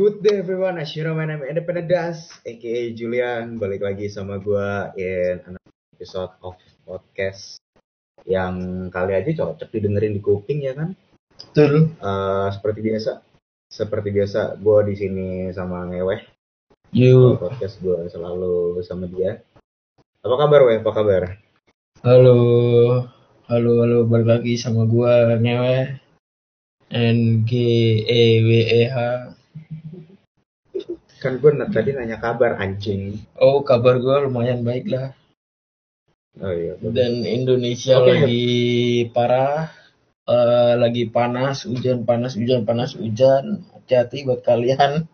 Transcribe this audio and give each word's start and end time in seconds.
Good 0.00 0.24
day 0.24 0.40
everyone, 0.40 0.80
as 0.80 0.96
you 0.96 1.04
know 1.04 1.12
my 1.12 1.28
name 1.28 1.44
is 1.44 1.52
Independent 1.52 1.84
Das, 1.92 2.32
aka 2.48 2.88
Julian. 2.96 3.60
Balik 3.60 3.84
lagi 3.84 4.08
sama 4.08 4.40
gua 4.40 4.96
in 4.96 5.44
another 5.44 5.76
episode 5.92 6.32
of 6.40 6.56
podcast 6.88 7.60
yang 8.24 8.88
kali 8.88 9.12
aja 9.12 9.28
cocok 9.36 9.68
didengerin 9.68 10.16
di 10.16 10.24
kuping 10.24 10.64
ya 10.64 10.72
kan. 10.72 10.96
Betul. 11.36 11.92
Eh, 12.00 12.48
seperti 12.48 12.80
biasa, 12.80 13.20
seperti 13.68 14.08
biasa 14.08 14.56
gua 14.56 14.88
di 14.88 14.96
sini 14.96 15.52
sama 15.52 15.84
Ngeweh. 15.92 16.24
Yuk. 16.96 17.36
Podcast 17.36 17.76
gua 17.84 18.08
selalu 18.08 18.80
bersama 18.80 19.04
dia. 19.04 19.44
Apa 20.24 20.34
kabar 20.40 20.64
Weh? 20.64 20.80
Apa 20.80 20.96
kabar? 20.96 21.22
Halo. 22.00 22.40
Halo, 23.52 23.84
halo. 23.84 24.08
Balik 24.08 24.28
lagi 24.32 24.56
sama 24.56 24.88
gua 24.88 25.36
Ngewe. 25.36 26.00
N 26.88 27.44
G 27.44 27.52
E 28.08 28.20
W 28.40 28.64
E 28.64 28.82
H. 28.88 28.96
Kan 31.20 31.36
na- 31.36 31.68
tadi 31.68 31.92
nanya 31.92 32.16
kabar 32.16 32.56
anjing. 32.56 33.20
Oh, 33.36 33.60
kabar 33.60 34.00
gua 34.00 34.24
lumayan 34.24 34.64
baik 34.64 34.88
lah. 34.88 35.12
Oh 36.40 36.48
iya. 36.48 36.80
betul. 36.80 36.96
Dan 36.96 37.12
Indonesia 37.28 38.00
Oke. 38.00 38.08
lagi 38.08 38.48
parah. 39.12 39.68
Eh, 40.30 40.74
lagi 40.78 41.10
panas, 41.10 41.66
hujan 41.66 42.06
panas, 42.08 42.38
hujan 42.38 42.62
panas, 42.64 42.94
hujan. 42.96 43.66
Hati-hati 43.74 44.24
buat 44.24 44.40
kalian. 44.40 45.04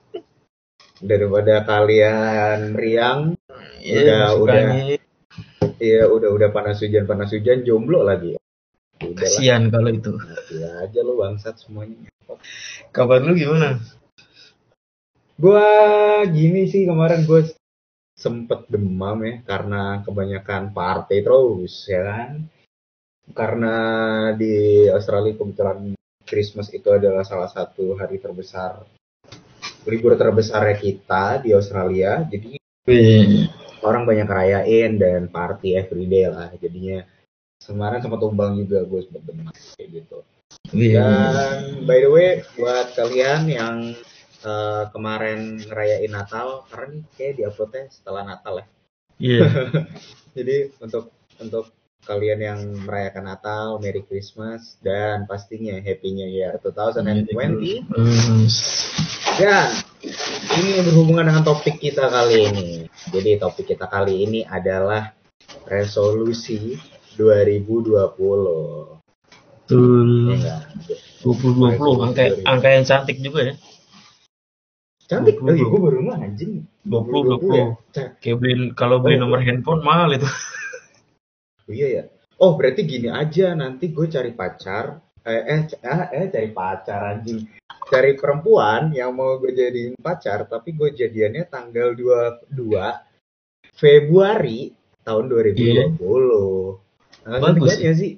Daripada 1.10 1.64
kalian 1.66 2.76
meriang, 2.76 3.20
Ya, 3.82 4.02
Udah, 4.02 4.26
udah. 4.42 4.56
angin. 4.72 5.00
ya 5.78 6.08
udah 6.10 6.30
udah 6.32 6.48
panas 6.50 6.82
hujan 6.82 7.06
panas 7.06 7.30
hujan 7.30 7.62
jomblo 7.62 8.02
lagi. 8.02 8.34
Lah. 8.34 8.42
Kasian 9.14 9.68
kalau 9.70 9.92
itu. 9.92 10.10
Ya 10.50 10.82
aja 10.82 11.00
lu 11.04 11.20
bangsat 11.20 11.54
semuanya. 11.60 12.10
Kabar 12.90 13.22
lu 13.22 13.36
gimana? 13.38 13.78
Gua 15.36 15.68
gini 16.32 16.64
sih 16.64 16.88
kemarin 16.88 17.28
gue 17.28 17.52
sempet 18.16 18.64
demam 18.72 19.20
ya 19.20 19.44
karena 19.44 20.00
kebanyakan 20.00 20.72
party 20.72 21.20
terus 21.20 21.84
ya 21.84 22.00
kan. 22.08 22.48
Karena 23.36 23.76
di 24.32 24.86
Australia 24.88 25.36
kebetulan 25.36 25.92
Christmas 26.24 26.72
itu 26.72 26.88
adalah 26.88 27.20
salah 27.22 27.52
satu 27.52 28.00
hari 28.00 28.16
terbesar 28.16 28.80
libur 29.84 30.16
terbesar 30.16 30.72
kita 30.80 31.44
di 31.44 31.52
Australia. 31.52 32.24
Jadi 32.24 32.56
Wih. 32.88 33.46
orang 33.84 34.08
banyak 34.08 34.24
rayain 34.24 34.96
dan 34.96 35.28
party 35.28 35.76
everyday 35.76 36.32
lah. 36.32 36.48
Jadinya 36.56 37.04
kemarin 37.60 38.00
sempat 38.00 38.24
tumbang 38.24 38.56
juga 38.56 38.88
gue 38.88 39.00
sempet 39.04 39.22
demam 39.28 39.52
kayak 39.52 39.88
gitu. 40.00 40.18
Dan 40.72 41.84
by 41.84 41.98
the 42.00 42.10
way, 42.10 42.40
buat 42.56 42.96
kalian 42.96 43.46
yang 43.46 43.76
eh, 44.46 44.84
kemarin 44.94 45.58
ngerayain 45.58 46.12
Natal, 46.14 46.62
karena 46.70 46.86
nih 46.94 47.02
kayak 47.18 47.34
diuploadnya 47.42 47.84
setelah 47.90 48.22
Natal 48.22 48.54
ya. 48.62 48.66
Iya. 49.18 49.46
Jadi 50.36 50.56
untuk 50.78 51.10
untuk 51.42 51.74
kalian 52.06 52.38
yang 52.38 52.60
merayakan 52.86 53.26
Natal, 53.26 53.82
Merry 53.82 54.06
Christmas, 54.06 54.78
dan 54.78 55.26
pastinya 55.26 55.74
Happy 55.82 56.14
New 56.14 56.30
Year 56.30 56.54
2020. 56.62 57.82
Hmm. 57.90 58.46
Dan 59.36 59.68
ini 60.54 60.80
berhubungan 60.86 61.26
dengan 61.26 61.42
topik 61.42 61.82
kita 61.82 62.06
kali 62.06 62.46
ini. 62.46 62.70
Jadi 63.10 63.42
topik 63.42 63.74
kita 63.74 63.90
kali 63.90 64.22
ini 64.22 64.40
adalah 64.46 65.10
resolusi 65.66 66.78
2020. 67.18 68.96
Betul. 69.66 70.30
Ya 70.30 70.34
enggak? 70.38 70.62
2020 71.26 72.06
angka 72.06 72.22
angka 72.46 72.68
yang 72.70 72.84
cantik 72.86 73.18
juga 73.18 73.50
ya. 73.50 73.54
Cantik. 75.06 75.38
Oh 75.38 75.46
20. 75.46 75.54
iya, 75.54 75.64
gue 75.64 75.80
baru 75.80 75.98
nggak 76.02 76.18
anjing. 76.20 76.52
20 76.82 76.98
ya. 77.54 77.66
20. 77.70 77.94
Ca- 77.94 78.12
Kayak 78.18 78.36
beli 78.38 78.54
kalau 78.74 78.96
beli 78.98 79.16
Oh. 79.16 79.20
nomor 79.22 79.40
handphone 79.40 79.82
mahal 79.82 80.10
itu. 80.10 80.26
Oh, 80.26 81.72
iya 81.78 81.86
ya. 81.88 82.02
Oh 82.36 82.52
berarti 82.54 82.82
gini 82.82 83.08
aja 83.08 83.54
nanti 83.54 83.88
gue 83.88 84.06
cari 84.06 84.30
pacar. 84.30 84.98
Eh, 85.22 85.42
eh, 85.42 85.60
ah, 85.82 86.06
eh 86.10 86.26
cari 86.28 86.50
pacar 86.50 87.00
anjing. 87.12 87.46
Cari 87.86 88.14
perempuan 88.14 88.90
yang 88.90 89.14
mau 89.14 89.38
gue 89.38 89.50
jadiin 89.50 89.94
pacar, 89.96 90.46
tapi 90.46 90.74
gue 90.74 90.90
jadiannya 90.92 91.46
tanggal 91.46 91.94
22 91.94 92.50
Februari 93.72 94.70
tahun 95.00 95.24
2020. 95.26 95.98
Tanggal 97.22 97.40
Bagus 97.40 97.46
cantik 97.46 97.62
banget 97.62 97.78
ya 97.78 97.92
sih? 97.94 98.10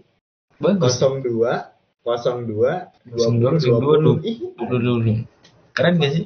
Bagus. 0.59 0.95
02 0.97 1.77
02 2.05 3.13
20 3.13 3.61
02, 3.61 4.25
20. 4.25 4.25
Ih, 4.25 4.37
Dulu 4.57 4.77
dulu. 4.99 5.13
Keren 5.73 5.95
gak 5.97 6.13
sih? 6.13 6.25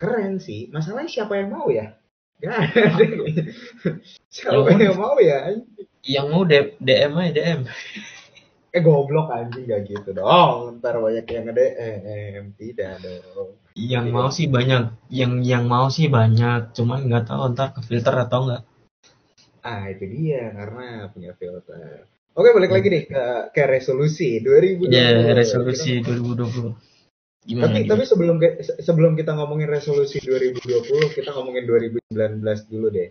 Keren 0.00 0.40
sih. 0.40 0.72
Masalahnya 0.72 1.12
siapa 1.12 1.36
yang 1.36 1.52
mau 1.52 1.68
ya? 1.68 1.92
Gak 2.40 2.56
ada. 2.56 2.82
siapa 4.32 4.72
yang 4.80 4.96
mau 4.96 5.20
ya? 5.30 5.52
Yang 6.00 6.26
mau 6.32 6.42
DM 6.48 7.12
aja 7.20 7.32
DM. 7.36 7.60
Eh 8.70 8.80
goblok 8.80 9.28
anjing 9.28 9.68
gak 9.68 9.84
gitu 9.84 10.16
dong. 10.16 10.80
Ntar 10.80 10.96
banyak 10.96 11.26
yang 11.28 11.44
nge 11.44 11.54
DM. 11.54 12.44
Tidak 12.56 12.92
dong. 13.04 13.60
Yang 13.76 14.06
Iya. 14.08 14.14
mau 14.16 14.28
sih 14.32 14.46
banyak. 14.48 14.82
Yang 15.12 15.32
yang 15.44 15.64
mau 15.68 15.86
sih 15.92 16.08
banyak. 16.08 16.72
Cuman 16.72 17.04
nggak 17.06 17.28
tahu 17.28 17.52
ntar 17.52 17.76
ke 17.76 17.84
filter 17.84 18.14
atau 18.16 18.48
enggak. 18.48 18.62
Ah 19.60 19.92
itu 19.92 20.08
dia 20.08 20.48
karena 20.56 21.12
punya 21.12 21.36
filter. 21.36 22.08
Oke 22.32 22.56
balik 22.56 22.72
lagi 22.72 22.88
deh 22.88 23.04
ke, 23.04 23.24
ke 23.52 23.62
resolusi 23.68 24.40
2020. 24.40 24.88
Ya 24.88 25.12
resolusi 25.36 26.00
2020. 26.00 26.72
Gimana? 27.50 27.74
Tapi 27.74 27.82
gimana? 27.82 27.90
tapi 27.98 28.02
sebelum 28.06 28.36
sebelum 28.78 29.12
kita 29.18 29.34
ngomongin 29.34 29.66
resolusi 29.66 30.22
2020, 30.22 31.18
kita 31.18 31.34
ngomongin 31.34 31.66
2019 31.66 32.70
dulu 32.70 32.86
deh. 32.94 33.10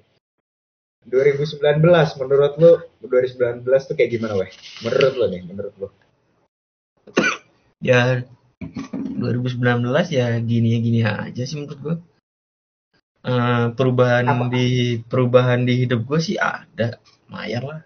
2019 1.11 1.59
menurut 2.23 2.53
lu 2.55 2.72
2019 3.03 3.67
tuh 3.67 3.95
kayak 3.99 4.16
gimana 4.16 4.39
weh? 4.39 4.51
Menurut 4.88 5.13
lu 5.19 5.25
nih, 5.28 5.41
menurut 5.44 5.73
lu. 5.75 5.88
ya 7.79 8.23
2019 8.59 9.59
ya 10.11 10.35
gini 10.44 10.83
gini 10.83 10.99
aja 11.03 11.44
sih 11.44 11.59
menurut 11.59 11.79
gua. 11.83 11.95
Eh, 13.19 13.66
perubahan 13.75 14.23
Apa? 14.23 14.47
di 14.47 14.95
perubahan 15.03 15.67
di 15.67 15.83
hidup 15.83 16.07
gue 16.07 16.19
sih 16.23 16.39
ada, 16.39 17.03
mayar 17.28 17.63
lah. 17.67 17.81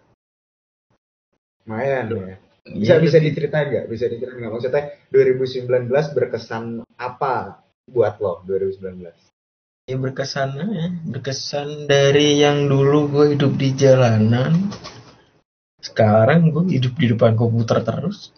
Lumayan 1.66 2.06
ya. 2.14 2.38
Bisa 2.64 2.96
Iya, 2.96 3.04
bisa 3.04 3.18
tapi- 3.20 3.28
diceritain 3.28 3.68
nggak? 3.70 3.86
Bisa 3.92 4.06
diceritain 4.08 4.40
nggak? 4.40 4.54
Maksudnya 4.56 4.84
2019 5.12 6.16
berkesan 6.16 6.64
apa 6.96 7.60
buat 7.84 8.16
lo 8.18 8.40
2019? 8.48 9.12
ya 9.84 10.00
berkesan 10.00 10.56
ya 10.72 10.88
berkesan 11.12 11.92
dari 11.92 12.40
yang 12.40 12.72
dulu 12.72 13.12
gue 13.12 13.26
hidup 13.36 13.60
di 13.60 13.76
jalanan 13.76 14.72
sekarang 15.84 16.56
gue 16.56 16.72
hidup 16.72 16.96
di 16.96 17.12
depan 17.12 17.36
komputer 17.36 17.84
terus 17.84 18.32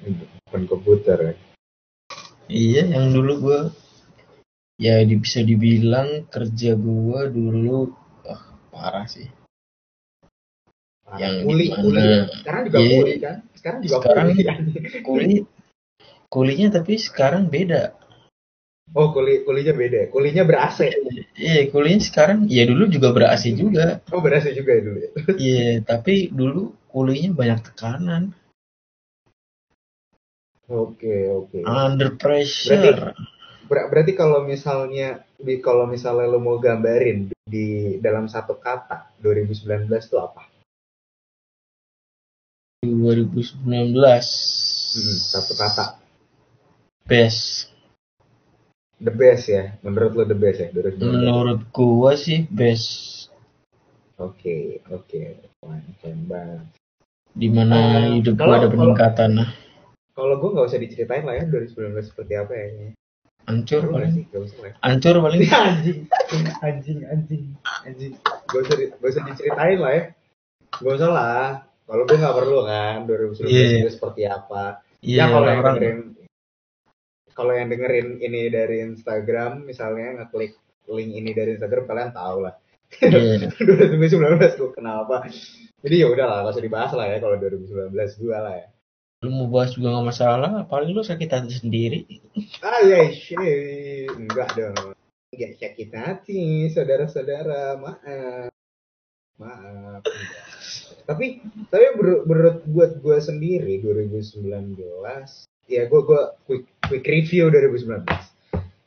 Bukan 0.00 0.62
komputer 0.64 1.16
ya. 1.20 1.34
iya 2.48 2.82
yang 2.88 3.12
dulu 3.12 3.32
gue 3.44 3.60
ya 4.80 4.96
bisa 5.04 5.44
dibilang 5.44 6.24
kerja 6.32 6.72
gue 6.72 7.20
dulu 7.28 7.92
wah, 8.24 8.42
parah 8.72 9.04
sih 9.04 9.28
Yang 11.18 11.34
kuli, 11.44 11.66
kuli. 11.68 12.04
Sekarang 12.40 12.62
juga 12.68 12.78
Iya. 12.80 12.96
kuli 12.96 13.14
kan? 13.18 13.36
Sekarang 13.52 13.78
juga 13.80 13.96
Sekarang- 13.98 14.26
kuli 14.28 14.42
kan? 14.44 14.58
kuli 15.08 15.34
kulinya 16.32 16.68
tapi 16.72 16.96
sekarang 16.96 17.42
beda 17.46 17.92
Oh, 18.92 19.08
kuli 19.08 19.40
kulinya 19.40 19.72
beda. 19.72 20.08
Kulinya 20.08 20.44
ber-AC. 20.44 20.92
iya 21.36 21.64
kulinya 21.68 22.00
sekarang 22.00 22.44
ya 22.48 22.64
dulu 22.64 22.88
juga 22.88 23.08
ber 23.12 23.24
AC 23.28 23.52
juga 23.52 24.00
Oh, 24.12 24.20
ber-AC 24.20 24.52
juga 24.52 24.76
ya 24.76 24.82
dulu 24.84 24.98
ya. 25.00 25.10
iya 25.48 25.70
tapi 25.80 26.28
dulu 26.28 26.72
kulinya 26.88 27.32
banyak 27.32 27.72
tekanan 27.72 28.32
Oke, 30.68 31.28
oke. 31.28 31.58
under 31.64 32.16
pressure 32.16 33.12
Ber- 33.68 33.88
berarti 33.88 34.12
kalau 34.12 34.44
misalnya 34.44 35.24
di 35.36 35.56
kalau 35.58 35.84
misalnya 35.84 36.28
lo 36.28 36.36
mau 36.36 36.56
gambarin 36.56 37.32
di 37.44 37.96
dalam 37.98 38.28
satu 38.28 38.56
kata 38.56 39.16
2019 39.20 39.88
itu 39.88 40.16
apa? 40.16 40.48
2019 42.82 43.62
Hmm, 44.92 45.16
satu 45.16 45.54
kata. 45.54 46.02
best 47.04 47.70
The 48.98 49.10
best 49.10 49.46
ya. 49.48 49.74
Menurut 49.80 50.12
lo 50.12 50.22
the 50.24 50.34
best 50.34 50.58
ya 50.58 50.68
2019. 50.68 50.98
menurut 51.00 51.60
gua 51.70 52.14
sih 52.14 52.44
best 52.48 52.90
Oke, 54.16 54.82
oke. 54.88 55.20
Wah, 55.60 55.78
keren 55.96 56.26
banget. 56.26 56.66
di 57.32 57.48
mana 57.48 57.78
Eh, 58.04 58.20
hidup 58.20 58.34
kalau- 58.36 58.44
gua 58.44 58.54
ada 58.56 58.66
kalau- 58.66 58.72
peningkatan 58.92 59.30
nah 59.32 59.50
Kalau 60.12 60.36
gue 60.36 60.50
nggak 60.52 60.68
usah 60.68 60.76
diceritain 60.76 61.24
lah 61.24 61.34
ya 61.34 61.44
2019 61.46 62.04
seperti 62.04 62.32
apa 62.36 62.52
ya. 62.52 62.66
nggak 63.48 63.88
paling 63.88 64.12
ya. 64.60 64.70
hancur 64.82 65.14
paling 65.18 65.40
anjing, 65.64 65.98
anjing, 66.60 66.98
anjing, 67.06 67.44
anjing. 67.80 68.12
Gak 68.44 68.60
usah, 68.60 68.74
di- 68.76 68.92
gak 68.92 69.08
usah 69.08 69.22
diceritain 69.24 69.78
lah 69.78 69.92
ya. 69.92 70.04
Gak 70.76 70.92
usah 70.92 71.08
lah. 71.08 71.46
Kalau 71.82 72.02
gue 72.04 72.16
nggak 72.16 72.36
perlu 72.36 72.58
kan 72.64 72.96
2019 73.04 73.46
Iya. 73.46 73.66
itu 73.80 73.90
seperti 73.90 74.22
apa. 74.24 74.80
iya 75.02 75.26
ya 75.26 75.32
kalau 75.32 75.46
yang 75.46 75.62
dengerin 75.62 75.98
kalau 77.32 77.52
yang 77.52 77.68
dengerin 77.68 78.08
ini 78.18 78.40
dari 78.48 78.76
Instagram 78.84 79.64
misalnya 79.64 80.20
ngeklik 80.20 80.52
link 80.86 81.10
ini 81.12 81.30
dari 81.32 81.56
Instagram 81.56 81.84
kalian 81.84 82.12
tahu 82.12 82.36
lah 82.44 82.54
Iya. 83.00 83.48
2019 83.98 84.58
gue 84.60 84.70
kenapa 84.72 85.26
jadi 85.80 85.96
ya 85.96 86.08
udah 86.08 86.24
lah 86.24 86.38
gak 86.44 86.54
usah 86.54 86.62
dibahas 86.62 86.92
lah 86.92 87.06
ya 87.08 87.18
kalau 87.18 87.36
2019 87.36 87.90
gue 87.96 88.36
lah 88.36 88.54
ya 88.56 88.68
Lu 89.22 89.30
mau 89.30 89.46
bahas 89.46 89.70
juga 89.70 89.94
nggak 89.94 90.08
masalah, 90.10 90.66
paling 90.66 90.90
lu 90.90 90.98
sakit 90.98 91.30
hati 91.30 91.54
sendiri. 91.54 92.00
ah 92.58 92.82
ya 92.82 93.06
shit 93.06 94.10
enggak 94.12 94.50
dong 94.58 94.98
enggak 95.30 95.52
sakit 95.62 95.90
hati 95.94 96.42
saudara-saudara 96.68 97.78
maaf 97.78 98.50
maaf 99.38 100.02
enggak. 100.02 100.51
Tapi 101.02 101.40
tapi 101.68 101.84
menurut 101.98 102.62
buat 102.64 102.92
gue 102.96 103.18
sendiri 103.18 103.80
2019 103.80 104.78
ya 105.66 105.82
gue 105.84 106.00
gue 106.00 106.22
quick 106.44 106.64
quick 106.84 107.04
review 107.04 107.48
2019 107.48 108.06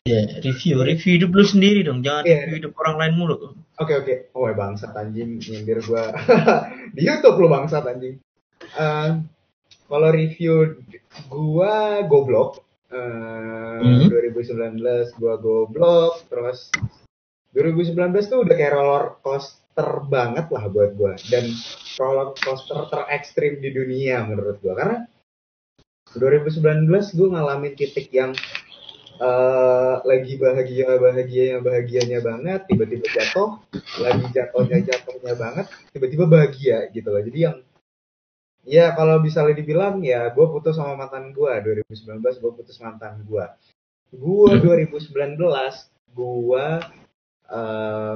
Ya, 0.06 0.22
review, 0.38 0.86
review 0.86 1.18
hidup 1.18 1.34
lu 1.34 1.42
sendiri 1.42 1.82
dong, 1.82 2.06
jangan 2.06 2.30
Iya. 2.30 2.46
review 2.46 2.58
hidup 2.62 2.78
orang 2.78 2.96
lain 3.02 3.14
mulu. 3.18 3.58
Oke 3.82 3.90
oke. 3.98 4.30
Oh 4.38 4.46
bangsat 4.46 4.94
anjing 4.94 5.42
nyindir 5.42 5.82
gua 5.82 6.14
di 6.94 7.02
YouTube 7.02 7.42
lu 7.42 7.50
bangsat 7.50 7.90
anjing. 7.90 8.22
Eh, 8.62 9.10
kalau 9.90 10.10
review 10.14 10.78
gua 11.26 12.06
goblok. 12.06 12.62
Eh, 12.94 13.82
Hmm. 13.82 14.06
2019 14.06 14.78
gua 15.18 15.42
goblok 15.42 16.22
terus 16.30 16.70
2019 17.56 17.96
tuh 18.28 18.44
udah 18.44 18.56
kayak 18.60 18.76
roller 18.76 19.06
coaster 19.24 19.90
banget 20.12 20.52
lah 20.52 20.68
buat 20.68 20.92
gua. 21.00 21.16
Dan 21.32 21.56
roller 21.96 22.36
coaster 22.36 22.84
terekstrim 22.92 23.64
di 23.64 23.72
dunia 23.72 24.28
menurut 24.28 24.60
gua. 24.60 24.76
Karena 24.76 24.98
2019 26.20 26.92
gua 27.16 27.28
ngalamin 27.40 27.74
titik 27.80 28.12
yang 28.12 28.36
eh 29.16 29.96
lagi 30.04 30.36
bahagia 30.36 31.00
bahagianya 31.00 31.64
bahagianya 31.64 32.20
banget 32.20 32.68
tiba-tiba 32.68 33.08
jatuh 33.16 33.64
lagi 34.04 34.28
jatuhnya 34.36 34.84
jatuhnya 34.84 35.34
banget 35.40 35.72
tiba-tiba 35.96 36.28
bahagia 36.28 36.92
gitu 36.92 37.08
loh. 37.16 37.24
Jadi 37.24 37.40
yang 37.40 37.56
ya 38.68 38.92
kalau 38.92 39.24
bisa 39.24 39.46
dibilang 39.48 40.04
ya 40.04 40.28
gue 40.36 40.46
putus 40.52 40.76
sama 40.76 41.00
mantan 41.00 41.32
gue 41.32 41.54
2019 41.88 42.42
gue 42.44 42.52
putus 42.60 42.76
mantan 42.84 43.24
gue 43.24 43.46
gue 44.12 44.52
Hmm. 44.52 44.64
2019 44.64 45.40
gue 46.16 46.68
eh 47.50 48.16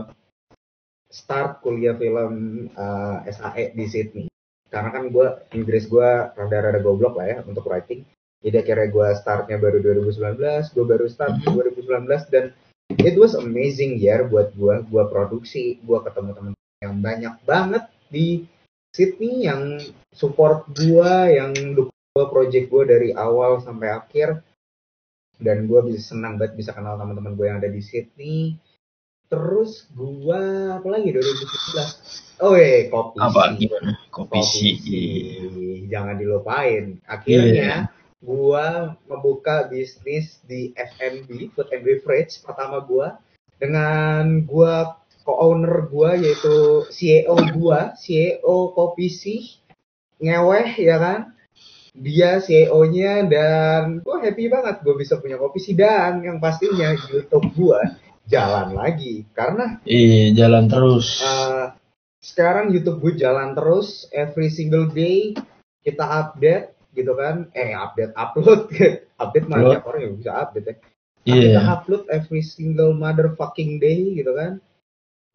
start 1.10 1.66
kuliah 1.66 1.98
film 1.98 2.66
eh, 2.70 3.18
SAE 3.34 3.74
di 3.74 3.86
Sydney. 3.90 4.28
Karena 4.70 4.94
kan 4.94 5.10
gue 5.10 5.28
Inggris 5.58 5.90
gue 5.90 6.10
rada-rada 6.38 6.78
goblok 6.78 7.18
lah 7.18 7.26
ya 7.26 7.38
untuk 7.44 7.66
writing. 7.66 8.06
Jadi 8.40 8.56
akhirnya 8.56 8.88
gue 8.88 9.08
startnya 9.20 9.58
baru 9.60 9.84
2019 9.84 10.72
gue 10.72 10.86
baru 10.86 11.06
start 11.12 11.44
2019 11.44 12.08
dan 12.31 12.56
it 12.96 13.20
was 13.20 13.36
amazing 13.36 14.00
year 14.00 14.24
buat 14.31 14.56
gue 14.56 14.88
gue 14.88 15.04
produksi 15.12 15.76
gue 15.84 16.00
ketemu 16.00 16.31
teman 16.31 16.54
yang 16.80 16.96
banyak 17.04 17.36
banget 17.44 17.84
di 18.08 18.48
Sydney 18.96 19.44
yang 19.44 19.84
support 20.16 20.72
gue 20.72 21.12
yang 21.36 21.52
dukung 21.76 22.00
gue 22.16 22.26
project 22.31 22.72
gue 22.72 22.84
dari 22.86 23.10
awal 23.12 23.60
sampai 23.60 23.90
akhir. 23.92 24.46
Dan 25.40 25.72
gue 25.72 25.80
bisa 25.88 26.14
senang 26.14 26.36
banget 26.36 26.60
bisa 26.60 26.72
kenal 26.76 27.00
teman-teman 27.00 27.34
gue 27.34 27.46
yang 27.48 27.58
ada 27.64 27.72
di 27.72 27.81
Sydney 27.81 28.60
terus 29.30 29.86
gue 29.94 30.42
apa 30.74 30.88
lagi 30.90 31.14
2019 31.14 32.42
oh 32.42 32.54
eh 32.54 32.90
kopi 32.90 33.18
Apa 33.20 33.42
sih. 33.54 33.58
gimana? 33.62 33.92
Kopi 34.10 34.40
Kopi 34.42 34.42
sih. 34.42 34.74
jangan 35.86 36.18
dilupain 36.18 36.98
akhirnya 37.06 37.86
Iya. 37.86 37.94
gua 38.20 38.66
ngebuka 39.06 39.70
bisnis 39.70 40.42
di 40.44 40.74
F&B 40.74 41.54
food 41.54 41.70
and 41.70 41.81
beverage 41.81 42.42
pertama 42.42 42.81
gua 42.81 43.22
dengan 43.56 44.42
gua 44.44 44.98
co-owner 45.22 45.88
gua 45.88 46.18
yaitu 46.18 46.90
CEO 46.90 47.38
gua 47.54 47.94
CEO 47.96 48.74
Kopi 48.74 49.08
Sih 49.08 49.62
ngeweh 50.18 50.74
ya 50.76 50.98
kan 50.98 51.20
dia 51.94 52.40
CEO-nya 52.40 53.26
dan 53.26 54.02
gua 54.02 54.20
happy 54.20 54.48
banget 54.48 54.81
gua 54.81 54.96
bisa 54.96 55.16
punya 55.16 55.38
kopi 55.38 55.60
sih 55.60 55.74
dan 55.74 56.20
yang 56.20 56.38
pastinya 56.38 56.92
YouTube 57.08 57.46
gua 57.54 57.81
jalan 58.30 58.78
lagi. 58.78 59.26
Karena 59.34 59.81
Iya, 59.84 60.38
jalan 60.46 60.70
terus. 60.70 61.20
Uh, 61.20 61.74
sekarang 62.22 62.72
YouTube 62.72 63.02
gue 63.02 63.14
jalan 63.18 63.58
terus. 63.58 64.06
Every 64.14 64.54
single 64.54 64.88
day 64.94 65.34
kita 65.81 66.06
update 66.06 66.78
gitu 66.94 67.18
kan. 67.18 67.50
Eh 67.58 67.74
update 67.74 68.14
upload. 68.14 68.70
Update 69.20 69.52
tiap 69.52 69.84
orang 69.84 70.00
yang 70.00 70.16
bisa 70.16 70.31
update 70.31 70.68
ya. 70.72 70.76
Iya. 71.28 71.60
kita 71.60 71.62
upload 71.76 72.04
every 72.08 72.40
single 72.40 72.96
motherfucking 72.96 73.84
day 73.84 74.16
gitu 74.16 74.31
kan. 74.31 74.64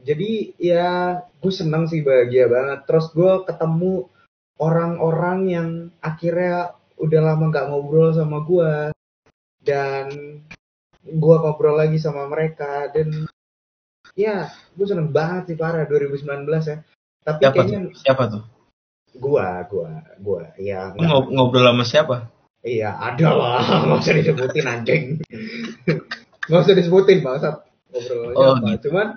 Jadi 0.01 0.57
ya 0.57 1.21
gue 1.21 1.53
seneng 1.53 1.85
sih 1.85 2.01
bahagia 2.01 2.49
banget. 2.49 2.89
Terus 2.89 3.13
gue 3.13 3.45
ketemu 3.45 4.09
orang-orang 4.57 5.39
yang 5.51 5.69
akhirnya 6.01 6.73
udah 6.95 7.21
lama 7.21 7.51
nggak 7.51 7.67
ngobrol 7.69 8.09
sama 8.15 8.41
gue 8.47 8.73
dan 9.61 10.05
gue 11.05 11.35
ngobrol 11.37 11.77
lagi 11.77 12.01
sama 12.01 12.25
mereka 12.25 12.89
dan 12.89 13.29
ya 14.17 14.49
gue 14.73 14.85
seneng 14.85 15.13
banget 15.13 15.53
sih 15.53 15.57
parah 15.57 15.85
2019 15.85 16.25
ya 16.65 16.77
tapi 17.21 17.39
Siapa 17.41 17.53
kayaknya 17.55 17.79
tuh? 17.85 17.93
Siapa 17.97 18.23
tuh? 18.29 18.43
gua 19.15 19.63
gua 19.71 20.03
gua 20.19 20.51
ya 20.59 20.91
ngob- 20.91 21.31
ngobrol 21.31 21.63
sama 21.63 21.87
siapa? 21.87 22.17
iya 22.67 22.91
ada 22.99 23.31
lah 23.31 23.63
nggak 23.87 24.03
usah 24.03 24.13
disebutin 24.13 24.67
anjing 24.67 25.03
nggak 26.51 26.61
usah 26.61 26.75
disebutin 26.75 27.23
bangsat 27.23 27.63
ngobrol 27.95 28.19
sama 28.19 28.35
Oh, 28.35 28.43
siapa 28.59 28.67
gitu. 28.75 28.83
cuman 28.91 29.07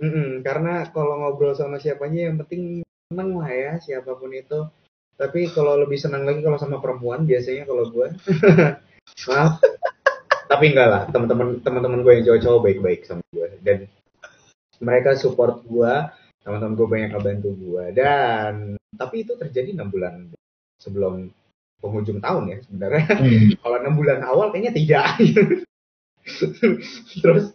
mm-mm, 0.00 0.28
karena 0.40 0.88
kalau 0.88 1.20
ngobrol 1.20 1.52
sama 1.52 1.76
siapanya 1.76 2.32
yang 2.32 2.40
penting 2.40 2.80
seneng 3.10 3.36
lah 3.36 3.50
ya 3.52 3.72
siapa 3.76 4.16
pun 4.16 4.32
itu 4.32 4.64
tapi 5.20 5.52
kalau 5.52 5.76
lebih 5.76 6.00
senang 6.00 6.24
lagi 6.24 6.40
kalau 6.40 6.56
sama 6.56 6.80
perempuan 6.80 7.28
biasanya 7.28 7.68
kalau 7.68 7.92
gua 7.92 8.08
maaf 9.28 9.60
tapi 10.48 10.72
enggak 10.72 10.88
lah 10.88 11.02
teman-teman 11.12 11.60
teman-teman 11.60 12.00
gue 12.00 12.12
yang 12.18 12.24
cowok-cowok 12.24 12.60
baik-baik 12.64 13.00
sama 13.04 13.22
gue. 13.36 13.48
Dan 13.60 13.78
mereka 14.80 15.12
support 15.14 15.60
gue 15.68 15.92
teman-teman 16.40 16.74
gue 16.74 16.88
banyak 16.88 17.10
ngebantu 17.12 17.50
gue. 17.52 17.84
Dan 17.92 18.52
tapi 18.96 19.28
itu 19.28 19.36
terjadi 19.36 19.76
enam 19.76 19.92
bulan 19.92 20.32
sebelum 20.80 21.28
penghujung 21.84 22.24
tahun 22.24 22.44
ya 22.48 22.58
sebenarnya. 22.64 23.06
Hmm. 23.12 23.48
kalau 23.62 23.76
enam 23.84 23.94
bulan 23.94 24.24
awal 24.24 24.48
kayaknya 24.48 24.72
tidak. 24.72 25.06
Terus 27.22 27.52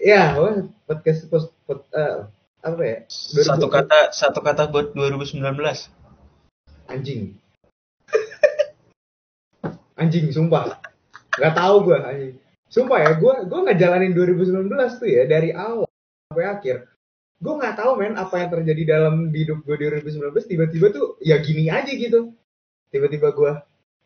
ya 0.00 0.36
wah, 0.40 0.64
podcast 0.88 1.28
post, 1.28 1.52
pod- 1.68 1.88
eh, 1.92 2.24
apa 2.64 2.82
ya 2.82 2.98
Satu 3.08 3.68
2000 3.68 3.76
kata, 3.76 4.00
satu 4.10 4.40
kata 4.40 4.72
buat 4.72 4.96
2019. 4.96 5.44
anjing. 6.86 7.34
Anjing 10.00 10.28
sumpah 10.28 10.95
nggak 11.36 11.54
tahu 11.54 11.74
gue 11.86 11.96
anjing 12.00 12.34
sumpah 12.66 12.98
ya 12.98 13.10
gue 13.16 13.32
gue 13.46 13.58
nggak 13.64 13.78
jalanin 13.78 14.12
2019 14.12 15.00
tuh 15.00 15.08
ya 15.08 15.22
dari 15.28 15.54
awal 15.54 15.86
sampai 16.32 16.46
akhir 16.48 16.76
gue 17.36 17.52
nggak 17.52 17.76
tahu 17.76 17.92
men 18.00 18.16
apa 18.16 18.34
yang 18.40 18.50
terjadi 18.50 18.82
dalam 18.96 19.28
hidup 19.30 19.60
gue 19.62 19.76
2019 19.76 20.32
tiba-tiba 20.48 20.86
tuh 20.90 21.20
ya 21.20 21.36
gini 21.44 21.68
aja 21.68 21.92
gitu 21.92 22.32
tiba-tiba 22.88 23.28
gue 23.36 23.52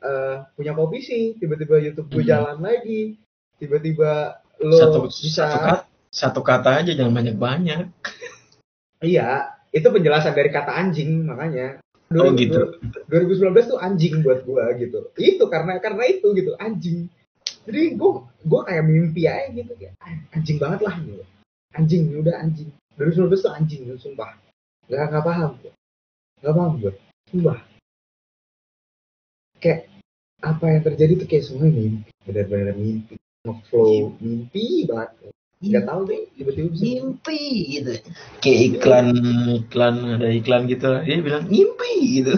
eh, 0.02 0.36
punya 0.58 0.72
kopi 0.74 0.98
tiba-tiba 1.38 1.78
YouTube 1.78 2.10
gue 2.10 2.22
Hmm. 2.26 2.30
jalan 2.30 2.58
lagi 2.58 3.16
tiba-tiba 3.60 4.40
lo 4.60 4.76
Satu, 4.76 4.98
bisa 5.08 5.44
satu 5.48 5.56
kata, 5.56 5.76
satu 6.12 6.40
kata 6.44 6.70
aja 6.84 6.92
jangan 6.92 7.16
banyak-banyak. 7.16 7.80
iya 9.04 9.56
itu 9.72 9.86
penjelasan 9.88 10.36
dari 10.36 10.50
kata 10.52 10.72
anjing 10.72 11.24
makanya 11.24 11.80
Oh, 12.10 12.34
gitu. 12.34 12.74
2019 13.06 13.70
tuh 13.70 13.78
anjing 13.78 14.18
buat 14.26 14.42
gua 14.42 14.74
gitu. 14.74 15.14
Itu 15.14 15.46
karena 15.46 15.78
karena 15.78 16.10
itu 16.10 16.34
gitu 16.34 16.58
anjing. 16.58 17.06
Jadi 17.68 17.82
gua 17.96 18.24
gua 18.48 18.60
kayak 18.64 18.84
mimpi 18.88 19.28
aja 19.28 19.50
gitu 19.52 19.72
kayak 19.76 19.92
"Ah, 20.00 20.16
anjing 20.32 20.56
banget 20.56 20.80
lah 20.80 20.94
gitu. 21.04 21.24
Anjing 21.76 22.02
udah 22.16 22.34
anjing. 22.40 22.70
2019 22.96 23.44
tuh 23.44 23.52
anjing 23.52 23.82
sumpah. 24.00 24.36
Gak 24.88 25.12
nggak 25.12 25.24
paham 25.24 25.50
gua. 25.60 25.72
Gak 26.40 26.54
paham 26.56 26.72
gua. 26.80 26.92
Sumpah. 27.28 27.58
Kayak 29.60 29.80
apa 30.40 30.64
yang 30.72 30.82
terjadi 30.88 31.12
tuh 31.20 31.28
kayak 31.28 31.44
semua 31.44 31.68
mimpi. 31.68 32.10
Benar-benar 32.24 32.76
mimpi. 32.76 33.14
Flow 33.68 34.16
mimpi 34.20 34.88
banget. 34.88 35.32
Gak 35.60 35.84
tahu 35.84 36.08
deh 36.08 36.24
tiba-tiba 36.40 36.68
bisa 36.72 36.84
Ngimpi 36.88 37.40
gitu. 37.76 37.92
Kayak 38.40 38.60
iklan, 38.72 39.08
iklan 39.60 39.96
ada 40.16 40.28
iklan 40.32 40.62
gitu. 40.72 40.88
Dia 41.04 41.20
bilang 41.20 41.44
ngimpi 41.52 41.92
gitu. 42.24 42.32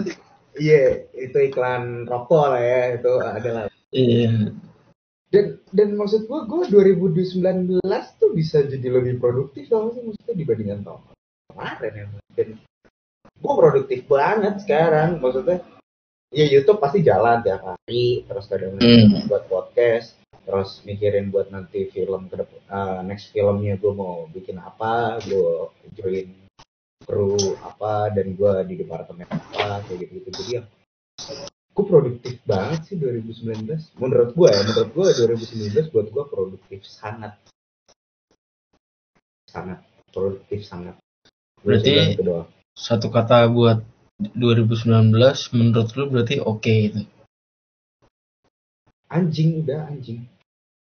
Iya, 0.59 1.07
itu 1.15 1.37
iklan 1.49 2.03
rokok 2.05 2.51
lah 2.51 2.61
ya, 2.61 2.81
itu 2.99 3.11
adalah 3.23 3.65
Iya. 3.95 4.51
Dan 5.33 5.57
dan 5.73 5.97
maksud 5.97 6.29
gua 6.29 6.45
gua 6.45 6.69
2019 6.69 7.81
tuh 8.21 8.29
bisa 8.37 8.61
jadi 8.61 8.87
lebih 8.93 9.17
produktif 9.17 9.65
tau 9.65 9.89
sih? 9.89 10.05
Maksudnya 10.05 10.35
dibandingkan 10.37 10.79
tahun 10.85 11.01
kemarin 11.49 11.93
ya 11.97 12.05
dan 12.37 12.47
gua 13.41 13.53
produktif 13.57 14.05
banget 14.05 14.61
sekarang. 14.61 15.17
Maksudnya 15.17 15.65
ya 16.33 16.45
YouTube 16.49 16.81
pasti 16.81 17.01
jalan 17.01 17.41
tiap 17.41 17.61
hari 17.61 18.25
terus 18.25 18.45
kadang 18.49 18.77
Hmm. 18.77 19.29
buat 19.29 19.45
podcast 19.49 20.17
terus 20.43 20.83
mikirin 20.83 21.31
buat 21.31 21.53
nanti 21.53 21.87
film 21.93 22.27
ke 22.27 22.35
depan 22.41 22.59
eh, 22.67 22.99
next 23.07 23.31
filmnya 23.31 23.79
gue 23.79 23.93
mau 23.95 24.27
bikin 24.33 24.59
apa 24.59 25.21
gue 25.23 25.71
join 25.95 26.27
kru 27.05 27.37
apa 27.63 28.11
dan 28.11 28.35
gue 28.35 28.53
di 28.67 28.75
departemen 28.83 29.29
apa 29.29 29.85
kayak 29.87 30.03
gitu 30.03 30.11
gitu 30.19 30.29
jadi 30.33 30.51
ya 30.59 30.63
gue 31.73 31.85
produktif 31.89 32.37
banget 32.45 32.79
sih 32.85 32.95
2019 33.01 33.65
menurut 33.97 34.29
gue 34.37 34.47
ya 34.47 34.61
menurut 34.61 34.89
gue 34.93 35.07
2019 35.73 35.89
buat 35.89 36.07
gue 36.13 36.23
produktif 36.29 36.79
sangat 36.85 37.33
sangat 39.49 39.81
produktif 40.13 40.61
sangat 40.65 40.95
Berarti-. 41.63 42.19
Satu 42.75 43.07
kata 43.07 43.47
buat 43.47 43.79
2019 44.19 45.15
menurut 45.55 45.89
lu 45.95 46.03
berarti 46.11 46.43
oke 46.43 46.73
itu. 46.91 47.01
anjing 49.07 49.61
udah 49.63 49.87
anjing 49.87 50.25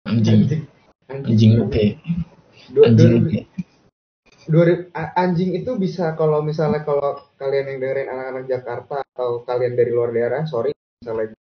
Anjing. 0.06 0.68
Anjing 1.10 1.52
oke. 1.60 1.84
Dua- 2.72 2.86
Anjing 2.92 3.12
dua- 3.12 3.24
oke. 3.26 3.40
dua 4.48 4.64
ribu- 4.64 4.90
a- 4.94 5.14
anjing 5.18 5.52
itu 5.58 5.72
bisa 5.76 6.16
kalau 6.16 6.40
misalnya 6.40 6.84
kalau 6.86 7.20
kalian 7.36 7.76
yang 7.76 7.80
dengerin 7.84 8.08
anak-anak 8.08 8.46
Jakarta 8.48 8.96
atau 9.16 9.44
kalian 9.44 9.74
dari 9.76 9.92
luar 9.92 10.12
daerah 10.16 10.44
sorry 10.46 10.77
misalnya 11.02 11.34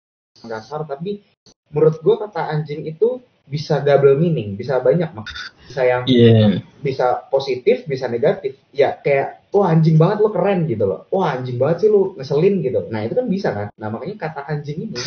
kasar 0.45 0.83
tapi 0.85 1.23
menurut 1.71 1.97
gua 2.03 2.27
kata 2.27 2.51
anjing 2.51 2.85
itu 2.85 3.23
bisa 3.45 3.77
double 3.77 4.17
meaning 4.17 4.57
bisa 4.57 4.81
banyak 4.81 5.13
mak 5.13 5.29
bisa 5.69 5.81
yang 5.85 6.01
Iya. 6.09 6.65
bisa 6.81 7.29
positif 7.29 7.85
bisa 7.85 8.09
negatif. 8.09 8.57
Ya 8.73 8.97
kayak 8.97 9.49
wah 9.53 9.69
anjing 9.69 10.01
banget 10.01 10.17
lo 10.25 10.29
keren 10.33 10.65
gitu 10.65 10.85
loh. 10.89 11.05
Wah 11.13 11.37
anjing 11.37 11.61
banget 11.61 11.85
sih 11.85 11.89
lo 11.93 12.17
ngeselin 12.17 12.61
gitu. 12.65 12.89
Nah 12.89 13.05
itu 13.05 13.13
kan 13.13 13.25
bisa 13.29 13.49
kan? 13.53 13.67
Nah 13.77 13.87
makanya 13.93 14.17
kata 14.29 14.49
anjing 14.49 14.89
ini 14.89 14.97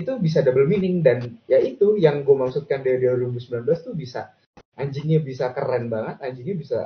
itu 0.00 0.12
bisa 0.16 0.40
double 0.40 0.64
meaning 0.64 1.04
dan 1.04 1.36
ya 1.44 1.60
itu 1.60 1.98
yang 2.00 2.24
gue 2.24 2.36
maksudkan 2.36 2.80
dari 2.80 3.02
2019 3.04 3.66
tuh 3.84 3.92
bisa 3.92 4.32
anjingnya 4.78 5.20
bisa 5.20 5.50
keren 5.52 5.90
banget 5.92 6.22
anjingnya 6.24 6.56
bisa 6.56 6.78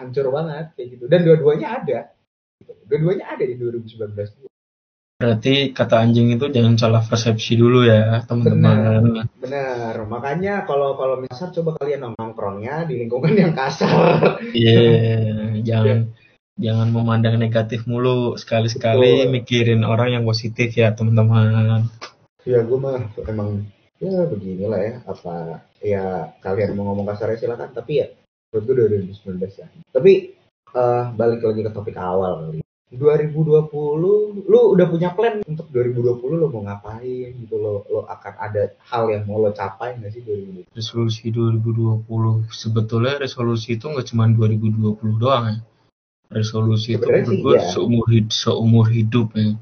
hancur 0.00 0.32
banget 0.32 0.72
kayak 0.72 0.88
gitu. 0.98 1.04
Dan 1.04 1.20
dua-duanya 1.24 1.68
ada. 1.84 2.00
Gitu. 2.54 2.72
dua-duanya 2.88 3.28
ada 3.28 3.44
di 3.44 3.54
2019 3.60 4.08
Berarti 5.14 5.70
kata 5.70 6.02
anjing 6.02 6.34
itu 6.34 6.50
jangan 6.50 6.74
salah 6.74 6.98
persepsi 6.98 7.54
dulu 7.54 7.86
ya, 7.86 8.26
teman-teman. 8.26 9.30
benar 9.38 9.94
makanya 10.10 10.66
kalau 10.66 10.98
kalau 10.98 11.22
misal 11.22 11.54
coba 11.54 11.78
kalian 11.78 12.10
nongkrongnya 12.18 12.82
di 12.90 13.06
lingkungan 13.06 13.30
yang 13.38 13.54
kasar 13.54 14.42
Iya, 14.50 15.62
jangan 15.62 16.10
jangan 16.58 16.88
memandang 16.90 17.38
negatif 17.38 17.86
mulu. 17.86 18.34
Sekali-sekali 18.34 19.22
Betul. 19.22 19.32
mikirin 19.38 19.82
orang 19.86 20.18
yang 20.18 20.24
positif 20.26 20.74
ya, 20.74 20.90
teman-teman. 20.90 21.86
Ya 22.42 22.66
gue 22.66 22.78
mah 22.78 23.06
emang 23.30 23.70
ya 24.02 24.26
beginilah 24.26 24.80
ya 24.82 24.94
apa 25.06 25.62
ya 25.78 26.34
kalian 26.42 26.74
mau 26.74 26.90
ngomong 26.90 27.06
kasarnya 27.08 27.40
silakan 27.40 27.70
tapi 27.70 28.02
ya 28.02 28.06
menurut 28.50 28.98
gue 28.98 28.98
2019 29.14 29.62
ya. 29.62 29.66
Tapi 29.94 30.12
eh, 30.74 31.04
balik 31.14 31.40
lagi 31.46 31.62
ke 31.62 31.70
topik 31.70 31.94
awal 31.94 32.50
kali. 32.50 32.64
2020 32.96 34.46
lu 34.46 34.60
udah 34.74 34.86
punya 34.88 35.12
plan 35.12 35.42
untuk 35.44 35.68
2020 35.70 36.40
lu 36.40 36.46
mau 36.50 36.62
ngapain 36.64 37.30
gitu 37.36 37.54
lo 37.58 37.84
lo 37.90 38.06
akan 38.06 38.34
ada 38.38 38.72
hal 38.90 39.10
yang 39.10 39.26
mau 39.26 39.42
lo 39.42 39.50
capai 39.50 39.98
nggak 39.98 40.10
sih 40.14 40.22
2020? 40.22 40.74
Resolusi 40.74 41.30
2020 41.30 42.50
sebetulnya 42.50 43.14
resolusi 43.20 43.76
itu 43.76 43.86
nggak 43.90 44.06
cuma 44.10 44.30
2020 44.30 45.22
doang 45.22 45.44
ya. 45.50 45.58
Resolusi 46.32 46.98
itu 46.98 47.04
Sebenarnya 47.04 47.24
menurut 47.30 47.42
gue 47.44 47.54
iya. 47.54 47.70
seumur 47.70 48.06
hidup, 48.10 48.32
seumur 48.32 48.86
hidup 48.90 49.28
ya. 49.36 49.54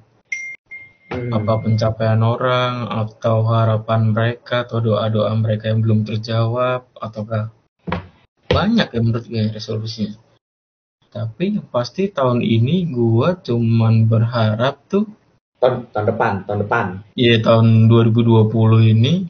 Hmm. 1.13 1.29
apa 1.29 1.61
pencapaian 1.61 2.25
orang 2.25 2.89
atau 2.89 3.45
harapan 3.45 4.17
mereka 4.17 4.65
atau 4.65 4.81
doa-doa 4.81 5.29
mereka 5.37 5.69
yang 5.69 5.85
belum 5.85 6.09
terjawab 6.09 6.89
ataukah 6.97 7.53
banyak 8.49 8.89
ya 8.89 9.01
menurut 9.05 9.29
gue 9.29 9.53
resolusinya 9.53 10.17
tapi 11.13 11.61
yang 11.61 11.69
pasti 11.69 12.09
tahun 12.09 12.41
ini 12.41 12.89
gua 12.89 13.37
cuman 13.37 14.09
berharap 14.09 14.81
tuh 14.89 15.05
tahun, 15.61 15.93
tahun 15.93 16.07
depan 16.17 16.33
tahun 16.49 16.59
depan. 16.67 16.87
Ya 17.15 17.37
tahun 17.45 17.87
2020 17.87 18.81
ini. 18.83 19.29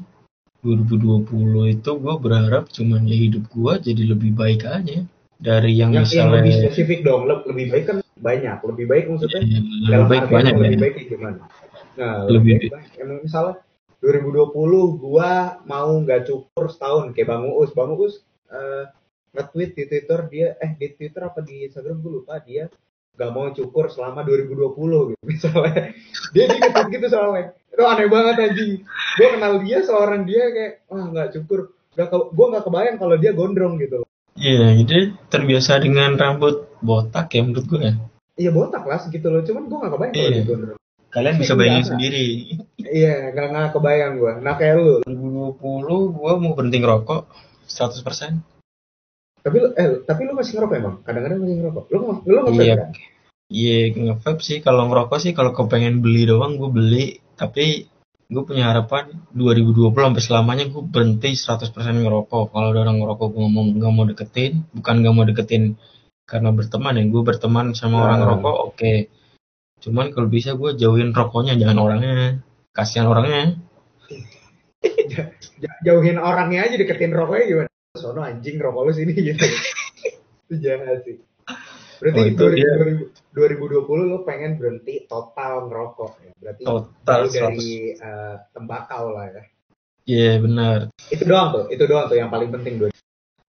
2020 0.63 1.75
itu 1.75 1.91
gua 1.99 2.23
berharap 2.23 2.71
cuman 2.71 3.03
ya 3.11 3.19
hidup 3.19 3.51
gua 3.51 3.83
jadi 3.83 4.15
lebih 4.15 4.31
baik 4.39 4.63
aja. 4.63 5.03
Dari 5.43 5.75
yang, 5.75 5.91
yang, 5.91 6.07
yang 6.07 6.31
lebih 6.31 6.55
misalnya 6.55 6.71
spesifik 6.71 7.03
dong 7.03 7.27
le- 7.27 7.43
lebih 7.51 7.67
baik 7.75 7.85
kan 7.91 7.97
banyak. 8.15 8.57
Lebih 8.63 8.85
baik 8.87 9.05
maksudnya? 9.11 9.41
Ya, 9.43 9.61
lebih 9.91 10.07
baik 10.07 10.25
banyak 10.31 10.55
lebih 10.55 10.79
baik 10.79 10.95
gimana? 11.11 11.43
Nah, 11.99 12.31
Lebih 12.31 12.63
lebih 12.63 12.71
baik. 12.79 12.95
Emang 13.03 13.19
misalnya 13.27 13.59
2020 13.99 15.03
gua 15.03 15.59
mau 15.67 15.91
nggak 15.91 16.31
cukur 16.31 16.71
setahun 16.71 17.11
kayak 17.11 17.27
Bang 17.27 17.51
Uus. 17.51 17.75
Bang 17.75 17.99
Uus 17.99 18.23
eh, 18.55 18.87
nge-tweet 19.33 19.71
di 19.73 19.85
Twitter 19.89 20.19
dia 20.29 20.49
eh 20.57 20.77
di 20.77 20.87
Twitter 20.93 21.23
apa 21.25 21.41
di 21.41 21.65
Instagram 21.65 21.99
gue 21.99 22.13
lupa 22.21 22.37
dia 22.39 22.69
nggak 23.13 23.31
mau 23.31 23.49
cukur 23.51 23.89
selama 23.89 24.25
2020 24.25 25.13
gitu 25.13 25.25
misalnya 25.31 25.93
dia 26.33 26.45
dia 26.47 26.59
nge-tweet 26.59 26.89
gitu 26.91 27.07
soalnya 27.09 27.45
itu 27.69 27.83
aneh 27.83 28.09
banget 28.09 28.35
anjing 28.39 28.73
gue 29.17 29.29
kenal 29.29 29.55
dia 29.61 29.79
seorang 29.81 30.23
dia 30.25 30.43
kayak 30.49 30.73
wah 30.87 31.05
nggak 31.07 31.29
cukur 31.33 31.61
ke, 31.93 32.05
gue 32.09 32.47
nggak 32.49 32.65
kebayang 32.65 32.97
kalau 32.97 33.17
dia 33.17 33.33
gondrong 33.33 33.77
gitu 33.79 34.05
Iya, 34.33 34.81
jadi 34.81 35.13
terbiasa 35.29 35.77
dengan 35.77 36.17
rambut 36.17 36.65
botak 36.81 37.29
ya 37.37 37.45
menurut 37.45 37.69
gue 37.69 37.81
ya. 37.85 37.93
iya 38.35 38.49
botak 38.49 38.81
lah 38.83 38.97
segitu 38.97 39.29
loh 39.29 39.45
cuman 39.45 39.69
gue 39.69 39.77
nggak 39.77 39.93
kebayang 39.93 40.13
kalau 40.13 40.25
Iya. 40.25 40.33
dia 40.35 40.45
gondrong 40.47 40.79
Kalian 41.13 41.37
bisa 41.37 41.53
Iya, 41.53 41.59
bayangin 41.61 41.77
iya. 41.79 41.91
sendiri. 41.93 42.27
iya 42.81 43.15
nggak 43.31 43.47
nggak 43.49 43.69
kebayang 43.77 44.13
gue 44.17 44.33
nah 44.41 44.55
kayak 44.57 44.75
lu 44.77 44.89
2020 45.05 46.17
gua 46.17 46.33
mau 46.37 46.53
berhenti 46.53 46.79
ngerokok 46.81 47.21
100%. 47.69 48.52
Tapi 49.43 49.57
lu, 49.59 49.69
eh, 49.75 50.07
tapi 50.07 50.21
lu 50.23 50.33
masih 50.33 50.53
ngerokok 50.55 50.77
emang? 50.79 50.95
Kadang-kadang 51.03 51.39
masih 51.43 51.57
ngerokok. 51.59 51.85
Lu 51.91 51.99
lu 52.25 52.41
nge 52.49 52.63
Iya. 52.63 52.75
kan? 52.79 52.91
Iya, 53.53 53.77
nge-vape 53.93 54.41
sih 54.41 54.59
kalau 54.63 54.89
ngerokok 54.89 55.19
sih 55.21 55.33
kalau 55.35 55.53
kepengen 55.53 56.01
beli 56.01 56.25
doang 56.25 56.57
gue 56.57 56.71
beli, 56.71 57.05
tapi 57.35 57.85
gue 58.33 58.43
punya 58.43 58.73
harapan 58.73 59.13
2020 59.37 60.09
sampai 60.09 60.23
selamanya 60.25 60.65
gue 60.67 60.81
berhenti 60.81 61.37
100% 61.37 61.69
ngerokok. 62.01 62.49
Kalau 62.49 62.73
ada 62.73 62.81
orang 62.81 62.97
ngerokok 62.97 63.27
gue 63.29 63.41
ngomong 63.43 63.67
nggak 63.77 63.93
mau 63.93 64.07
deketin, 64.07 64.53
bukan 64.73 64.95
nggak 65.05 65.13
mau 65.13 65.25
deketin 65.27 65.65
karena 66.25 66.49
berteman 66.49 66.97
ya, 66.97 67.05
gue 67.05 67.23
berteman 67.23 67.67
sama 67.75 67.93
Nah. 67.93 68.03
orang 68.09 68.19
ngerokok 68.25 68.57
oke. 68.73 68.95
Cuman 69.83 70.07
kalau 70.15 70.29
bisa 70.31 70.55
gue 70.55 70.71
jauhin 70.73 71.13
rokoknya, 71.13 71.59
jangan 71.61 71.79
orangnya. 71.83 72.41
Kasihan 72.73 73.11
orangnya. 73.11 73.59
Ja- 75.63 75.79
Jauhin 75.85 76.19
orangnya 76.19 76.67
aja 76.67 76.75
deketin 76.75 77.13
rokoknya 77.13 77.45
gimana? 77.47 77.71
Sono 77.93 78.25
anjing 78.25 78.57
rokok 78.57 78.89
lu 78.89 78.93
sini 78.97 79.13
gitu. 79.29 79.45
Itu 80.49 80.55
jahat 80.65 81.05
sih. 81.05 81.21
Berarti 82.01 82.19
Oh, 82.19 82.27
itu 82.27 82.45
2000 83.37 83.37
2020 83.37 84.11
lu 84.11 84.19
pengen 84.25 84.57
berhenti 84.57 85.05
total 85.05 85.69
ngerokok 85.69 86.13
ya. 86.25 86.33
Berarti 86.41 86.63
Total 86.65 87.21
dari 87.29 87.93
eh, 87.93 88.37
tembakau 88.57 89.13
lah 89.13 89.29
ya. 89.29 89.45
Iya 90.09 90.33
benar. 90.41 90.79
Itu 91.13 91.25
doang 91.29 91.49
tuh, 91.53 91.65
itu 91.69 91.85
doang 91.85 92.09
tuh 92.09 92.17
yang 92.17 92.33
paling 92.33 92.49
penting 92.51 92.81
dua. 92.81 92.89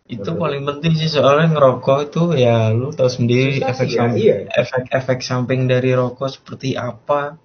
Itu 0.06 0.36
paling 0.36 0.68
penting 0.68 0.94
sih 1.00 1.08
soalnya 1.08 1.56
ngerokok 1.56 2.00
itu 2.12 2.24
ya 2.36 2.70
lu 2.76 2.92
tahu 2.92 3.08
sendiri 3.10 3.64
Susah 3.64 3.72
efek 3.72 3.88
sih 3.88 3.96
ya, 3.96 4.00
samping 4.04 4.22
iya. 4.28 4.36
efek 4.60 4.84
efek 4.92 5.20
samping 5.24 5.62
dari 5.72 5.96
rokok 5.96 6.30
seperti 6.30 6.76
apa. 6.76 7.40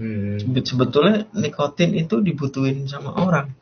Hmm. 0.00 0.40
Sebe- 0.40 0.64
Sebetulnya 0.64 1.28
nikotin 1.36 1.92
itu 1.92 2.24
dibutuhin 2.24 2.88
sama 2.88 3.12
orang. 3.20 3.52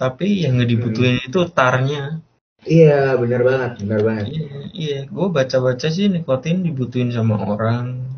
Tapi 0.00 0.48
yang 0.48 0.56
nggak 0.56 0.70
dibutuhin 0.72 1.16
itu 1.20 1.40
tarnya. 1.52 2.24
Iya, 2.64 3.16
benar 3.20 3.40
banget, 3.44 3.70
benar 3.84 4.00
banget. 4.00 4.26
Iya, 4.32 4.48
iya. 4.72 4.98
Gue 5.08 5.28
baca-baca 5.28 5.86
sih 5.92 6.08
nikotin 6.08 6.64
dibutuhin 6.64 7.12
sama 7.12 7.36
orang. 7.44 8.08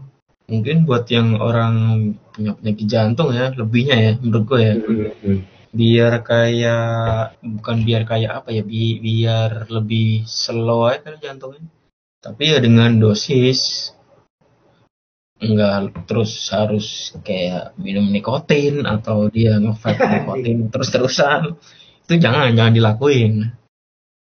Mungkin 0.47 0.87
buat 0.87 1.11
yang 1.11 1.39
orang 1.43 1.75
punya 2.35 2.53
penyakit 2.55 2.87
jantung 2.87 3.35
ya, 3.35 3.51
lebihnya 3.55 3.97
ya 3.99 4.13
menurut 4.23 4.45
gue 4.47 4.61
ya. 4.63 4.75
Hmm, 4.79 5.11
hmm. 5.23 5.41
biar 5.73 6.21
kayak 6.21 7.41
bukan 7.41 7.77
biar 7.89 8.03
kayak 8.05 8.45
apa 8.45 8.53
ya 8.53 8.61
bi- 8.61 9.01
biar 9.01 9.73
lebih 9.73 10.29
slow 10.29 10.85
aja 10.85 11.01
kan 11.01 11.17
jantungnya 11.17 11.65
tapi 12.21 12.53
ya 12.53 12.61
dengan 12.61 13.01
dosis 13.01 13.91
enggak 15.43 16.07
terus 16.07 16.33
harus 16.49 16.87
kayak 17.21 17.75
minum 17.77 18.07
nikotin 18.07 18.87
atau 18.87 19.27
dia 19.29 19.59
nge-vape 19.59 19.99
nikotin 20.15 20.59
terus-terusan 20.71 21.59
itu 22.07 22.15
jangan 22.17 22.55
jangan 22.55 22.73
dilakuin 22.73 23.51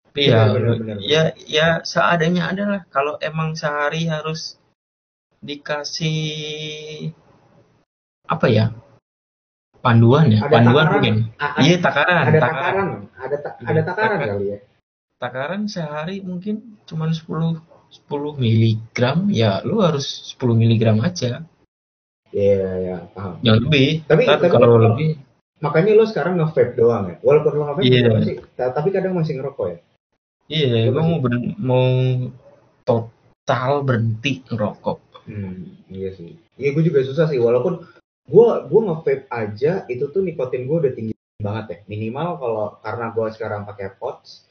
tapi 0.10 0.32
ya 0.32 0.50
Benar, 0.50 0.56
benar, 0.56 0.76
benar, 0.80 0.98
ya 1.04 1.22
ya 1.46 1.68
seadanya 1.84 2.50
adalah 2.50 2.80
kalau 2.90 3.20
emang 3.20 3.54
sehari 3.54 4.08
harus 4.08 4.58
dikasih 5.40 7.14
apa 8.26 8.46
ya 8.48 8.66
panduan 9.80 10.28
ya 10.30 10.44
Ada 10.44 10.52
panduan 10.52 10.76
takaran. 10.84 10.94
mungkin 10.98 11.16
Iya 11.60 11.76
takaran, 11.80 12.16
ada 12.20 12.32
takaran. 12.32 12.42
takaran, 12.42 12.88
ada 13.16 13.36
ta- 13.38 13.56
Iya, 13.56 13.68
ada 13.70 13.82
takaran 13.82 14.18
takaran. 14.18 14.30
kali 14.36 14.46
ya. 14.46 14.58
Takaran 15.20 15.62
sehari 15.66 16.16
mungkin 16.20 16.56
cuma 16.84 17.08
10 17.08 17.60
10 17.90 18.38
miligram, 18.38 19.28
ya 19.30 19.60
lu 19.66 19.82
harus 19.82 20.06
10 20.34 20.54
miligram 20.54 21.02
aja. 21.02 21.44
Iya, 22.30 22.70
ya, 22.78 22.98
paham. 23.10 23.42
yang 23.42 23.58
lebih 23.66 24.06
Tapi- 24.06 24.26
Ntar 24.30 24.38
tapi 24.38 24.48
kalau 24.54 24.78
lebih 24.78 25.18
Makanya 25.60 25.92
lo 25.92 26.08
sekarang 26.08 26.40
nge-vape 26.40 26.72
doang 26.80 27.12
ya. 27.12 27.16
Walaupun 27.20 27.52
lo 27.60 27.64
nge-vape 27.68 27.84
Iya. 27.84 28.10
masih, 28.16 28.36
ta- 28.56 28.72
tapi 28.72 28.96
kadang 28.96 29.12
masih 29.12 29.36
ngerokok 29.36 29.68
ya. 29.68 29.78
iya 30.48 30.88
Lu 30.88 30.96
gue 30.96 31.04
mau 31.04 31.20
ber- 31.20 31.56
mau 31.60 31.88
total 32.88 33.72
berhenti 33.84 34.42
ngerokok 34.48 35.00
Hmm, 35.30 35.78
iya 35.94 36.10
sih. 36.10 36.34
Iya, 36.58 36.74
gue 36.74 36.84
juga 36.84 37.06
susah 37.06 37.30
sih. 37.30 37.38
Walaupun 37.38 37.86
gue 38.26 38.48
gue 38.66 38.82
nge-vape 38.82 39.30
aja, 39.30 39.86
itu 39.86 40.10
tuh 40.10 40.26
nikotin 40.26 40.66
gue 40.66 40.78
udah 40.80 40.94
tinggi 40.96 41.14
banget 41.38 41.66
ya. 41.70 41.78
Minimal 41.86 42.30
kalau 42.42 42.66
karena 42.82 43.14
gue 43.14 43.28
sekarang 43.30 43.62
pakai 43.62 43.94
pods. 43.94 44.49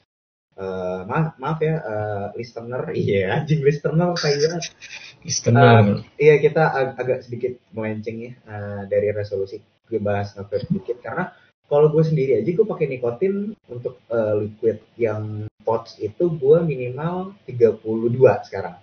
Eh, 0.59 0.99
maaf, 1.07 1.39
maaf 1.39 1.59
ya, 1.63 1.75
eh, 1.79 2.27
listener. 2.35 2.91
Iya, 2.99 3.39
anjing 3.39 3.63
listener 3.63 4.11
kayak 4.19 4.59
listener 5.23 6.03
Iya 6.15 6.35
kita 6.39 6.63
ag- 6.71 6.95
agak 6.99 7.23
sedikit 7.27 7.55
melenceng 7.75 8.17
ya 8.19 8.31
eh, 8.35 8.81
dari 8.87 9.11
resolusi 9.15 9.59
gue 9.89 9.97
bahas 9.97 10.37
sedikit 10.37 11.01
karena 11.01 11.33
kalau 11.65 11.89
gue 11.93 12.01
sendiri 12.01 12.41
aja 12.41 12.49
gue 12.49 12.65
pakai 12.65 12.85
nikotin 12.89 13.53
untuk 13.69 14.01
eh, 14.09 14.33
liquid 14.45 14.77
yang 14.97 15.45
pods 15.65 15.97
itu 16.01 16.29
gue 16.33 16.57
minimal 16.65 17.33
32 17.45 17.81
sekarang. 18.47 18.77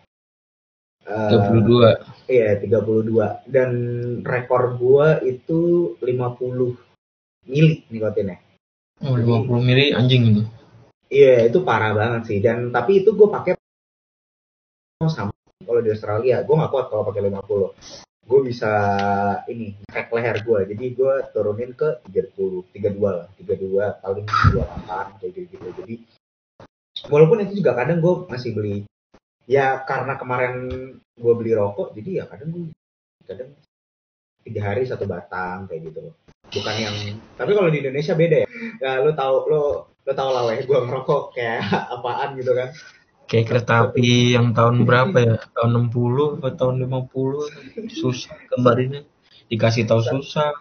Eh, 1.06 1.30
22 1.62 2.26
Iya 2.26 2.58
32 2.58 3.46
dan 3.46 3.70
rekor 4.26 4.74
gue 4.74 5.08
itu 5.30 5.58
50 6.02 6.74
mili 7.46 7.86
nikotinnya. 7.90 8.38
oh, 9.06 9.14
50 9.14 9.62
mili 9.62 9.94
anjing 9.94 10.22
itu 10.34 10.42
Iya 11.06 11.46
itu 11.46 11.62
parah 11.62 11.92
banget 11.94 12.22
sih. 12.28 12.38
Dan 12.42 12.74
tapi 12.74 13.02
itu 13.04 13.14
gue 13.14 13.28
pakai 13.30 13.52
sama 15.06 15.32
kalau 15.62 15.80
di 15.82 15.90
Australia. 15.90 16.42
Gue 16.42 16.54
nggak 16.58 16.72
kuat 16.72 16.86
kalau 16.90 17.06
pakai 17.06 17.30
50 17.30 18.06
gue 18.26 18.40
bisa 18.42 18.74
ini 19.46 19.70
ngekek 19.86 20.10
leher 20.10 20.42
gue 20.42 20.60
jadi 20.74 20.84
gue 20.98 21.14
turunin 21.30 21.70
ke 21.78 22.02
30 22.10 22.74
32 22.74 22.98
lah. 22.98 23.30
32 23.38 24.02
paling 24.02 24.26
28 24.26 25.22
kayak 25.22 25.30
gitu 25.30 25.46
gitu 25.54 25.68
jadi 25.78 25.94
walaupun 27.06 27.46
itu 27.46 27.62
juga 27.62 27.78
kadang 27.78 28.02
gue 28.02 28.26
masih 28.26 28.50
beli 28.50 28.82
ya 29.46 29.78
karena 29.86 30.18
kemarin 30.18 30.54
gue 30.98 31.32
beli 31.38 31.54
rokok 31.54 31.94
jadi 31.94 32.10
ya 32.10 32.24
kadang 32.26 32.50
gue 32.50 32.64
kadang 33.30 33.50
tiga 34.46 34.60
hari 34.62 34.86
satu 34.86 35.06
batang 35.10 35.66
kayak 35.66 35.90
gitu 35.90 35.98
loh. 36.10 36.14
Bukan 36.46 36.74
yang 36.78 36.94
tapi 37.34 37.50
kalau 37.54 37.66
di 37.66 37.82
Indonesia 37.82 38.14
beda 38.14 38.36
ya. 38.46 38.48
Ya 38.78 38.90
lo 39.02 39.10
tau 39.18 39.46
lo 39.50 39.62
lo 40.06 40.12
tau 40.14 40.30
lah 40.30 40.46
weh 40.46 40.62
gue 40.62 40.78
ngerokok 40.78 41.34
kayak 41.34 41.66
apaan 41.98 42.38
gitu 42.38 42.54
kan. 42.54 42.70
Kayak 43.26 43.46
kereta 43.50 43.90
api 43.90 44.38
yang 44.38 44.54
tahun 44.54 44.86
berapa 44.86 45.18
ya? 45.18 45.36
Tahun 45.50 45.90
60 45.90 46.38
atau 46.38 46.50
tahun 46.54 46.86
50 46.86 47.90
susah 47.90 48.38
kembalinya 48.54 49.02
dikasih 49.50 49.82
tahu 49.90 49.98
susah. 49.98 50.54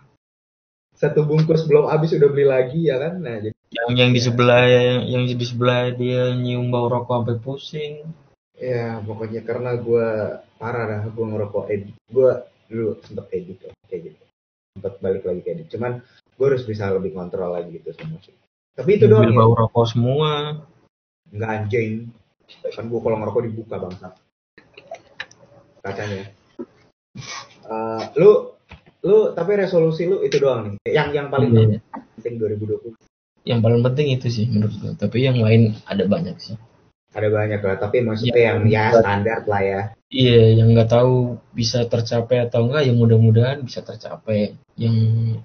Satu 0.98 1.30
bungkus 1.30 1.70
belum 1.70 1.94
habis 1.94 2.18
udah 2.18 2.30
beli 2.34 2.50
lagi 2.50 2.90
ya 2.90 2.98
kan? 2.98 3.22
Nah 3.22 3.38
jadi 3.38 3.54
yang 3.70 3.90
yang 3.94 4.12
di 4.18 4.22
sebelah 4.24 4.66
yang, 4.66 5.02
yang 5.06 5.24
di 5.30 5.46
sebelah 5.46 5.94
dia 5.94 6.34
nyium 6.34 6.74
bau 6.74 6.90
rokok 6.90 7.22
sampai 7.22 7.38
pusing. 7.38 7.94
Ya 8.58 8.98
pokoknya 9.06 9.46
karena 9.46 9.78
gue 9.78 10.42
parah 10.58 10.84
dah 10.90 11.02
gue 11.06 11.26
ngerokok 11.26 11.66
edit 11.70 11.94
gue 12.10 12.32
dulu 12.66 12.98
sempet 13.06 13.30
edit 13.30 13.58
loh 13.62 13.78
kayak 13.86 14.10
gitu. 14.10 14.24
Sempet 14.74 14.94
balik 15.06 15.22
lagi 15.22 15.42
ke 15.46 15.50
edit 15.54 15.68
cuman 15.70 16.02
gue 16.34 16.46
harus 16.50 16.66
bisa 16.66 16.90
lebih 16.90 17.14
kontrol 17.14 17.54
lagi 17.54 17.78
gitu 17.78 17.94
sama 17.94 18.18
musik 18.18 18.34
tapi 18.76 18.90
itu 19.00 19.06
doang 19.08 19.24
mobil 19.26 19.34
ya. 19.34 19.40
bau 19.40 19.54
rokok 19.56 19.86
semua. 19.88 20.32
Nggak 21.32 21.50
anjing. 21.50 21.94
Kan 22.76 22.86
gue 22.92 23.00
kalau 23.02 23.18
ngerokok 23.18 23.42
dibuka 23.48 23.76
bangsa 23.80 24.08
kacanya. 25.82 26.30
Eh, 27.66 28.02
lu 28.20 28.52
lu 29.06 29.32
tapi 29.32 29.52
resolusi 29.56 30.06
lu 30.06 30.22
itu 30.22 30.38
doang 30.38 30.76
nih. 30.76 30.92
Yang 30.92 31.10
yang 31.16 31.28
paling 31.32 31.50
Iya. 31.54 31.80
penting 32.18 32.36
2020 32.38 32.94
yang 33.46 33.62
paling 33.62 33.86
penting 33.86 34.18
itu 34.18 34.28
sih 34.34 34.50
menurut 34.50 34.74
gue 34.82 34.94
tapi 34.98 35.22
yang 35.22 35.38
lain 35.38 35.78
ada 35.86 36.10
banyak 36.10 36.34
sih 36.42 36.58
ada 37.16 37.28
banyak 37.32 37.62
lah 37.64 37.76
tapi 37.80 38.04
maksudnya 38.04 38.36
Iya. 38.36 38.46
yang 38.52 38.60
ya 38.68 38.86
standar 38.92 39.40
lah 39.48 39.62
ya. 39.64 39.82
Iya 40.12 40.42
yang 40.60 40.68
nggak 40.76 40.92
tahu 40.92 41.40
bisa 41.56 41.88
tercapai 41.88 42.44
atau 42.44 42.68
enggak 42.68 42.84
yang 42.92 43.00
mudah-mudahan 43.00 43.64
bisa 43.64 43.80
tercapai. 43.82 44.54
Yang 44.76 44.96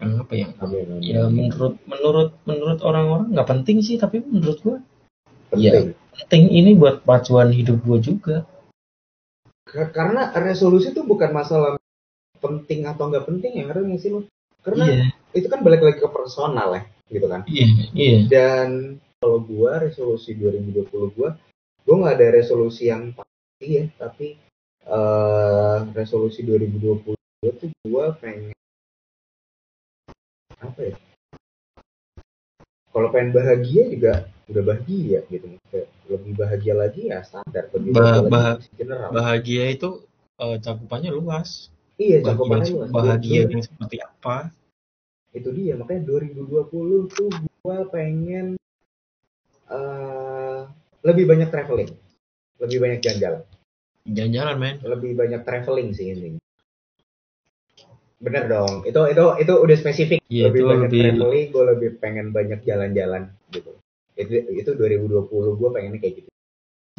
apa 0.03 0.35
yang 0.35 0.51
Amin, 0.59 0.99
amin. 0.99 1.03
ya 1.07 1.23
menurut 1.31 1.79
menurut 1.87 2.31
menurut 2.43 2.79
orang-orang 2.83 3.31
nggak 3.31 3.49
penting 3.49 3.79
sih 3.87 3.95
tapi 3.97 4.19
menurut 4.19 4.59
gue 4.59 4.77
penting. 5.55 5.95
penting 5.95 6.43
ini 6.51 6.75
buat 6.75 7.07
pacuan 7.07 7.55
hidup 7.55 7.79
gue 7.87 7.99
juga. 8.03 8.37
Ka- 9.63 9.95
karena 9.95 10.35
resolusi 10.35 10.91
itu 10.91 11.07
bukan 11.07 11.31
masalah 11.31 11.79
penting 12.43 12.83
atau 12.91 13.07
nggak 13.07 13.31
penting 13.31 13.63
ya 13.63 13.65
ngerti 13.71 13.97
sih 14.03 14.11
lo 14.11 14.27
karena 14.61 14.85
iya. 14.91 15.07
itu 15.33 15.47
kan 15.47 15.63
balik 15.63 15.81
lagi 15.87 16.03
ke 16.03 16.09
personal 16.11 16.75
ya 16.75 16.83
gitu 17.07 17.27
kan? 17.31 17.47
Iya 17.47 17.67
iya. 17.95 18.19
Dan 18.27 18.69
kalau 19.21 19.45
gua 19.45 19.79
resolusi 19.79 20.35
2020 20.35 21.17
gua 21.17 21.37
gua 21.85 21.95
nggak 22.07 22.17
ada 22.21 22.29
resolusi 22.37 22.89
yang 22.93 23.13
pasti 23.17 23.67
ya 23.67 23.85
tapi 23.97 24.37
eh 24.91 25.79
resolusi 25.97 26.41
2020 26.43 27.17
gua 27.17 27.53
tuh 27.57 27.71
gua 27.87 28.05
pengen 28.17 28.53
apa 30.61 30.81
ya? 30.93 30.95
Kalau 32.91 33.09
pengen 33.15 33.31
bahagia 33.33 33.83
juga 33.89 34.13
udah 34.51 34.63
bahagia 34.67 35.23
gitu 35.31 35.47
lebih 36.11 36.33
bahagia 36.35 36.75
lagi 36.75 37.07
ya 37.07 37.23
standar 37.23 37.71
lebih 37.71 37.95
Bah- 37.95 38.19
bahagia 38.19 38.29
bah- 38.29 38.57
lagi 38.59 38.69
general. 38.75 39.11
bahagia 39.15 39.65
itu 39.71 39.91
eh, 40.43 40.57
cakupannya 40.59 41.11
luas. 41.15 41.71
Iya 42.01 42.19
bahagia, 42.25 42.29
cakupannya 42.35 42.71
luas. 42.75 42.91
bahagia 42.91 43.41
yang 43.47 43.63
seperti 43.63 43.97
apa. 44.03 44.37
Itu 45.31 45.55
dia 45.55 45.79
makanya 45.79 46.03
2020 46.11 47.07
tuh 47.15 47.31
gua 47.63 47.87
pengen 47.89 48.59
eh 49.71 50.30
lebih 51.01 51.25
banyak 51.29 51.49
traveling. 51.49 51.91
Lebih 52.61 52.79
banyak 52.81 53.01
jalan-jalan. 53.01 53.43
Jalan-jalan 54.05 54.57
men. 54.61 54.77
Lebih 54.85 55.13
banyak 55.17 55.41
traveling 55.45 55.91
sih 55.97 56.13
ini. 56.13 56.37
Bener 58.21 58.45
dong. 58.53 58.85
Itu 58.85 59.09
itu 59.09 59.25
itu 59.41 59.53
udah 59.57 59.77
spesifik. 59.81 60.21
Iya, 60.29 60.53
lebih 60.53 60.63
banyak 60.69 60.91
lebih- 60.93 61.03
traveling 61.09 61.47
gue 61.49 61.65
lebih 61.73 61.89
pengen 62.01 62.27
banyak 62.37 62.61
jalan-jalan 62.69 63.33
gitu. 63.49 63.81
Itu 64.13 64.33
itu 64.53 64.71
2020 64.77 65.57
gue 65.57 65.69
pengennya 65.73 66.01
kayak 66.05 66.15
gitu. 66.21 66.31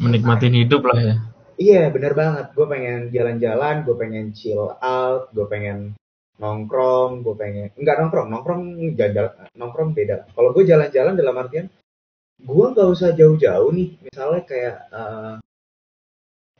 Menikmatin 0.02 0.54
hidup 0.58 0.82
lah 0.82 0.98
ya. 0.98 1.14
Iya 1.62 1.82
bener 1.94 2.18
banget. 2.18 2.50
Gue 2.58 2.66
pengen 2.66 3.14
jalan-jalan 3.14 3.86
gue 3.86 3.94
pengen 3.94 4.34
chill 4.34 4.74
out 4.82 5.30
gue 5.30 5.46
pengen 5.46 5.94
nongkrong 6.42 7.22
gue 7.22 7.34
pengen 7.38 7.70
enggak 7.78 8.02
nongkrong 8.02 8.26
nongkrong 8.34 8.62
jalan 8.98 9.30
nongkrong 9.54 9.94
beda. 9.94 10.26
Kalau 10.34 10.50
gue 10.50 10.64
jalan-jalan 10.66 11.14
dalam 11.14 11.38
artian 11.38 11.70
gue 12.40 12.66
nggak 12.74 12.88
usah 12.88 13.14
jauh-jauh 13.14 13.70
nih. 13.74 13.88
Misalnya 14.00 14.42
kayak 14.48 14.76
eh, 14.90 15.34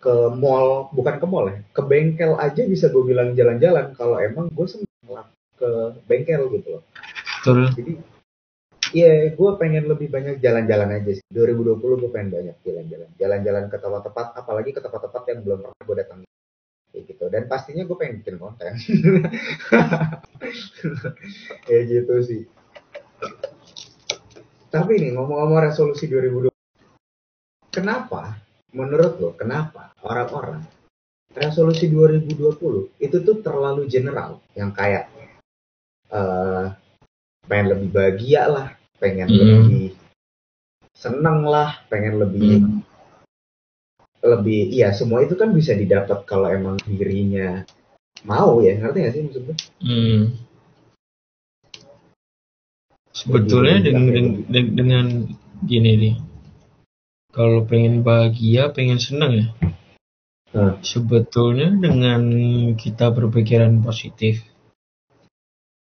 ke 0.02 0.14
mall 0.34 0.90
bukan 0.90 1.14
ke 1.22 1.26
mall 1.30 1.46
ya 1.46 1.62
ke 1.70 1.82
bengkel 1.86 2.34
aja 2.34 2.66
bisa 2.66 2.90
gue 2.90 3.02
bilang 3.06 3.34
jalan-jalan. 3.38 3.94
Kalau 3.94 4.18
emang 4.18 4.50
gue 4.50 4.66
seneng 4.66 5.08
lah 5.08 5.26
ke 5.56 5.70
bengkel 6.06 6.50
gitu 6.52 6.78
loh. 6.78 6.82
Betul. 7.42 7.70
Jadi 7.78 7.92
iya 8.92 9.30
gue 9.32 9.50
pengen 9.56 9.88
lebih 9.88 10.10
banyak 10.10 10.42
jalan-jalan 10.42 10.98
aja 10.98 11.12
sih. 11.18 11.26
2020 11.30 11.80
gue 11.80 12.10
pengen 12.10 12.30
banyak 12.30 12.56
jalan-jalan. 12.66 13.08
Jalan-jalan 13.18 13.64
ke 13.70 13.76
tempat-tempat 13.78 14.26
apalagi 14.38 14.70
ke 14.74 14.80
tempat-tempat 14.82 15.22
yang 15.30 15.38
belum 15.46 15.58
pernah 15.66 15.82
gue 15.86 15.96
datangi 15.98 16.26
kayak 16.92 17.04
gitu. 17.08 17.24
Dan 17.32 17.42
pastinya 17.48 17.82
gue 17.86 17.96
pengen 17.96 18.14
bikin 18.20 18.36
konten. 18.36 18.72
Kayak 21.66 21.84
gitu 21.94 22.14
sih 22.22 22.42
tapi 24.72 24.96
nih 24.96 25.12
ngomong-ngomong 25.12 25.68
resolusi 25.68 26.08
2020 26.08 26.48
kenapa 27.68 28.40
menurut 28.72 29.12
lo 29.20 29.30
kenapa 29.36 29.92
orang-orang 30.00 30.64
resolusi 31.32 31.92
2020 31.92 32.96
itu 32.96 33.16
tuh 33.20 33.36
terlalu 33.44 33.84
general 33.84 34.40
yang 34.56 34.72
kayak 34.72 35.08
eh 36.08 36.66
pengen 37.44 37.66
lebih 37.76 37.88
bahagia 37.92 38.48
lah 38.48 38.68
pengen 38.96 39.28
Hmm. 39.28 39.40
lebih 39.40 39.86
seneng 40.96 41.44
lah 41.44 41.80
pengen 41.88 42.20
lebih 42.20 42.64
Hmm. 42.64 42.80
lebih 44.22 44.70
iya 44.70 44.94
semua 44.94 45.24
itu 45.24 45.34
kan 45.34 45.50
bisa 45.52 45.74
didapat 45.74 46.22
kalau 46.24 46.46
emang 46.48 46.78
dirinya 46.86 47.60
mau 48.22 48.62
ya 48.62 48.78
ngerti 48.78 48.98
gak 49.02 49.12
sih 49.12 49.22
maksud 49.26 49.42
gue 49.48 49.56
Hmm. 49.82 50.22
Sebetulnya 53.12 53.84
dengan, 53.84 54.04
banyak 54.08 54.14
dengan, 54.16 54.34
dengan- 54.48 54.74
dengan 54.76 55.06
gini 55.62 55.90
nih, 56.00 56.14
kalau 57.32 57.64
pengen 57.64 58.04
bahagia, 58.04 58.72
pengen 58.72 59.00
senang 59.00 59.32
ya. 59.36 59.46
Hmm. 60.52 60.76
Sebetulnya 60.84 61.72
dengan 61.80 62.22
kita 62.76 63.08
berpikiran 63.08 63.80
positif, 63.80 64.44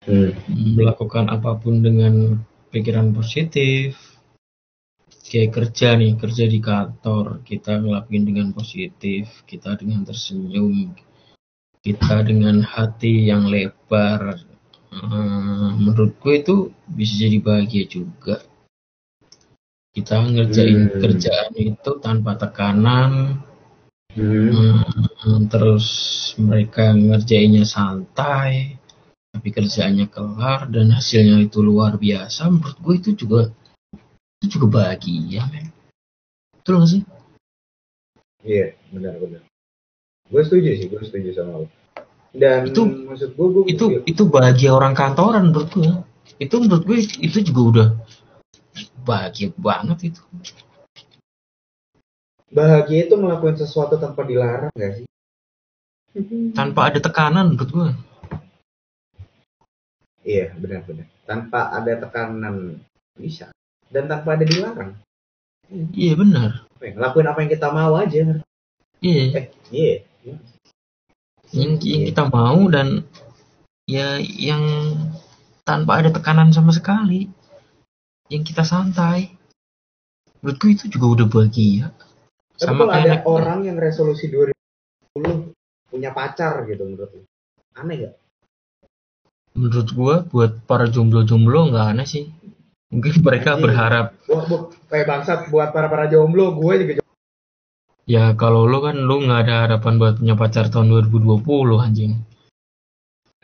hmm. 0.04 0.36
melakukan 0.76 1.32
apa 1.32 1.56
pun 1.56 1.80
dengan 1.80 2.44
pikiran 2.72 3.16
positif, 3.16 3.96
kayak 5.28 5.56
kerja 5.56 5.96
nih, 5.96 6.16
kerja 6.20 6.46
di 6.48 6.60
kantor, 6.60 7.44
kita 7.44 7.80
ngelakuin 7.80 8.24
dengan 8.28 8.48
positif, 8.52 9.44
kita 9.48 9.76
dengan 9.80 10.04
tersenyum, 10.04 10.96
kita 11.80 12.28
dengan 12.28 12.60
hati 12.60 13.28
yang 13.32 13.48
lebar 13.48 14.36
eh, 14.98 15.70
menurut 15.78 16.18
gue 16.18 16.34
itu 16.42 16.56
bisa 16.90 17.14
jadi 17.22 17.38
bahagia 17.40 17.86
juga 17.86 18.42
kita 19.94 20.14
ngerjain 20.30 20.94
Hmm. 20.94 21.00
kerjaan 21.02 21.54
itu 21.58 21.92
tanpa 22.02 22.38
tekanan 22.38 23.42
Hmm. 24.18 24.82
Hmm, 25.22 25.46
terus 25.46 25.86
mereka 26.42 26.90
ngerjainnya 26.90 27.70
santai 27.70 28.82
tapi 29.30 29.54
kerjaannya 29.54 30.10
kelar 30.10 30.66
dan 30.74 30.90
hasilnya 30.90 31.46
itu 31.46 31.62
luar 31.62 32.02
biasa 32.02 32.50
menurut 32.50 32.78
gue 32.82 32.94
itu 32.98 33.10
juga 33.14 33.54
itu 34.42 34.58
juga 34.58 34.68
bahagia 34.82 35.46
men 35.54 35.70
betul 36.58 36.82
gak 36.82 36.90
sih 36.90 37.04
Iya, 38.48 38.74
benar 38.96 39.20
benar. 39.20 39.44
Gue 40.32 40.42
setuju 40.46 40.72
sih, 40.78 40.88
gue 40.88 41.02
setuju 41.04 41.36
sama 41.36 41.62
lo. 41.62 41.68
Dan 42.38 42.70
Itu- 42.70 42.86
maksud 43.10 43.34
gue, 43.34 43.48
gue 43.50 43.64
itu 43.66 43.86
itu 44.06 44.24
bahagia 44.30 44.78
orang 44.78 44.94
kantoran 44.94 45.50
menurut 45.50 45.74
gue 45.74 45.90
itu 46.38 46.56
menurut 46.62 46.86
gue 46.86 46.98
itu 47.02 47.38
juga 47.42 47.62
udah 47.66 47.88
bahagia 49.02 49.50
banget 49.58 50.14
itu 50.14 50.22
bahagia 52.48 53.10
itu 53.10 53.16
melakukan 53.18 53.58
sesuatu 53.58 53.98
tanpa 53.98 54.22
dilarang 54.22 54.70
gak 54.72 55.02
sih? 55.02 55.06
tanpa 56.54 56.94
ada 56.94 57.02
tekanan 57.02 57.58
menurut 57.58 57.72
gue 57.74 57.90
Iya, 60.28 60.52
benar-benar. 60.60 61.08
Tanpa 61.24 61.72
ada 61.72 61.94
tekanan 61.98 62.84
bisa 63.16 63.48
dan 63.88 64.06
tanpa 64.06 64.36
ada 64.36 64.44
dilarang. 64.44 64.92
iya 65.96 66.14
benar 66.14 66.68
Ngelakuin 66.78 67.28
apa 67.28 67.40
yang 67.42 67.52
kita 67.52 67.68
mau 67.72 67.96
aja. 67.96 68.44
iya 69.00 69.24
Eh, 69.34 69.46
iya. 69.72 69.94
Yang, 71.56 71.80
yang 71.80 72.02
kita 72.08 72.24
mau 72.28 72.60
dan 72.68 73.04
ya 73.88 74.20
yang 74.20 74.64
tanpa 75.64 76.04
ada 76.04 76.12
tekanan 76.12 76.52
sama 76.52 76.76
sekali 76.76 77.28
yang 78.28 78.44
kita 78.44 78.68
santai 78.68 79.32
menurutku 80.44 80.68
itu 80.68 80.92
juga 80.92 81.24
udah 81.24 81.28
bahagia 81.28 81.86
Tapi 82.58 82.68
sama 82.68 82.84
kalau 82.84 82.92
kayak 82.92 83.04
ada 83.06 83.14
anak- 83.20 83.28
orang 83.28 83.60
yang 83.64 83.78
resolusi 83.80 84.28
2010 84.28 85.54
punya 85.88 86.12
pacar 86.12 86.68
gitu 86.68 86.84
menurut 86.84 87.10
lu. 87.16 87.22
Aneh 87.78 87.96
gak? 88.04 88.16
menurut 89.58 89.90
gua 89.98 90.16
buat 90.22 90.62
para 90.70 90.86
jomblo-jomblo 90.86 91.74
nggak 91.74 91.86
aneh 91.90 92.06
sih 92.06 92.30
mungkin 92.94 93.14
mereka 93.26 93.58
Anjing. 93.58 93.64
berharap 93.66 94.06
Wah, 94.30 94.44
bu, 94.46 94.56
kayak 94.92 95.08
bangsat 95.08 95.40
buat 95.50 95.72
para-para 95.74 96.06
jomblo, 96.12 96.54
gue 96.60 96.74
juga 96.84 96.94
jomblo. 97.00 97.07
Ya 98.08 98.32
kalau 98.34 98.64
lu 98.66 98.80
kan 98.80 98.96
lu 98.96 99.20
nggak 99.22 99.40
ada 99.46 99.56
harapan 99.68 100.00
buat 100.00 100.16
punya 100.18 100.34
pacar 100.34 100.72
tahun 100.72 100.88
2020 100.90 101.44
anjing 101.78 102.14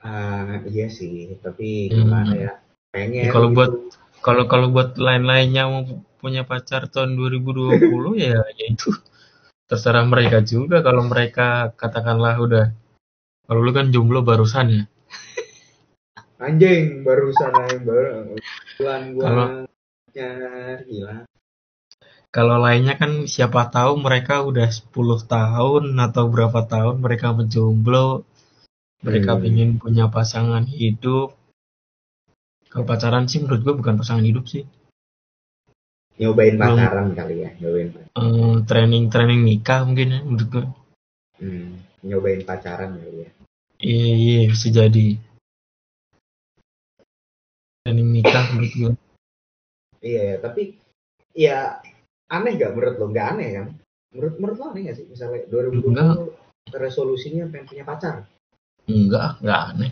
Ah, 0.04 0.60
iya 0.67 0.91
sih, 0.91 1.32
tapi 1.39 1.88
Hmm. 1.88 2.12
gimana 2.12 2.32
ya? 2.36 2.52
Pengen. 2.91 3.23
Ya, 3.23 3.32
kalau 3.32 3.47
gitu. 3.52 3.56
buat- 3.56 3.78
kalau 4.19 4.43
kalau 4.52 4.67
buat 4.67 4.99
lain-lainnya 4.99 5.63
mau 5.63 5.84
punya 6.19 6.43
pacar 6.43 6.91
tahun 6.91 7.15
2020 7.15 8.15
ya 8.19 8.36
ya 8.36 8.65
itu 8.67 8.91
terserah 9.63 10.04
mereka 10.04 10.39
juga 10.39 10.80
kalau 10.80 11.08
mereka 11.08 11.71
katakanlah 11.76 12.36
udah 12.36 12.65
kalau 13.43 13.60
lu 13.60 13.71
kan 13.71 13.91
jomblo 13.91 14.23
barusan 14.23 14.67
ya 14.71 14.84
anjing 16.39 17.04
barusan 17.04 17.52
yang 17.52 17.84
baru 17.84 18.08
bulan 18.80 19.02
gua 19.15 19.23
Kalau- 19.23 19.52
gila. 20.88 21.15
Kalau 22.34 22.58
lainnya 22.58 22.98
kan 22.98 23.30
siapa 23.30 23.69
tahu 23.69 24.02
mereka 24.02 24.41
udah 24.41 24.65
10 24.67 25.22
tahun 25.30 25.84
atau 26.02 26.24
berapa 26.34 26.65
tahun 26.65 26.96
mereka 27.00 27.30
menjomblo 27.38 28.26
mereka 29.06 29.38
Hmm. 29.38 29.41
pengen 29.43 29.69
punya 29.78 30.06
pasangan 30.10 30.65
hidup 30.65 31.38
kalau 32.72 32.86
pacaran 32.89 33.30
sih 33.30 33.38
menurut 33.38 33.62
gue 33.62 33.74
bukan 33.78 33.96
pasangan 34.02 34.26
hidup 34.26 34.46
sih 34.50 34.65
Nyobain 36.13 36.54
Belum. 36.58 36.78
pacaran 36.78 37.08
kali 37.17 37.36
ya, 37.41 37.50
nyobain. 37.58 37.89
Eh, 38.13 38.56
training 38.69 39.10
training 39.10 39.41
nikah 39.41 39.82
mungkin 39.82 40.13
ya 40.13 40.19
menurut 40.22 40.50
gue 40.50 40.65
Hmm, 41.41 41.82
nyobain 42.06 42.41
pacaran 42.46 42.98
kali 42.98 43.26
ya. 43.26 43.30
iya 43.84 44.10
iya 44.13 44.39
bisa 44.50 44.69
jadi 44.69 45.17
training 47.84 48.10
nikah 48.13 48.46
menurut 48.54 48.74
gue 48.74 48.91
Iya, 50.04 50.22
ya, 50.22 50.36
tapi 50.43 50.63
ya 51.32 51.60
aneh 52.34 52.52
gak 52.56 52.72
menurut 52.74 52.96
lo? 52.96 53.06
Gak 53.10 53.28
aneh 53.32 53.50
kan? 53.54 53.67
Menurut 54.12 54.34
menurut 54.38 54.58
lo 54.58 54.65
aneh 54.67 54.82
gak 54.86 54.96
sih? 54.96 55.06
Misalnya 55.06 55.46
2020 55.48 55.89
Enggak. 55.89 56.15
resolusinya 56.74 57.43
pengen 57.48 57.67
punya 57.67 57.84
pacar. 57.84 58.15
enggak 58.84 59.39
enggak 59.39 59.62
aneh 59.69 59.91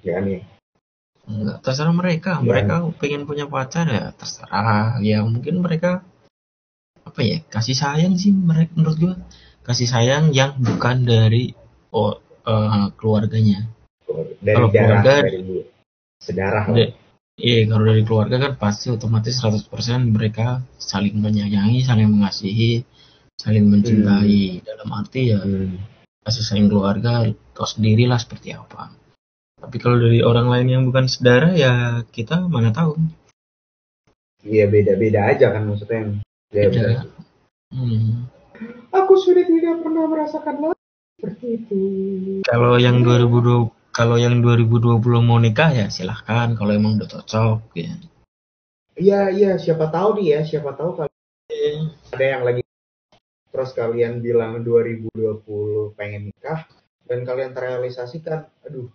Ya 0.00 0.18
aneh. 0.18 0.42
enggak 1.24 1.58
terserah 1.60 1.92
mereka 1.92 2.32
Ya. 2.34 2.42
mereka 2.42 2.74
pengen 2.96 3.22
punya 3.22 3.46
pacar 3.46 3.86
ya 3.86 4.10
terserah 4.12 4.98
ya 4.98 5.22
mungkin 5.22 5.60
mereka 5.60 6.02
apa 7.00 7.20
ya 7.20 7.38
kasih 7.46 7.72
sayang 7.72 8.14
sih 8.14 8.30
mereka 8.30 8.74
menurut 8.74 8.98
gua 8.98 9.14
kasih 9.62 9.86
sayang 9.86 10.30
yang 10.30 10.56
bukan 10.56 11.02
dari 11.02 11.54
oh 11.90 12.14
eh, 12.42 12.86
keluarganya 12.94 13.70
Dari 14.40 14.56
Kalau 14.56 14.68
darah, 14.68 14.88
keluarga- 14.98 15.22
dari. 15.22 15.38
Sedarah. 16.18 16.64
Da- 16.68 16.94
iya 17.40 17.64
kalau 17.66 17.84
dari 17.88 18.02
keluarga 18.04 18.36
kan 18.38 18.52
pasti 18.60 18.92
otomatis 18.92 19.40
100% 19.40 19.66
mereka 20.12 20.60
saling 20.76 21.16
menyayangi 21.16 21.80
saling 21.82 22.08
mengasihi 22.12 22.84
saling 23.40 23.64
mencintai 23.66 24.60
dalam 24.62 24.88
arti 24.92 25.32
ya 25.32 25.40
Hmm. 25.40 25.80
kasih 26.20 26.44
sayang 26.44 26.68
keluarga 26.68 27.24
tau 27.56 27.64
sendirilah 27.64 28.20
seperti 28.20 28.52
apa 28.52 28.92
tapi 29.56 29.76
kalau 29.80 29.96
dari 29.96 30.20
orang 30.20 30.52
lain 30.52 30.68
yang 30.68 30.82
bukan 30.84 31.08
saudara 31.08 31.56
ya 31.56 32.04
kita 32.12 32.44
mana 32.44 32.70
tahu 32.70 32.96
Iya 34.40 34.72
beda-beda 34.72 35.28
aja 35.28 35.52
kan 35.52 35.68
maksudnya 35.68 35.96
yang 36.00 36.10
ya, 36.48 36.64
Beda. 36.64 36.80
benar. 36.80 37.06
Hmm. 37.76 38.24
Aku 38.88 39.12
sudah 39.20 39.44
tidak 39.44 39.84
pernah 39.84 40.08
merasakan 40.08 40.54
lagi 40.64 40.80
seperti 41.20 41.46
itu. 41.60 41.80
Kalau 42.48 42.80
yang 42.80 43.04
2020 43.04 43.68
kalau 43.90 44.16
yang 44.16 44.38
2020 44.38 45.02
mau 45.22 45.38
nikah 45.42 45.70
ya 45.74 45.86
silahkan. 45.90 46.54
Kalau 46.54 46.70
emang 46.70 46.98
udah 46.98 47.08
cocok 47.10 47.74
ya. 47.74 47.92
Iya 48.94 49.20
iya. 49.34 49.50
Siapa 49.58 49.90
tahu 49.90 50.22
nih 50.22 50.26
ya 50.38 50.40
siapa 50.46 50.78
tahu 50.78 50.90
kalau 50.94 51.10
ada 52.14 52.24
yang 52.24 52.42
lagi 52.46 52.62
terus 53.50 53.74
kalian 53.74 54.22
bilang 54.22 54.62
2020 54.62 55.10
pengen 55.98 56.30
nikah 56.30 56.70
dan 57.10 57.26
kalian 57.26 57.50
terrealisasikan 57.50 58.46
aduh. 58.62 58.86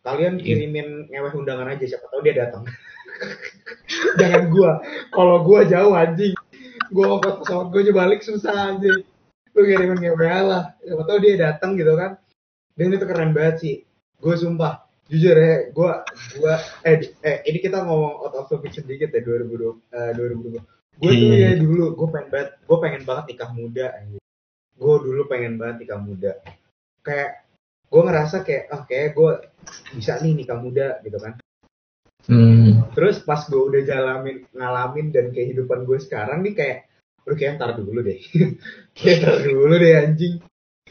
Kalian 0.00 0.40
Iya. 0.40 0.44
kirimin 0.46 1.12
ngeweh 1.12 1.32
undangan 1.36 1.68
aja 1.68 1.84
siapa 1.84 2.08
tahu 2.08 2.24
dia 2.24 2.46
datang. 2.46 2.64
Jangan 4.20 4.48
gua. 4.48 4.80
Kalau 5.12 5.44
gua 5.44 5.66
jauh 5.66 5.92
anjing. 5.92 6.32
Gua 6.94 7.18
ongkos 7.18 7.44
pesawat 7.44 7.66
gua 7.68 7.80
aja 7.84 7.92
balik 7.92 8.20
susah 8.24 8.54
anjing. 8.72 9.04
Lu 9.52 9.60
kirimin 9.66 9.98
ngeweh 10.00 10.30
lah. 10.46 10.72
Siapa 10.80 11.02
tahu 11.04 11.18
dia 11.20 11.34
datang 11.36 11.76
gitu 11.76 11.92
kan. 11.98 12.16
Dan 12.78 12.96
itu 12.96 13.04
keren 13.04 13.36
banget 13.36 13.56
sih 13.60 13.76
gue 14.20 14.34
sumpah 14.36 14.86
jujur 15.10 15.34
ya 15.34 15.72
gue 15.74 15.90
gue 16.38 16.54
eh 16.86 16.96
eh 17.26 17.36
ini 17.50 17.58
kita 17.58 17.82
ngomong 17.82 18.14
out 18.22 18.34
of 18.38 18.46
topic 18.46 18.70
sedikit 18.70 19.10
ya 19.10 19.20
2020 19.26 19.80
eh, 19.90 20.12
2020 20.14 20.60
gue 21.00 21.12
tuh 21.16 21.28
Iya. 21.32 21.36
ya 21.40 21.50
dulu 21.58 21.96
gue 21.96 22.08
pengen 22.12 22.28
banget 22.30 22.50
gue 22.60 22.78
pengen 22.78 23.02
banget 23.08 23.24
nikah 23.32 23.50
muda 23.50 23.88
gue 24.80 24.94
dulu 25.04 25.22
pengen 25.28 25.60
banget 25.60 25.84
nikah 25.84 26.00
muda. 26.00 26.32
Kayak 27.04 27.44
gue 27.92 28.02
ngerasa 28.02 28.36
kayak 28.46 28.64
ah 28.72 28.82
kayak 28.88 29.12
gue 29.12 29.30
bisa 29.92 30.16
nih 30.24 30.32
nikah 30.32 30.56
muda 30.56 30.98
gitu 31.04 31.20
kan. 31.20 31.36
Hmm. 32.30 32.84
terus 32.92 33.24
pas 33.24 33.48
gue 33.48 33.58
udah 33.58 33.80
jalanin 33.80 34.44
ngalamin 34.52 35.08
dan 35.08 35.32
kehidupan 35.32 35.88
gue 35.88 35.98
sekarang 36.04 36.44
nih 36.44 36.52
kayak 36.52 36.78
udah 37.24 37.36
kayak 37.36 37.52
ntar 37.60 37.76
dulu 37.76 38.00
deh. 38.00 38.20
Kayak 38.96 39.16
ntar 39.24 39.36
dulu 39.44 39.74
deh 39.76 39.92
anjing. 39.96 40.34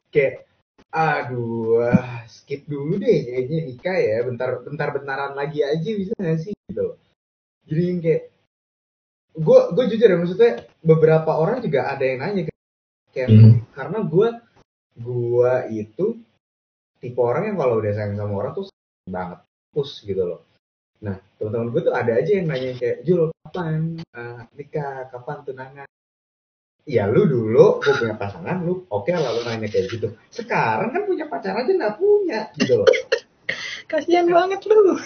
Kayak 0.09 0.48
aduh 0.89 1.86
skip 2.25 2.65
dulu 2.65 2.97
deh 2.97 3.17
kayaknya 3.25 3.60
nikah 3.65 3.97
ya. 3.97 4.17
Bentar 4.25 4.49
bentar 4.65 4.89
bentaran 4.91 5.34
lagi 5.38 5.62
aja 5.62 5.89
bisa 5.93 6.13
gak 6.17 6.39
sih 6.41 6.54
gitu 6.69 6.97
jadi 7.69 7.82
yang 7.86 7.99
kayak 8.02 8.23
gue 9.39 9.60
gue 9.78 9.84
jujur 9.93 10.10
ya 10.10 10.17
maksudnya 10.17 10.52
beberapa 10.82 11.32
orang 11.38 11.62
juga 11.62 11.93
ada 11.93 12.02
yang 12.02 12.19
nanya 12.19 12.41
kayak- 13.13 13.30
Hmm. 13.30 13.62
karena 13.78 13.99
gue 14.04 14.28
gue 14.99 15.54
itu 15.71 16.06
tipe 16.99 17.21
orang 17.21 17.54
yang 17.54 17.58
kalau 17.58 17.80
udah 17.80 17.93
sayang 17.93 18.17
sama 18.17 18.34
orang 18.36 18.52
tuh 18.52 18.65
sayang 18.67 19.13
banget 19.13 19.39
push 19.71 20.04
gitu 20.04 20.23
loh. 20.25 20.41
Nah 21.06 21.15
teman-teman 21.38 21.69
gue 21.71 21.82
tuh 21.86 21.93
ada 21.95 22.12
aja 22.17 22.32
yang 22.36 22.49
nanya 22.49 22.73
kayak 22.75 22.97
Jul 23.06 23.30
kapan 23.45 24.02
eh, 24.17 24.39
nikah? 24.58 25.08
Kapan 25.08 25.38
tunangan 25.45 25.88
ya 26.89 27.06
lu 27.06 27.30
dulu 27.30 27.78
gue 27.86 27.93
punya 27.93 28.17
pasangan 28.17 28.65
lu 28.65 28.82
oke 28.89 29.13
lah 29.13 29.30
lu 29.30 29.45
nanya 29.45 29.69
kayak 29.69 29.93
gitu. 29.93 30.10
Sekarang 30.34 30.89
kan 30.89 31.06
punya 31.06 31.30
pacar 31.30 31.54
aja 31.54 31.69
nggak 31.69 32.02
punya 32.02 32.49
gitu 32.58 32.82
loh. 32.82 32.89
Kasihan 33.86 34.25
banget 34.25 34.65
lu. 34.65 34.97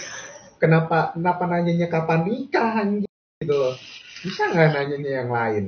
kenapa 0.63 1.11
kenapa 1.11 1.43
nanyanya 1.43 1.91
kapan 1.91 2.23
nikah 2.23 2.87
gitu 3.43 3.51
loh. 3.51 3.75
Bisa 4.23 4.47
nggak 4.47 4.69
nanyanya 4.71 5.11
yang 5.11 5.29
lain? 5.35 5.65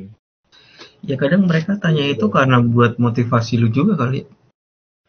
Ya 1.03 1.19
kadang 1.19 1.51
mereka 1.51 1.75
tanya 1.75 2.07
itu 2.07 2.31
karena 2.31 2.63
buat 2.63 2.95
motivasi 2.95 3.59
lu 3.59 3.67
juga 3.67 3.99
kali. 3.99 4.23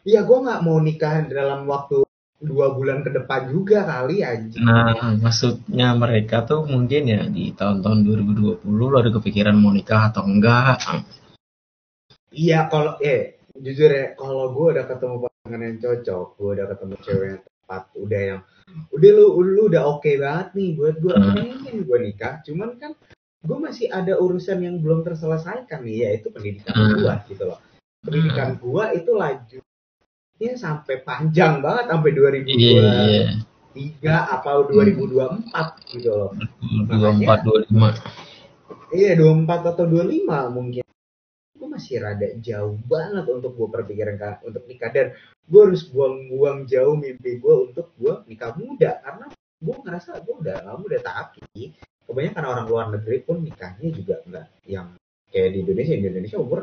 ya 0.07 0.23
gue 0.23 0.39
nggak 0.39 0.63
mau 0.63 0.79
nikah 0.79 1.19
dalam 1.27 1.67
waktu 1.67 2.06
dua 2.37 2.69
bulan 2.71 3.01
ke 3.01 3.09
depan 3.09 3.49
juga 3.49 3.81
kali 3.81 4.21
aja 4.21 4.57
Nah, 4.57 5.17
maksudnya 5.17 5.97
mereka 5.97 6.45
tuh 6.45 6.63
mungkin 6.63 7.09
ya 7.09 7.25
di 7.25 7.49
tahun-tahun 7.51 7.99
2020 8.05 8.61
lo 8.67 8.95
ada 8.95 9.09
kepikiran 9.09 9.57
mau 9.57 9.73
nikah 9.73 10.13
atau 10.13 10.21
enggak. 10.21 10.77
iya 12.29 12.69
kalau 12.69 12.97
eh 12.99 13.41
jujur 13.57 13.89
ya 13.89 14.13
kalau 14.13 14.53
gue 14.53 14.77
udah 14.77 14.85
ketemu 14.85 15.15
pasangan 15.25 15.61
yang 15.61 15.77
cocok 15.81 16.27
gue 16.37 16.49
udah 16.53 16.67
ketemu 16.69 16.93
cewek 17.01 17.27
yang 17.27 17.41
tepat 17.41 17.83
udah 17.97 18.21
yang 18.21 18.39
udah 18.93 19.09
lu 19.11 19.25
lu 19.41 19.61
udah 19.65 19.83
oke 19.89 20.11
banget 20.13 20.47
nih 20.53 20.69
buat 20.77 20.95
gue 21.01 21.13
Hmm. 21.13 21.33
pengen 21.33 21.77
gue 21.81 21.97
nikah 21.99 22.33
cuman 22.45 22.69
kan 22.77 22.91
gue 23.41 23.57
masih 23.57 23.87
ada 23.89 24.13
urusan 24.17 24.61
yang 24.61 24.77
belum 24.77 25.01
terselesaikan 25.01 25.81
nih 25.81 25.97
yaitu 26.05 26.29
pendidikan 26.29 26.73
Hmm. 26.75 27.01
gue 27.01 27.13
gitu 27.33 27.43
loh 27.49 27.59
pendidikan 28.05 28.61
gue 28.61 28.83
itu 28.93 29.11
laju 29.11 29.59
ya 30.37 30.53
sampai 30.53 31.01
panjang 31.01 31.59
banget 31.65 31.85
sampai 31.89 32.11
2023 32.13 32.53
Iya, 32.53 32.91
iya. 33.77 34.15
apa 34.25 34.65
2024 34.69 35.93
gitu 35.93 36.09
loh 36.09 36.31
24, 36.89 37.69
25. 37.69 37.93
Iya 38.93 39.11
24 39.19 39.71
atau 39.75 39.85
25 39.85 40.55
mungkin. 40.55 40.83
Gue 41.57 41.67
masih 41.67 41.99
rada 42.01 42.27
jauh 42.41 42.77
banget 42.85 43.25
untuk 43.27 43.53
gue 43.53 43.67
berpikiran 43.69 44.15
ka- 44.17 44.41
untuk 44.45 44.63
nikah 44.65 44.89
dan 44.93 45.07
gue 45.45 45.61
harus 45.61 45.83
buang-buang 45.89 46.65
jauh 46.65 46.95
mimpi 46.97 47.37
gue 47.41 47.55
untuk 47.69 47.91
gue 47.97 48.13
nikah 48.29 48.53
muda 48.57 49.01
karena 49.01 49.25
gue 49.57 49.75
ngerasa 49.85 50.21
gue 50.21 50.35
udah 50.37 50.57
lama 50.69 50.83
udah 50.85 51.01
tapi 51.01 51.73
kebanyakan 52.05 52.45
orang 52.45 52.65
luar 52.69 52.85
negeri 52.93 53.25
pun 53.25 53.41
nikahnya 53.41 53.89
juga 53.89 54.21
enggak 54.25 54.47
yang 54.69 54.87
kayak 55.33 55.49
di 55.53 55.57
Indonesia 55.65 55.93
di 55.97 56.05
Indonesia 56.07 56.37
umur 56.39 56.59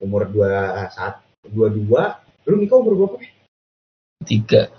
umur 0.00 0.22
dua 0.28 0.50
saat 0.88 1.20
dua 1.42 1.68
dua 1.72 2.02
lu 2.46 2.54
nikah 2.56 2.78
umur 2.78 2.94
berapa? 2.96 3.16
Tiga. 4.22 4.70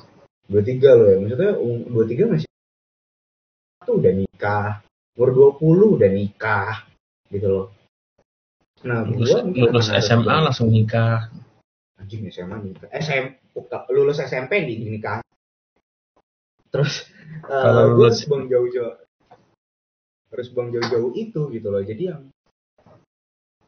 Dua 0.47 0.62
tiga 0.63 0.95
loh 0.95 1.08
ya 1.08 1.17
maksudnya 1.19 1.51
um- 1.60 1.86
dua 1.86 2.03
tiga 2.08 2.23
masih 2.27 2.47
tuh 3.84 3.99
udah 3.99 4.13
nikah 4.15 4.80
umur 5.15 5.30
dua 5.36 5.49
puluh 5.56 5.99
udah 5.99 6.10
nikah 6.10 6.88
gitu 7.27 7.47
loh. 7.47 7.67
Nah, 8.86 9.01
Lulus, 9.03 9.34
gua 9.34 9.67
lulus 9.73 9.89
SMA 9.89 10.36
langsung 10.43 10.69
nikah. 10.69 11.27
anjing 11.97 12.30
SMA 12.30 12.62
nikah 12.62 12.88
SM 12.93 13.25
lulus 13.89 14.21
SMP 14.21 14.62
di 14.69 14.86
nikah 14.86 15.17
terus 16.69 17.10
Kalau 17.41 17.89
uh, 17.89 17.97
gue 17.97 18.06
lulus- 18.06 18.21
harus 18.21 18.30
buang 18.30 18.45
jauh-jauh 18.45 18.95
harus 20.30 20.47
buang 20.53 20.69
jauh-jauh 20.69 21.10
itu 21.17 21.41
gitu 21.49 21.67
loh 21.73 21.82
jadi 21.82 22.13
yang 22.13 22.21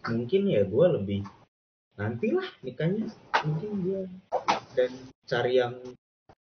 mungkin 0.06 0.42
ya 0.46 0.62
gue 0.62 0.86
lebih 0.94 1.26
nantilah 1.98 2.46
nikahnya 2.62 3.10
mungkin 3.46 3.72
gue 3.86 4.02
dan 4.76 4.92
cari 5.28 5.60
yang 5.60 5.76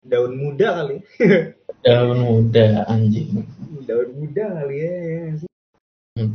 daun 0.05 0.33
muda 0.37 0.85
kali 0.85 0.97
Daun 1.81 2.21
muda 2.21 2.85
anjing. 2.93 3.41
daun 3.89 4.13
muda 4.13 4.45
kali 4.53 4.77
ya, 4.85 4.95
ya? 5.01 5.49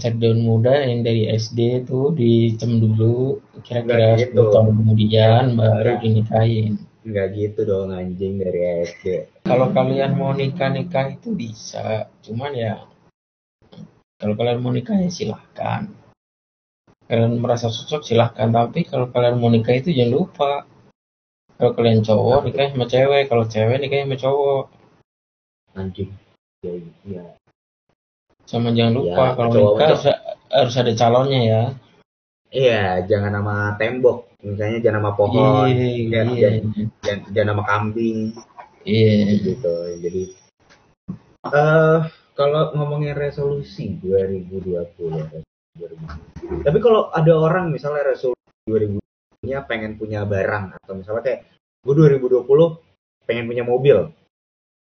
Cek 0.01 0.17
daun 0.17 0.41
muda 0.41 0.73
yang 0.73 1.05
dari 1.05 1.29
SD 1.29 1.86
tuh 1.86 2.17
dicem 2.17 2.81
dulu 2.81 3.38
kira-kira 3.62 4.17
gitu. 4.17 4.41
10 4.41 4.53
tahun 4.58 4.73
kemudian 4.81 5.43
baru 5.53 6.01
dinikahin. 6.01 6.81
nggak 7.05 7.27
gitu 7.38 7.62
dong 7.69 7.93
anjing 7.93 8.41
dari 8.41 8.89
SD 8.89 9.05
Kalau 9.45 9.69
kalian 9.69 10.17
mau 10.17 10.34
nikah 10.34 10.73
nikah 10.73 11.13
itu 11.13 11.38
bisa, 11.38 12.10
cuman 12.25 12.58
ya 12.58 12.81
kalau 14.17 14.34
kalian 14.34 14.65
mau 14.65 14.73
nikah 14.73 14.97
ya 14.97 15.13
silahkan. 15.13 15.86
Kalian 17.06 17.38
merasa 17.38 17.70
cocok 17.70 18.02
silahkan, 18.02 18.50
tapi 18.50 18.82
kalau 18.82 19.13
kalian 19.13 19.38
mau 19.38 19.54
nikah 19.54 19.78
itu 19.78 19.94
jangan 19.94 20.13
lupa. 20.13 20.52
Kalau 21.56 21.72
kalian 21.78 22.02
cowok 22.02 22.50
nikah 22.50 22.74
sama 22.74 22.86
cewek, 22.89 23.24
kalau 23.30 23.46
cewek 23.46 23.78
nikah 23.78 24.04
sama 24.04 24.18
cowok. 24.18 24.65
anjing 25.76 26.08
ya, 26.63 26.72
ya. 27.04 27.26
Sama 28.48 28.72
jangan 28.72 28.94
lupa 28.96 29.24
Ya, 29.24 29.36
kalau 29.38 29.52
nikah 29.54 29.88
harus, 29.91 30.04
harus 30.50 30.76
ada 30.82 30.91
calonnya 30.98 31.41
ya. 31.46 31.63
Iya, 32.56 33.04
jangan 33.06 33.32
nama 33.36 33.56
tembok, 33.76 34.32
misalnya 34.39 34.80
jangan 34.80 34.98
nama 35.04 35.12
pohon, 35.13 35.68
Iya, 35.68 36.08
jangan, 36.08 36.28
iya, 36.32 36.39
jangan, 36.39 36.88
jangan, 37.04 37.20
jangan 37.36 37.48
nama 37.52 37.63
kambing, 37.68 38.18
iya. 38.88 39.36
gitu. 39.44 39.76
Jadi, 40.00 40.24
eh 41.52 42.00
kalau 42.32 42.72
ngomongin 42.74 43.12
resolusi 43.12 44.00
2020, 44.00 45.44
2020. 45.76 46.64
tapi 46.66 46.78
kalau 46.80 47.12
ada 47.12 47.34
orang 47.36 47.70
misalnya 47.70 48.04
resolusi 48.08 48.40
2020-nya 48.66 49.60
pengen 49.68 50.00
punya 50.00 50.24
barang 50.24 50.76
atau 50.82 50.94
misalnya 50.96 51.22
kayak 51.22 51.40
gue 51.86 51.94
2020 51.94 52.48
pengen 53.26 53.46
punya 53.46 53.64
mobil, 53.66 53.98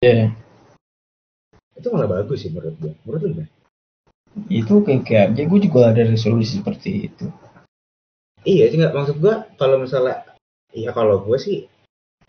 Iya. 0.01 0.33
itu 1.77 1.87
malah 1.93 2.09
bagus 2.09 2.41
sih 2.45 2.49
menurut 2.49 2.73
gue. 2.77 2.93
Menurut 3.05 3.21
lu 3.21 3.29
gimana? 3.37 3.49
Itu 4.49 4.73
kayak 4.81 5.01
kayak 5.05 5.25
aja 5.33 5.43
gue 5.45 5.59
juga 5.61 5.79
ada 5.93 6.01
resolusi 6.05 6.57
seperti 6.61 6.89
itu. 7.09 7.25
Iya 8.41 8.73
sih 8.73 8.77
nggak 8.81 8.93
maksud 8.97 9.17
gua 9.21 9.45
kalau 9.53 9.77
misalnya 9.77 10.25
iya 10.73 10.89
kalau 10.89 11.21
gue 11.21 11.37
sih 11.37 11.69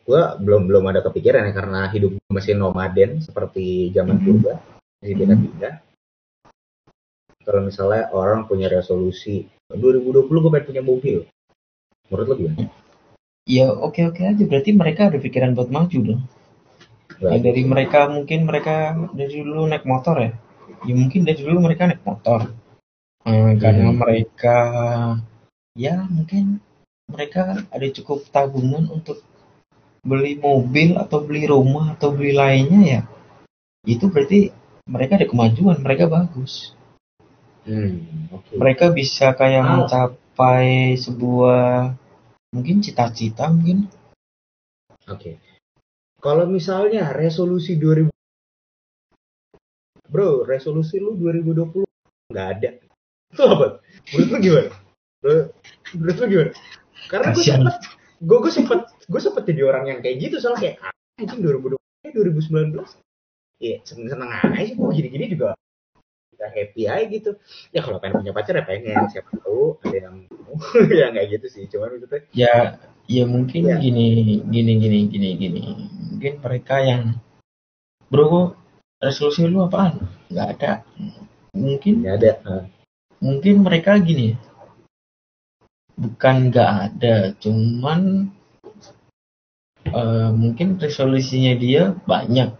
gua 0.04 0.36
belum 0.36 0.68
belum 0.68 0.84
ada 0.92 1.00
kepikiran 1.00 1.48
ya 1.48 1.52
karena 1.56 1.88
hidup 1.88 2.12
gua 2.20 2.32
masih 2.36 2.52
nomaden 2.52 3.24
seperti 3.24 3.88
zaman 3.96 4.20
Mhm. 4.20 4.24
purba 4.28 4.60
masih 5.00 5.14
pindah-pindah. 5.16 5.74
Kalau 7.42 7.60
misalnya 7.66 8.08
orang 8.14 8.46
punya 8.46 8.70
resolusi 8.70 9.50
2020 9.72 10.30
gue 10.30 10.50
pengen 10.52 10.68
punya 10.68 10.82
mobil, 10.84 11.18
menurut 12.06 12.26
lo 12.28 12.34
gimana? 12.38 12.70
Ya 13.42 13.66
oke 13.74 14.06
oke 14.06 14.22
aja 14.22 14.42
berarti 14.46 14.70
mereka 14.70 15.10
ada 15.10 15.18
pikiran 15.18 15.58
buat 15.58 15.66
maju 15.66 15.98
dong. 15.98 16.22
Ya, 17.18 17.38
dari 17.38 17.62
mereka 17.66 18.06
mungkin 18.10 18.46
mereka 18.46 18.94
dari 19.14 19.42
dulu 19.42 19.66
naik 19.66 19.86
motor 19.86 20.18
ya. 20.22 20.32
Ya 20.86 20.94
mungkin 20.94 21.26
dari 21.26 21.42
dulu 21.42 21.58
mereka 21.62 21.90
naik 21.90 22.02
motor. 22.06 22.54
Eh, 23.26 23.52
karena 23.58 23.90
Hmm. 23.90 23.98
mereka 23.98 24.58
ya 25.78 26.06
mungkin 26.06 26.62
mereka 27.10 27.62
ada 27.70 27.86
cukup 27.90 28.26
tabungan 28.30 28.86
untuk 28.90 29.22
beli 30.02 30.34
mobil 30.38 30.98
atau 30.98 31.22
beli 31.22 31.46
rumah 31.46 31.94
atau 31.94 32.10
beli 32.10 32.34
lainnya 32.34 32.82
ya. 32.82 33.00
Itu 33.86 34.10
berarti 34.10 34.50
mereka 34.86 35.18
ada 35.18 35.26
kemajuan, 35.30 35.78
mereka 35.78 36.10
bagus. 36.10 36.74
Hmm, 37.62 38.26
oke. 38.34 38.58
Mereka 38.58 38.90
bisa 38.90 39.38
kayak 39.38 39.62
Oh. 39.62 39.70
mencapai 39.86 40.98
sebuah 40.98 41.94
mungkin 42.50 42.82
cita-cita 42.82 43.48
mungkin 43.48 43.86
Oke. 45.10 45.38
Kalau 46.22 46.46
misalnya 46.46 47.10
resolusi 47.10 47.74
2000 47.74 48.10
Bro, 50.06 50.44
resolusi 50.46 51.00
lu 51.02 51.18
2020 51.18 51.82
nggak 52.30 52.48
ada. 52.58 52.70
Itu 53.32 53.42
apa? 53.48 53.80
Menurut 54.12 54.28
lu 54.30 54.38
gimana? 54.38 54.70
Menurut, 55.96 56.16
lu 56.20 56.26
gimana? 56.28 56.50
Karena 57.10 57.26
gue 57.34 57.42
sempet, 57.42 57.74
gue 58.20 58.38
gue 58.38 58.52
sempet, 58.52 58.80
gue 59.08 59.20
sempet 59.20 59.42
jadi 59.48 59.62
orang 59.66 59.84
yang 59.88 59.98
kayak 60.04 60.16
gitu 60.20 60.36
soalnya 60.38 60.60
kayak 60.62 60.76
"Ah, 60.86 60.92
anjing 61.18 61.40
2020, 61.42 61.80
eh, 62.06 62.12
2019, 62.14 62.88
iya 63.58 63.76
seneng 63.82 64.06
seneng 64.12 64.28
aja 64.30 64.62
sih 64.62 64.74
gue 64.78 64.88
gini-gini 64.94 65.26
juga 65.34 65.56
kita 66.42 66.50
happy 66.50 66.82
aja 66.90 67.06
gitu. 67.06 67.30
Ya 67.70 67.86
kalau 67.86 68.02
pengen 68.02 68.18
punya 68.26 68.34
pacar 68.34 68.58
ya 68.58 68.66
pengen, 68.66 69.06
siapa 69.14 69.30
tahu 69.38 69.78
ada 69.86 69.94
yang 70.10 70.16
ya 70.98 71.14
nggak 71.14 71.26
gitu 71.38 71.46
sih, 71.46 71.64
cuman 71.70 72.02
maksudnya 72.02 72.26
ya 72.34 72.82
ya 73.06 73.24
mungkin 73.30 73.70
Ya. 73.70 73.78
gini 73.78 74.42
gini 74.50 74.72
gini 74.78 74.98
gini 75.06 75.28
gini 75.38 75.62
mungkin 76.10 76.34
mereka 76.42 76.82
yang 76.82 77.18
bro 78.10 78.54
resolusi 78.98 79.46
lu 79.46 79.62
apaan 79.62 80.02
nggak 80.30 80.48
ada 80.58 80.72
mungkin 81.54 82.02
nggak 82.02 82.16
ada. 82.18 82.32
Mungkin 83.22 83.62
mereka 83.62 84.02
gini 84.02 84.34
bukan 85.94 86.50
nggak 86.50 86.70
ada 86.90 87.14
cuman 87.38 88.30
eh, 89.86 90.30
mungkin 90.34 90.82
resolusinya 90.82 91.54
dia 91.54 91.94
banyak 92.02 92.50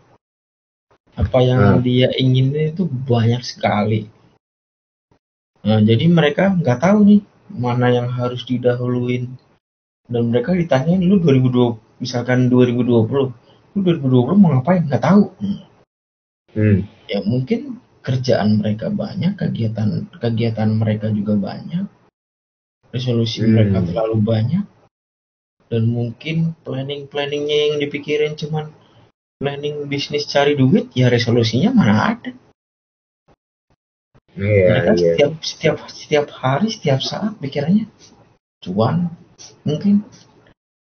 apa 1.12 1.38
yang 1.44 1.61
Hmm. 1.61 1.83
dia 1.85 2.09
inginin 2.16 2.72
itu 2.72 2.88
banyak 2.88 3.42
sekali 3.44 4.09
nah 5.62 5.79
jadi 5.79 6.09
mereka 6.11 6.57
nggak 6.59 6.81
tahu 6.83 6.98
nih 7.07 7.20
mana 7.53 7.92
yang 7.92 8.09
harus 8.09 8.42
didahuluin 8.48 9.29
dan 10.09 10.22
mereka 10.33 10.57
ditanyain 10.57 11.05
lu 11.05 11.20
2020 11.20 11.79
misalkan 12.03 12.48
2020 12.51 13.31
lu 13.72 13.79
2020 13.79 14.40
mau 14.40 14.51
ngapain 14.57 14.83
nggak 14.88 15.05
tahu 15.05 15.31
hmm. 16.57 16.79
ya 17.07 17.20
mungkin 17.29 17.79
kerjaan 18.03 18.59
mereka 18.59 18.90
banyak 18.90 19.38
kegiatan 19.38 20.11
kegiatan 20.18 20.68
mereka 20.75 21.07
juga 21.12 21.38
banyak 21.38 21.87
resolusi 22.90 23.44
Hmm. 23.44 23.55
mereka 23.55 23.85
terlalu 23.87 24.18
banyak 24.18 24.64
dan 25.70 25.83
mungkin 25.88 26.53
planning 26.66 27.07
planningnya 27.09 27.59
yang 27.70 27.77
dipikirin 27.81 28.35
cuman 28.37 28.68
planning 29.42 29.90
bisnis 29.90 30.31
cari 30.31 30.55
duit 30.55 30.94
ya 30.94 31.11
resolusinya 31.11 31.74
mana 31.74 32.14
ada 32.14 32.31
mereka 34.38 34.94
iya. 34.94 35.12
setiap 35.18 35.33
setiap 35.42 35.76
setiap 35.90 36.26
hari 36.31 36.70
setiap 36.70 37.02
saat 37.02 37.35
pikirannya 37.42 37.90
cuan 38.62 39.11
mungkin 39.66 40.07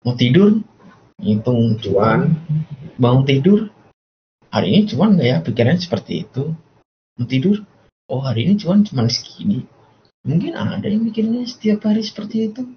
mau 0.08 0.16
tidur 0.16 0.64
Hitung 1.16 1.80
Cuan. 1.80 2.44
bangun 3.00 3.24
tidur. 3.24 3.60
Hari 4.52 4.68
ini 4.68 4.82
cuan 4.92 5.16
nggak 5.16 5.28
ya 5.32 5.38
pikirannya 5.40 5.80
seperti 5.80 6.28
itu. 6.28 6.52
Mau 7.16 7.24
tidur. 7.28 7.64
Oh 8.12 8.20
hari 8.20 8.48
ini 8.52 8.60
cuan 8.60 8.84
cuma 8.84 9.08
segini. 9.08 9.64
Mungkin 10.28 10.60
ada 10.60 10.84
yang 10.84 11.08
mikirnya 11.08 11.48
setiap 11.48 11.88
hari 11.88 12.04
seperti 12.04 12.52
itu. 12.52 12.68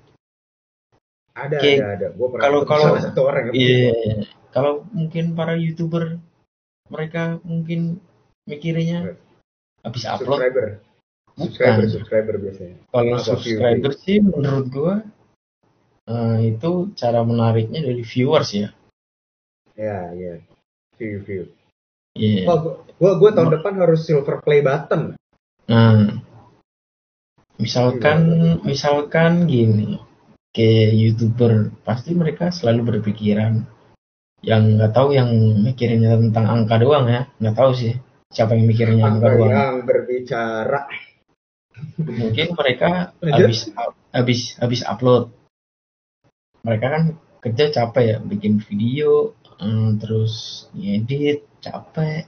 Ada, 1.35 1.59
Oke. 1.59 1.73
ada, 1.83 1.87
ada. 1.99 2.07
Gue 2.15 2.29
pernah 2.31 2.47
Kalau- 2.47 2.67
kalau- 2.67 2.99
satu 3.03 3.21
orang 3.27 3.51
Iya. 3.51 4.23
Kalau 4.59 4.75
mungkin 4.91 5.39
para 5.39 5.55
youtuber 5.55 6.19
mereka 6.91 7.39
mungkin 7.47 8.03
mikirnya 8.43 9.15
habis 9.87 10.03
upload 10.03 10.43
subscriber. 10.43 10.67
Bukan. 11.39 11.47
Subscriber, 11.47 11.85
subscriber 11.87 12.35
biasanya. 12.43 12.77
Kalau 12.91 13.15
Apa 13.15 13.23
subscriber 13.23 13.93
sih 13.95 14.19
menurut 14.19 14.67
gua 14.75 14.95
eh, 16.11 16.37
itu 16.51 16.71
cara 16.99 17.23
menariknya 17.23 17.87
dari 17.87 18.03
viewers 18.03 18.51
ya. 18.51 18.69
Ya, 19.79 20.11
ya. 20.11 20.43
View, 20.99 21.23
view. 21.23 21.47
Iya. 22.19 22.51
Wah, 22.51 22.59
gua, 22.59 22.75
gua, 22.99 23.13
gua 23.23 23.31
tahun 23.31 23.51
depan 23.55 23.79
harus 23.79 24.03
silver 24.03 24.43
play 24.43 24.59
button. 24.59 25.15
Nah, 25.71 26.19
misalkan 27.63 28.19
misalkan 28.67 29.47
gini, 29.47 30.03
kayak 30.51 30.99
youtuber 30.99 31.71
pasti 31.87 32.19
mereka 32.19 32.51
selalu 32.51 32.99
berpikiran 32.99 33.63
yang 34.43 34.79
nggak 34.79 34.95
tahu 34.95 35.15
yang 35.15 35.31
mikirinnya 35.63 36.15
tentang 36.31 36.47
angka 36.47 36.79
doang 36.79 37.07
ya, 37.11 37.27
nggak 37.43 37.57
tahu 37.59 37.71
sih 37.75 37.95
siapa 38.31 38.55
yang 38.55 38.67
mikirinnya 38.71 39.05
angka 39.07 39.27
Apa 39.27 39.37
doang. 39.37 39.51
yang 39.51 39.75
berbicara. 39.83 40.81
Mungkin 41.99 42.47
mereka 42.59 43.15
habis 43.23 43.71
habis 44.11 44.41
habis 44.59 44.81
upload, 44.83 45.31
mereka 46.67 46.87
kan 46.91 47.03
kerja 47.39 47.71
capek 47.71 48.05
ya, 48.05 48.17
bikin 48.19 48.59
video, 48.59 49.39
eh, 49.63 49.91
terus 49.99 50.67
ngedit 50.75 51.47
capek, 51.63 52.27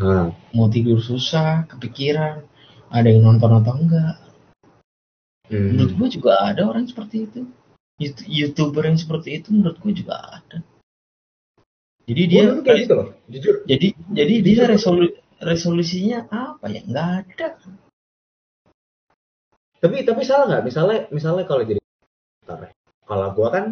Nah, 0.00 0.32
mau 0.56 0.72
tidur 0.72 0.96
susah, 0.96 1.68
kepikiran, 1.68 2.40
ada 2.88 3.08
yang 3.12 3.28
nonton 3.28 3.52
atau 3.52 3.76
enggak. 3.76 4.16
Menurut 5.50 5.92
hmm. 5.92 5.98
gue 6.00 6.08
juga 6.16 6.40
ada 6.40 6.64
orang 6.64 6.88
seperti 6.88 7.28
itu. 7.28 7.40
Yout- 8.00 8.24
Youtuber 8.24 8.88
yang 8.88 8.96
seperti 8.96 9.42
itu 9.42 9.52
menurut 9.52 9.76
gue 9.76 9.92
juga 9.92 10.40
ada. 10.40 10.64
Jadi 12.10 12.22
dia 12.26 12.42
dulu 12.50 12.60
kayak 12.66 12.78
gitu 12.82 12.94
loh, 12.98 13.08
jujur. 13.30 13.54
jadi 13.70 13.88
jadi 14.10 14.34
dia 14.42 14.62
resolu- 14.66 15.14
resolusinya 15.38 16.26
apa 16.26 16.66
ya? 16.66 16.82
Nggak 16.82 17.06
ada. 17.22 17.48
Tapi 19.80 19.96
tapi 20.02 20.22
salah 20.26 20.44
nggak? 20.50 20.64
Misalnya 20.66 20.98
misalnya 21.14 21.44
kalau 21.46 21.62
jadi 21.62 21.78
kreator, 21.78 22.58
ya. 22.66 22.70
kalau 23.06 23.28
gua 23.32 23.48
kan 23.54 23.64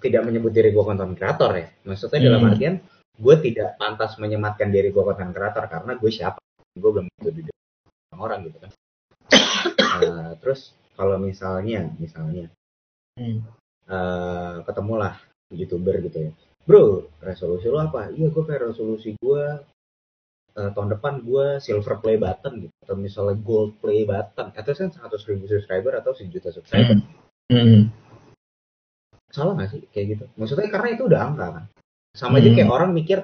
tidak 0.00 0.22
menyebut 0.26 0.50
diri 0.50 0.72
gua 0.72 0.88
konten 0.88 1.12
kreator 1.12 1.52
ya. 1.54 1.68
Maksudnya 1.84 2.20
dalam 2.24 2.40
Hmm. 2.42 2.50
artian 2.56 2.74
gue 3.12 3.36
tidak 3.44 3.76
pantas 3.76 4.16
menyematkan 4.16 4.72
diri 4.72 4.88
gua 4.90 5.12
konten 5.12 5.30
kreator 5.36 5.68
karena 5.68 5.92
gue 6.00 6.10
siapa? 6.10 6.40
Gue 6.72 6.90
belum 6.90 7.06
tentu 7.20 7.30
di 7.36 7.42
depan 7.44 8.16
orang 8.18 8.48
gitu 8.48 8.58
kan. 8.64 8.70
Eh, 10.02 10.32
terus 10.40 10.72
kalau 10.96 11.20
misalnya 11.20 11.92
misalnya 12.00 12.48
Hmm. 13.20 13.44
eh 13.92 14.54
ketemulah 14.64 15.20
youtuber 15.52 16.00
gitu 16.00 16.18
ya 16.26 16.32
bro 16.62 17.10
resolusi 17.18 17.66
lu 17.66 17.78
apa 17.78 18.10
iya 18.10 18.30
gue 18.30 18.42
kayak 18.42 18.70
resolusi 18.70 19.18
gue 19.18 19.44
eh, 20.52 20.70
tahun 20.72 20.94
depan 20.94 21.20
gue 21.20 21.58
silver 21.58 21.98
play 21.98 22.16
button 22.16 22.64
gitu 22.64 22.74
atau 22.84 22.96
misalnya 22.96 23.34
gold 23.40 23.74
play 23.78 24.04
button 24.04 24.52
itu 24.52 24.70
kan 24.70 24.88
100 24.90 25.28
ribu 25.28 25.44
subscriber 25.46 25.92
atau 25.98 26.12
sejuta 26.12 26.50
subscriber 26.50 26.98
Hmm. 27.52 27.92
salah 29.28 29.52
nggak 29.52 29.68
sih 29.68 29.82
kayak 29.92 30.06
gitu 30.16 30.24
maksudnya 30.34 30.72
karena 30.72 30.88
itu 30.94 31.04
udah 31.04 31.20
angka 31.20 31.46
kan 31.52 31.64
sama 32.14 32.40
aja 32.40 32.48
Hmm. 32.48 32.56
kayak 32.56 32.70
orang 32.70 32.90
mikir 32.92 33.18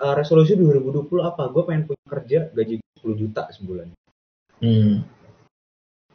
eh, 0.00 0.14
resolusi 0.16 0.56
2020 0.56 1.06
apa 1.20 1.46
gue 1.46 1.62
pengen 1.62 1.84
punya 1.86 2.06
kerja 2.08 2.38
gaji 2.50 2.74
10 2.98 3.14
juta 3.16 3.46
sebulan 3.52 3.88
Hmm. 4.60 5.00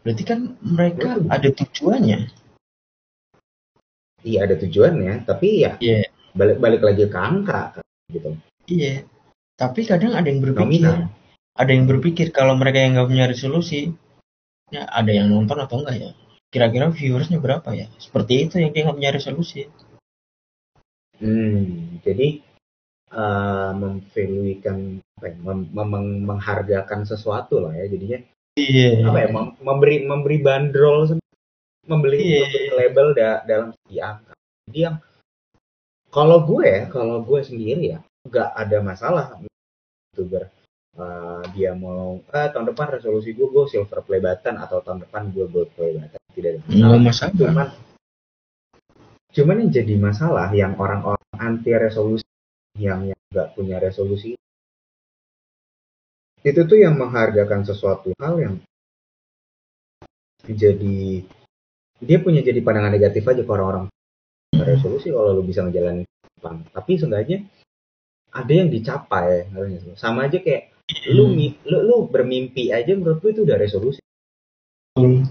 Berarti 0.06 0.21
kan 0.21 0.54
mereka 0.62 1.17
Betul. 1.17 1.34
ada 1.34 1.49
tujuannya. 1.49 2.19
iya 4.21 4.39
ada 4.45 4.54
tujuannya 4.54 5.13
tapi 5.25 5.65
ya 5.65 5.78
Iya. 5.82 6.06
Balik 6.36 6.60
balik 6.60 6.82
lagi 6.84 7.08
ke 7.08 7.17
angka 7.17 7.80
gitu 8.12 8.36
Iya. 8.65 9.06
Tapi 9.56 9.86
kadang 9.88 10.17
ada 10.17 10.26
yang 10.28 10.41
berpikir, 10.41 10.84
nominal 10.84 11.08
ada 11.56 11.71
yang 11.71 11.86
berpikir 11.88 12.34
kalau 12.36 12.58
mereka 12.60 12.82
yang 12.84 12.98
nggak 12.98 13.08
punya 13.08 13.26
resolusi, 13.30 13.93
ya 14.74 14.84
ada 14.89 15.08
yang 15.13 15.32
nonton 15.32 15.56
atau 15.62 15.80
enggak 15.80 15.95
ya? 15.95 16.10
Kira-kira 16.52 16.91
viewersnya 16.91 17.39
berapa 17.39 17.71
ya? 17.71 17.88
Seperti 18.02 18.50
itu 18.50 18.60
yang 18.60 18.76
dia 18.76 18.84
nggak 18.89 18.98
punya 19.00 19.13
resolusi. 19.15 19.69
Hmm, 21.21 22.02
jadi 22.04 22.43
memvaluekan 23.80 25.00
apa 25.15 25.26
ya, 25.32 25.36
mem- 25.39 25.71
mem- 25.71 26.24
menghargakan 26.28 27.08
sesuatu 27.08 27.63
lah 27.63 27.71
ya 27.71 27.88
jadinya 27.88 28.19
Iya. 28.60 29.08
apa 29.08 29.17
ya 29.24 29.28
mem- 29.32 29.56
memberi 29.63 30.04
memberi 30.04 30.38
bandrol 30.43 31.15
membeli 31.88 32.17
Iya. 32.19 32.43
memberi 32.43 32.67
label 32.76 33.08
da- 33.15 33.43
dalam 33.48 33.71
segi 33.71 33.98
angka 34.04 34.34
jadi 34.67 34.80
yang 34.91 34.95
kalau 36.15 36.47
gue 36.47 36.63
ya 36.63 36.82
kalau 36.88 37.19
gue 37.28 37.43
sendiri 37.43 37.91
ya 37.91 37.99
nggak 38.23 38.49
ada 38.56 38.78
masalah. 38.80 39.25
Youtuber 40.15 40.47
eh, 40.95 41.43
dia 41.51 41.75
mau 41.75 42.23
eh, 42.23 42.47
tahun 42.56 42.71
depan 42.71 42.95
resolusi 42.95 43.36
gue 43.36 43.51
gue 43.51 43.67
silver 43.67 43.99
play 44.08 44.23
button 44.23 44.56
atau 44.56 44.80
tahun 44.80 45.04
depan 45.04 45.36
gue 45.36 45.45
gold 45.51 45.67
play 45.75 45.99
button 45.99 46.21
tidak 46.32 46.49
ada 46.56 46.60
masalah. 46.63 46.80
Nggak 46.80 47.01
masalah. 47.04 47.34
cuman 47.36 47.67
cuman 49.36 49.56
yang 49.60 49.71
jadi 49.75 49.95
masalah 49.99 50.47
yang 50.56 50.73
orang-orang 50.80 51.28
anti 51.36 51.75
resolusi 51.75 52.23
yang 52.80 53.12
yang 53.12 53.19
nggak 53.36 53.51
punya 53.51 53.84
resolusi 53.84 54.39
itu 56.47 56.62
tuh 56.63 56.80
yang 56.80 56.95
menghargakan 56.95 57.67
sesuatu 57.67 58.15
hal 58.15 58.39
yang 58.39 58.56
jadi 60.47 61.25
dia 61.99 62.17
punya 62.23 62.39
jadi 62.39 62.63
pandangan 62.63 62.95
negatif 62.95 63.28
aja 63.28 63.43
ke 63.43 63.51
orang-orang 63.51 63.91
resolusi 64.65 65.13
kalau 65.13 65.38
lu 65.38 65.43
bisa 65.45 65.62
ngejalanin 65.62 66.06
depan 66.06 66.65
tapi 66.73 66.91
seenggaknya 66.97 67.45
ada 68.36 68.51
yang 68.51 68.67
dicapai 68.67 69.47
sih? 69.47 69.95
sama 69.95 70.28
aja 70.28 70.41
kayak 70.41 70.73
lu, 71.10 71.32
mi- 71.32 71.58
lu 71.65 71.82
lu 71.86 71.95
bermimpi 72.10 72.69
aja 72.73 72.93
menurut 72.93 73.23
gue 73.23 73.32
itu 73.32 73.41
udah 73.47 73.58
resolusi 73.58 74.01
Betul. 74.95 75.28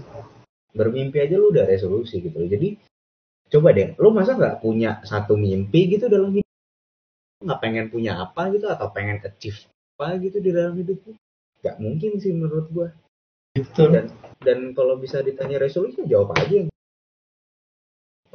bermimpi 0.77 1.17
aja 1.25 1.41
lu 1.41 1.49
udah 1.49 1.65
resolusi 1.65 2.21
gitu 2.21 2.37
loh. 2.37 2.45
Jadi 2.45 2.77
coba 3.49 3.73
deh, 3.73 3.97
lu 3.97 4.13
masa 4.13 4.37
nggak 4.37 4.61
punya 4.61 5.01
satu 5.01 5.33
mimpi 5.33 5.89
gitu 5.89 6.05
dalam 6.05 6.29
hidup? 6.37 6.45
Nggak 7.41 7.59
pengen 7.65 7.85
punya 7.89 8.21
apa 8.21 8.53
gitu 8.53 8.69
atau 8.69 8.93
pengen 8.93 9.25
achieve 9.25 9.65
apa 9.97 10.21
gitu 10.21 10.37
di 10.37 10.53
dalam 10.53 10.77
hidup 10.77 11.01
lu? 11.01 11.17
Nggak 11.65 11.77
mungkin 11.81 12.11
sih 12.21 12.29
menurut 12.29 12.69
gua. 12.69 12.93
Betul. 13.57 13.89
Dan 13.89 14.05
dan 14.45 14.59
kalau 14.77 15.01
bisa 15.01 15.25
ditanya 15.25 15.57
resolusi 15.57 16.05
jawab 16.05 16.37
aja. 16.37 16.69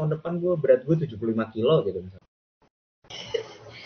Tahun 0.01 0.17
depan 0.17 0.41
gua 0.41 0.57
berat 0.57 0.81
gua 0.89 0.97
75 0.97 1.53
kilo 1.53 1.85
gitu 1.85 2.01
misalnya. 2.01 2.29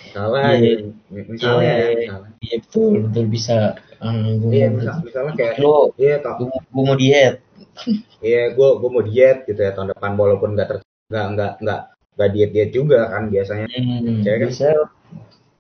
Misalnya, 0.07 0.47
Iya. 0.47 0.59
gitu. 0.63 0.87
misalnya 1.11 1.67
ya, 1.67 1.75
Iya. 1.75 1.91
misalnya. 1.99 2.31
Iya 2.39 2.57
betul, 2.63 2.93
betul 3.11 3.25
bisa. 3.27 3.57
Um, 3.99 4.39
gue 4.39 4.51
Iya, 4.55 4.67
misal, 4.71 4.95
misalnya 5.03 5.33
kayak, 5.35 5.55
lo, 5.59 5.91
iya, 5.99 6.15
gue, 6.23 6.47
gue 6.47 6.85
mau 6.87 6.95
diet. 6.95 7.35
Iya, 8.23 8.55
gue 8.55 8.69
gue 8.79 8.91
mau 8.95 9.03
diet 9.03 9.39
gitu 9.51 9.59
ya 9.59 9.75
tahun 9.75 9.91
depan 9.91 10.15
walaupun 10.15 10.55
nggak 10.55 10.69
ter 10.71 10.79
nggak 11.11 11.27
nggak 11.35 11.53
nggak 11.67 11.81
nggak 12.15 12.29
diet 12.31 12.51
diet 12.55 12.71
juga 12.71 13.11
kan 13.11 13.27
biasanya. 13.27 13.67
Hmm, 13.75 14.23
kan? 14.23 14.47
bisa 14.47 14.71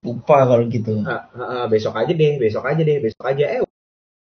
lupa 0.06 0.36
kalau 0.46 0.64
gitu. 0.70 1.02
Ah, 1.02 1.26
ah, 1.34 1.42
ah, 1.42 1.64
besok 1.66 1.98
aja 1.98 2.14
deh, 2.14 2.38
besok 2.38 2.62
aja 2.62 2.78
deh, 2.78 3.02
besok 3.02 3.26
aja. 3.26 3.58
Eh, 3.58 3.60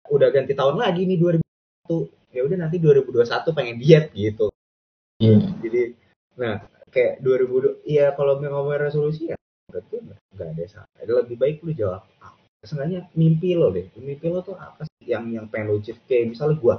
udah 0.07 0.31
ganti 0.31 0.55
tahun 0.55 0.79
lagi 0.79 1.03
nih 1.03 1.19
2021. 1.19 2.07
Ya 2.31 2.41
udah 2.47 2.57
nanti 2.63 2.79
2021 2.79 3.51
pengen 3.51 3.75
diet 3.83 4.07
gitu. 4.15 4.47
Iya. 5.19 5.38
Jadi, 5.62 5.81
nah 6.33 6.61
kayak 6.89 7.21
2020, 7.21 7.81
iya 7.85 8.13
kalau 8.13 8.37
mau 8.37 8.61
ngomongin 8.61 8.85
resolusi 8.85 9.29
ya 9.29 9.37
berarti 9.69 9.95
nggak 10.34 10.49
ada 10.53 10.63
salah. 10.69 10.89
Lebih 11.01 11.38
baik 11.38 11.57
lu 11.65 11.73
jawab. 11.73 12.05
ah, 12.21 12.34
Seenggaknya 12.61 13.09
mimpi 13.13 13.57
lo 13.57 13.73
deh. 13.73 13.89
Mimpi 13.97 14.29
lo 14.29 14.39
tuh 14.41 14.53
apa 14.55 14.86
sih 14.86 15.09
yang 15.09 15.25
yang 15.34 15.45
pengen 15.49 15.73
lu 15.73 15.81
achieve? 15.81 15.97
Kayak 16.05 16.38
misalnya 16.38 16.55
gua, 16.61 16.75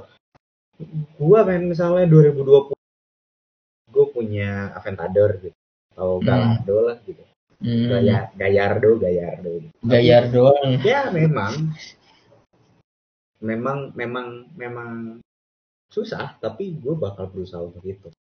gua 1.19 1.39
pengen 1.43 1.71
misalnya 1.71 2.07
2020 2.07 2.73
gue 3.95 4.05
punya 4.11 4.75
Aventador 4.75 5.39
gitu 5.39 5.55
atau 5.95 6.19
Hmm. 6.19 6.25
Gallardo 6.27 6.75
lah 6.83 6.97
gitu 7.07 7.23
Hmm, 7.63 7.87
Gaya, 7.87 8.27
Gayardo 8.35 8.99
Gayardo 8.99 9.51
gitu. 9.63 9.71
Gayar 9.87 10.27
doang. 10.27 10.75
ya 10.83 11.07
memang 11.15 11.71
memang 13.39 13.95
memang 13.95 14.27
memang 14.59 14.89
susah 15.87 16.35
tapi 16.43 16.75
gue 16.75 16.91
bakal 16.99 17.31
berusaha 17.31 17.63
untuk 17.63 17.79
itu. 17.87 18.11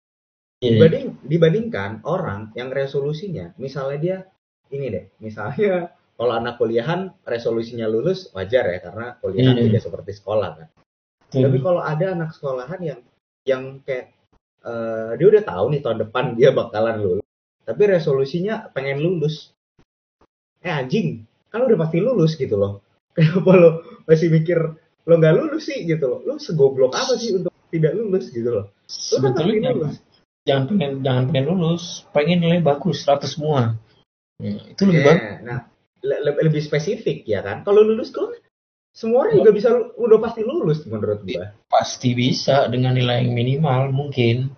Dibanding 0.63 1.07
dibandingkan 1.25 1.91
orang 2.07 2.55
yang 2.55 2.71
resolusinya 2.73 3.53
misalnya 3.59 3.99
dia 3.99 4.19
ini 4.73 4.87
deh 4.91 5.05
misalnya 5.21 5.93
kalau 6.15 6.33
anak 6.39 6.55
kuliahan 6.63 7.11
resolusinya 7.27 7.91
lulus 7.91 8.31
wajar 8.33 8.71
ya 8.71 8.79
karena 8.79 9.19
kuliahan 9.19 9.59
Iya. 9.59 9.65
tidak 9.67 9.83
seperti 9.83 10.13
sekolah 10.15 10.51
kan. 10.55 10.69
Tapi 11.35 11.59
kalau 11.59 11.83
ada 11.83 12.15
anak 12.15 12.31
sekolahan 12.31 12.79
yang 12.79 13.01
yang 13.43 13.63
kayak 13.83 14.15
eh, 14.63 15.11
dia 15.19 15.27
udah 15.27 15.43
tahu 15.43 15.65
nih 15.75 15.83
tahun 15.83 15.99
depan 16.07 16.39
dia 16.39 16.55
bakalan 16.55 17.03
lulus 17.03 17.27
tapi 17.67 17.83
resolusinya 17.91 18.71
pengen 18.71 19.03
lulus. 19.03 19.51
Eh 20.63 20.71
anjing 20.71 21.27
kan 21.51 21.67
udah 21.67 21.77
pasti 21.83 21.99
lulus 21.99 22.39
gitu 22.39 22.55
loh. 22.55 22.79
Kenapa 23.19 23.53
lo 23.59 23.71
masih 24.07 24.31
mikir 24.31 24.59
lo 25.05 25.15
nggak 25.19 25.35
lulus 25.35 25.67
sih? 25.67 25.83
gitu 25.83 26.07
loh. 26.07 26.21
Lo 26.23 26.39
segoblok 26.39 26.95
apa 26.95 27.19
sih 27.19 27.35
untuk 27.35 27.51
tidak 27.75 27.99
lulus 27.99 28.31
gitu 28.31 28.55
loh? 28.55 28.67
Lo 28.87 29.17
kan 29.19 29.35
pasti 29.35 29.59
lulus 29.59 29.99
jangan 30.45 30.65
pengen 30.69 30.93
jangan 31.01 31.25
pengen 31.33 31.47
lulus 31.51 32.05
pengen 32.13 32.45
nilai 32.45 32.61
bagus 32.61 33.03
100 33.03 33.35
semua. 33.35 33.81
Ya, 34.39 34.61
itu 34.69 34.83
lebih 34.85 35.01
Iya, 35.01 35.09
bagus. 35.09 35.25
nah 35.45 35.59
le- 36.05 36.21
le- 36.21 36.43
lebih 36.45 36.61
spesifik 36.61 37.25
ya 37.25 37.41
kan? 37.41 37.65
Kalau 37.65 37.81
lulus 37.81 38.13
tuh 38.13 38.37
semua 38.95 39.27
orang 39.27 39.43
juga 39.43 39.51
bisa 39.51 39.69
udah 39.75 40.19
pasti 40.23 40.41
lulus 40.45 40.85
menurut 40.87 41.25
gua. 41.25 41.57
Pasti 41.67 42.15
bisa 42.15 42.69
dengan 42.69 42.95
nilai 42.95 43.25
yang 43.25 43.33
minimal 43.35 43.91
mungkin. 43.91 44.53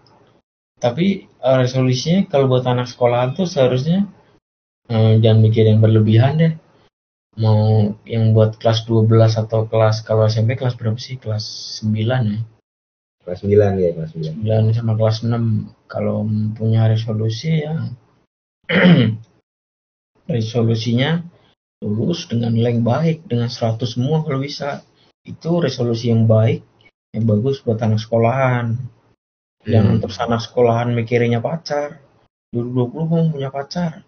Tapi 0.77 1.25
eh, 1.25 1.57
resolusinya 1.63 2.29
kalau 2.29 2.51
buat 2.53 2.67
anak 2.67 2.91
sekolahan 2.91 3.33
tuh 3.39 3.49
seharusnya 3.49 4.11
eh, 4.91 5.23
jangan 5.23 5.41
mikir 5.41 5.65
yang 5.71 5.81
berlebihan 5.81 6.35
deh. 6.37 6.53
Mau 7.37 7.93
yang 8.09 8.33
buat 8.33 8.57
kelas 8.57 8.89
12 8.89 9.37
atau 9.37 9.69
kelas 9.69 10.03
kalau 10.03 10.25
SMP 10.25 10.57
kelas 10.57 10.75
berapa 10.75 10.97
sih? 10.97 11.21
Kelas 11.21 11.45
9 11.85 12.23
ya 12.33 12.41
kelas 13.27 13.43
9 13.43 13.83
ya 13.83 13.91
kelas 13.91 14.11
9 14.15 14.47
9 14.47 14.79
sama 14.79 14.95
kelas 14.95 15.27
6 15.27 15.91
kalau 15.91 16.23
punya 16.55 16.87
resolusi 16.87 17.67
ya. 17.67 17.91
Resolusinya 20.27 21.23
lulus 21.83 22.27
dengan 22.31 22.55
nilai 22.55 22.79
yang 22.79 22.87
baik 22.87 23.27
dengan 23.27 23.51
100 23.51 23.83
semua 23.83 24.23
kalau 24.23 24.39
bisa. 24.39 24.87
Itu 25.27 25.59
resolusi 25.59 26.15
yang 26.15 26.31
baik 26.31 26.63
yang 27.11 27.27
bagus 27.27 27.63
buat 27.67 27.83
anak 27.83 27.99
sekolahan. 27.99 28.79
Jangan 29.67 29.99
Hmm. 29.99 30.03
terus 30.03 30.19
anak 30.23 30.41
sekolahan 30.47 30.95
mikirinnya 30.95 31.43
pacar. 31.43 31.99
Dulu 32.55 32.95
20 32.95 33.11
mau 33.11 33.27
punya 33.27 33.51
pacar. 33.51 34.07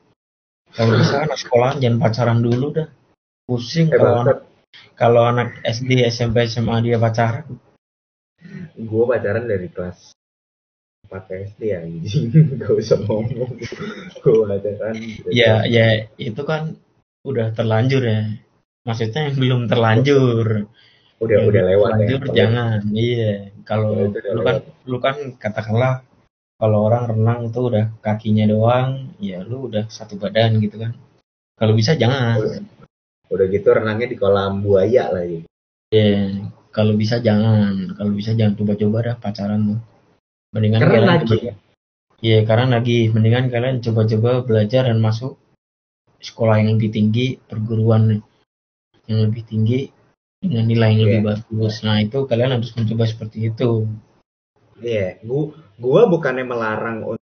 Kalau 0.70 0.94
bisa 0.94 1.26
anak 1.26 1.38
sekolahan 1.42 1.82
jangan 1.82 1.98
pacaran 1.98 2.38
dulu 2.38 2.66
dah. 2.70 2.88
Pusing 3.50 3.90
eh 3.90 3.98
kalau 3.98 4.14
anak 4.22 4.38
kalau 4.94 5.22
anak 5.26 5.58
SD 5.66 6.06
SMP 6.06 6.46
SMA 6.46 6.82
dia 6.86 7.02
pacaran 7.02 7.46
gue 8.78 9.02
pacaran 9.04 9.44
dari 9.44 9.66
kelas 9.68 10.14
4 11.08 11.18
SD 11.50 11.62
anjing. 11.74 12.26
Gak 12.62 12.72
usah 12.72 12.98
ngomong. 13.02 13.58
Gue 14.22 14.34
pacaran. 14.46 14.94
Ya 15.28 15.64
kelas- 15.64 15.66
ya 15.68 15.86
itu 16.16 16.42
kan 16.46 16.78
udah 17.26 17.50
terlanjur 17.52 18.02
ya. 18.06 18.22
Maksudnya 18.86 19.28
yang 19.28 19.36
belum 19.36 19.60
terlanjur. 19.66 20.46
Udah 21.18 21.36
Yang 21.42 21.48
udah 21.50 21.62
lewat 21.74 21.90
ya. 21.90 21.94
terlanjur 21.98 22.20
Kalau- 22.22 22.36
jangan 22.36 22.78
iya. 22.94 23.34
Kalau 23.66 23.90
udah 23.92 24.22
lu 24.32 24.40
kan 24.40 24.56
lewat. 24.62 24.88
lu 24.88 24.98
kan 25.02 25.16
katakanlah 25.36 25.94
kalau 26.58 26.78
orang 26.88 27.04
renang 27.12 27.40
itu 27.52 27.60
udah 27.68 27.84
kakinya 28.00 28.48
doang 28.48 29.12
ya 29.18 29.42
lu 29.44 29.66
udah 29.68 29.90
satu 29.90 30.14
badan 30.16 30.56
gitu 30.62 30.78
kan. 30.78 30.94
Kalau 31.58 31.74
bisa 31.74 31.98
jangan. 31.98 32.38
Udah, 32.38 32.62
udah 33.28 33.46
gitu 33.50 33.68
renangnya 33.68 34.08
di 34.08 34.16
kolam 34.16 34.62
buaya 34.62 35.10
lagi 35.12 35.44
ya 35.88 36.32
kalau 36.78 36.94
bisa 36.94 37.18
jangan 37.18 37.90
kalau 37.98 38.14
bisa 38.14 38.38
jangan 38.38 38.54
coba-coba 38.54 38.98
dah 39.02 39.16
pacaran 39.18 39.74
tuh 39.74 39.78
mendingan 40.54 40.78
karena 40.78 40.94
kalian 40.94 41.10
lagi 41.10 41.26
coba- 41.26 41.66
Iya, 42.18 42.38
karena 42.46 42.66
lagi 42.78 42.98
mendingan 43.14 43.46
kalian 43.46 43.78
coba-coba 43.78 44.42
belajar 44.42 44.90
dan 44.90 44.98
masuk 44.98 45.38
sekolah 46.18 46.58
yang 46.58 46.74
lebih 46.74 46.90
tinggi, 46.90 47.38
perguruan 47.38 48.18
yang 49.06 49.18
lebih 49.22 49.46
tinggi 49.46 49.86
dengan 50.42 50.66
nilai 50.66 50.98
yang 50.98 51.02
lebih 51.06 51.20
Iya. 51.22 51.28
bagus. 51.30 51.74
Nah, 51.86 52.02
itu 52.02 52.18
kalian 52.26 52.58
harus 52.58 52.74
mencoba 52.74 53.06
seperti 53.06 53.54
itu. 53.54 53.86
Iya, 54.82 55.22
gua 55.22 55.54
gua 55.78 56.02
bukannya 56.10 56.42
melarang 56.42 57.06
untuk 57.06 57.22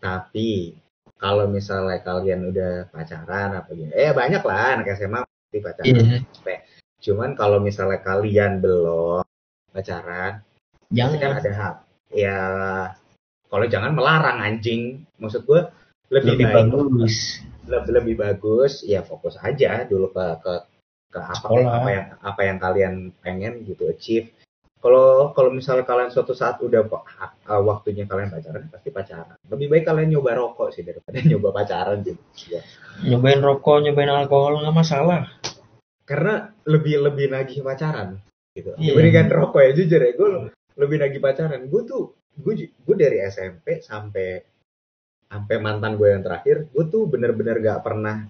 tapi 0.00 0.76
kalau 1.20 1.46
misalnya 1.46 2.00
kalian 2.02 2.50
udah 2.50 2.88
pacaran 2.90 3.54
apa 3.54 3.70
gitu, 3.76 3.92
eh 3.94 4.10
banyak 4.10 4.42
lah 4.42 4.80
anak 4.80 4.96
SMA 4.96 5.20
pasti 5.22 5.58
pacaran. 5.60 5.86
Iya, 5.92 6.18
Cuman 7.02 7.34
kalau 7.34 7.58
misalnya 7.58 7.98
kalian 8.00 8.62
belum 8.62 9.26
pacaran, 9.74 10.40
pasti 10.88 11.18
kan 11.18 11.18
jangan 11.18 11.38
ada 11.42 11.52
hak. 11.52 11.76
Ya 12.14 12.38
kalau 13.50 13.66
jangan 13.66 13.92
melarang 13.92 14.38
anjing. 14.38 15.02
Maksud 15.18 15.42
gua 15.44 15.74
lebih, 16.12 16.38
lebih 16.38 16.46
baik 16.46 16.70
bagus. 16.70 17.14
lebih, 17.66 17.90
lebih 17.92 18.14
bagus 18.20 18.72
ya 18.84 19.00
fokus 19.00 19.40
aja 19.40 19.88
dulu 19.88 20.12
ke 20.12 20.24
ke 20.44 20.54
ke 21.12 21.20
apa 21.20 21.36
Sekolah. 21.36 21.72
apa 21.80 21.88
yang 21.92 22.06
apa 22.20 22.40
yang 22.44 22.58
kalian 22.60 22.94
pengen 23.20 23.64
gitu 23.64 23.88
achieve 23.88 24.32
kalau 24.82 25.30
kalau 25.30 25.54
misalnya 25.54 25.86
kalian 25.86 26.10
suatu 26.10 26.34
saat 26.34 26.58
udah 26.58 26.82
uh, 26.90 27.62
waktunya 27.62 28.02
kalian 28.02 28.34
pacaran 28.34 28.66
pasti 28.66 28.90
pacaran 28.90 29.38
lebih 29.46 29.70
baik 29.70 29.84
kalian 29.86 30.10
nyoba 30.10 30.36
rokok 30.36 30.74
sih 30.74 30.82
daripada 30.82 31.22
nyoba 31.30 31.48
pacaran 31.54 32.02
sih 32.02 32.16
Ya. 32.50 32.60
Nyobain 33.06 33.38
rokok, 33.38 33.86
nyobain 33.86 34.10
alkohol 34.10 34.60
nggak 34.60 34.76
masalah. 34.76 35.30
Karena 36.02 36.34
lebih 36.64 36.98
lebih 37.00 37.26
nagih 37.28 37.60
pacaran 37.60 38.18
gitu 38.52 38.74
Iya. 38.76 38.92
dibandingkan 38.92 39.26
rokok 39.30 39.60
ya 39.60 39.70
jujur 39.72 40.00
ya 40.00 40.12
gue 40.12 40.28
lebih 40.76 40.96
nagih 40.98 41.20
pacaran 41.20 41.62
gue 41.66 41.82
tuh 41.84 42.02
gue 42.34 42.54
gue 42.68 42.96
dari 42.96 43.18
SMP 43.24 43.80
sampai 43.80 44.40
sampai 45.26 45.56
mantan 45.58 45.96
gue 45.96 46.08
yang 46.08 46.20
terakhir 46.20 46.68
gue 46.68 46.84
tuh 46.86 47.04
bener-bener 47.06 47.56
gak 47.58 47.80
pernah 47.80 48.28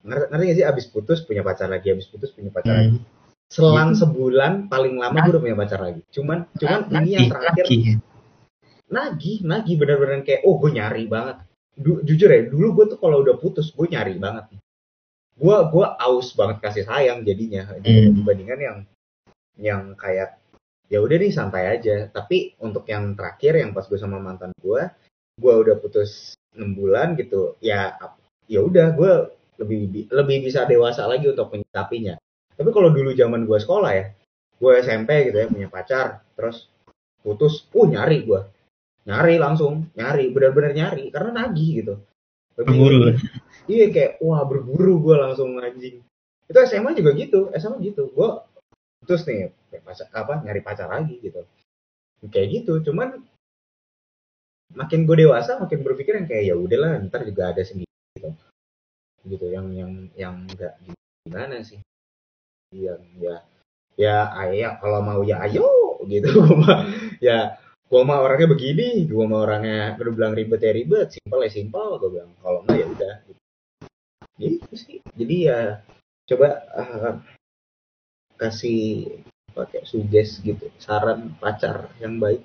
ngerti, 0.00 0.26
ngerti 0.30 0.44
gak 0.44 0.56
sih 0.56 0.66
abis 0.66 0.86
putus 0.86 1.18
punya 1.22 1.42
pacar 1.42 1.66
lagi 1.66 1.90
abis 1.90 2.06
putus 2.06 2.30
punya 2.30 2.50
pacar 2.50 2.74
lagi 2.76 2.98
Hmm. 2.98 3.06
selang 3.50 3.90
Itu. 3.92 4.00
sebulan 4.02 4.52
paling 4.66 4.94
lama 4.96 5.14
gue 5.16 5.32
udah 5.32 5.42
punya 5.42 5.56
pacar 5.56 5.80
lagi 5.80 6.00
cuman 6.10 6.46
cuman 6.54 6.80
ini 6.92 7.10
yang 7.12 7.26
terakhir 7.28 7.64
nagih. 7.64 7.82
nagih 8.86 9.36
nagih 9.42 9.74
bener-bener 9.74 10.20
kayak 10.22 10.42
oh 10.44 10.56
gue 10.56 10.70
nyari 10.72 11.04
banget 11.06 11.42
Du- 11.74 11.98
jujur 12.00 12.30
ya 12.30 12.46
dulu 12.46 12.68
gue 12.72 12.84
tuh 12.94 12.98
kalau 12.98 13.18
udah 13.20 13.34
putus 13.34 13.70
gue 13.70 13.86
nyari 13.86 14.14
banget 14.14 14.46
gue 15.34 15.56
gue 15.70 15.86
aus 16.00 16.32
banget 16.38 16.58
kasih 16.62 16.84
sayang 16.86 17.26
jadinya. 17.26 17.66
Hmm. 17.70 18.14
dibandingkan 18.20 18.60
yang 18.60 18.76
yang 19.58 19.82
kayak 19.94 20.38
ya 20.90 20.98
udah 21.02 21.16
nih 21.18 21.32
santai 21.34 21.64
aja. 21.74 22.10
Tapi 22.10 22.54
untuk 22.62 22.86
yang 22.86 23.14
terakhir 23.18 23.58
yang 23.58 23.70
pas 23.74 23.86
gue 23.86 23.98
sama 23.98 24.18
mantan 24.22 24.54
gue 24.62 24.82
gue 25.34 25.52
udah 25.54 25.76
putus 25.82 26.38
enam 26.54 26.78
bulan 26.78 27.18
gitu 27.18 27.58
ya 27.58 27.98
ya 28.46 28.60
udah 28.62 28.94
gue 28.94 29.12
lebih 29.58 29.78
bi- 29.90 30.08
lebih 30.10 30.46
bisa 30.46 30.62
dewasa 30.66 31.06
lagi 31.10 31.26
untuk 31.26 31.50
menyikapinya. 31.50 32.14
Tapi 32.54 32.70
kalau 32.70 32.94
dulu 32.94 33.10
zaman 33.14 33.42
gue 33.42 33.58
sekolah 33.58 33.92
ya 33.94 34.06
gue 34.54 34.72
SMP 34.80 35.28
gitu 35.30 35.36
ya 35.42 35.46
punya 35.50 35.68
pacar 35.68 36.22
terus 36.38 36.70
putus 37.20 37.66
uh 37.74 37.86
nyari 37.88 38.22
gue 38.22 38.40
nyari 39.04 39.36
langsung 39.36 39.90
nyari 39.98 40.30
benar-benar 40.30 40.72
nyari 40.72 41.10
karena 41.10 41.44
nagih 41.44 41.70
gitu 41.82 41.94
Berburu. 42.54 43.18
iya 43.66 43.90
kayak 43.90 44.22
wah 44.22 44.46
berburu 44.46 45.02
gue 45.02 45.16
langsung 45.18 45.58
anjing. 45.58 46.02
Itu 46.46 46.58
SMA 46.68 46.94
juga 46.94 47.10
gitu 47.18 47.50
SMA 47.58 47.82
gitu. 47.82 48.10
Gue 48.14 48.38
terus 49.04 49.26
nih 49.26 49.50
kayak 49.68 49.82
pacar 49.84 50.06
apa 50.14 50.34
nyari 50.46 50.60
pacar 50.62 50.86
lagi 50.86 51.18
gitu. 51.18 51.42
Kayak 52.30 52.62
gitu 52.62 52.80
cuman 52.90 53.20
makin 54.74 55.06
gue 55.06 55.16
dewasa 55.26 55.60
makin 55.60 55.84
berpikir 55.84 56.18
yang 56.18 56.26
kayak 56.30 56.44
ya 56.50 56.54
udahlah 56.56 56.98
ntar 57.10 57.26
juga 57.26 57.50
ada 57.50 57.62
sendiri 57.66 57.90
gitu. 58.16 58.30
Gitu 59.26 59.46
yang 59.50 59.66
yang 59.74 59.92
yang 60.14 60.34
enggak 60.46 60.78
gimana 61.26 61.58
sih. 61.66 61.82
Yang 62.70 63.02
ya 63.18 63.36
ya 63.94 64.16
ayo 64.46 64.78
kalau 64.78 65.00
mau 65.02 65.20
ya 65.26 65.42
ayo 65.42 65.98
gitu. 66.06 66.30
Ya 67.24 67.56
gue 67.94 68.02
mah 68.02 68.26
orangnya 68.26 68.50
begini 68.50 69.06
gue 69.06 69.22
mah 69.22 69.46
orangnya 69.46 69.94
udah 69.94 70.12
bilang 70.18 70.34
ribet 70.34 70.66
ya 70.66 70.74
ribet 70.74 71.14
simpel 71.14 71.46
ya 71.46 71.50
simpel 71.54 71.94
gue 72.02 72.10
bilang. 72.10 72.34
Kalau 72.42 72.66
enggak 72.66 72.78
ya 72.82 72.86
udah. 72.90 73.14
Gitu 74.34 74.74
sih. 74.74 74.98
Jadi 75.14 75.36
ya 75.46 75.78
coba 76.26 76.48
eh, 76.74 77.14
kasih 78.34 79.14
pakai 79.54 79.86
suges 79.86 80.42
gitu 80.42 80.74
saran 80.82 81.38
pacar 81.38 81.86
yang 82.02 82.18
baik. 82.18 82.42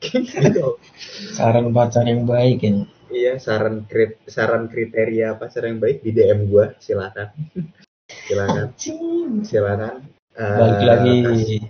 Gitu 0.00 0.80
Saran 1.36 1.68
pacar 1.76 2.08
yang 2.08 2.24
baik 2.24 2.64
ya. 2.64 2.72
iya 3.12 3.34
saran 3.36 3.84
krit 3.84 4.16
saran 4.24 4.72
kriteria 4.72 5.36
pacar 5.36 5.68
yang 5.68 5.84
baik 5.84 6.00
di 6.00 6.16
DM 6.16 6.48
gua 6.48 6.72
silakan. 6.80 7.28
Silakan. 8.24 8.72
Silakan. 9.44 10.00
Eh, 10.32 10.56
Balik 10.56 10.80
lagi. 10.80 11.14
kasih 11.28 11.60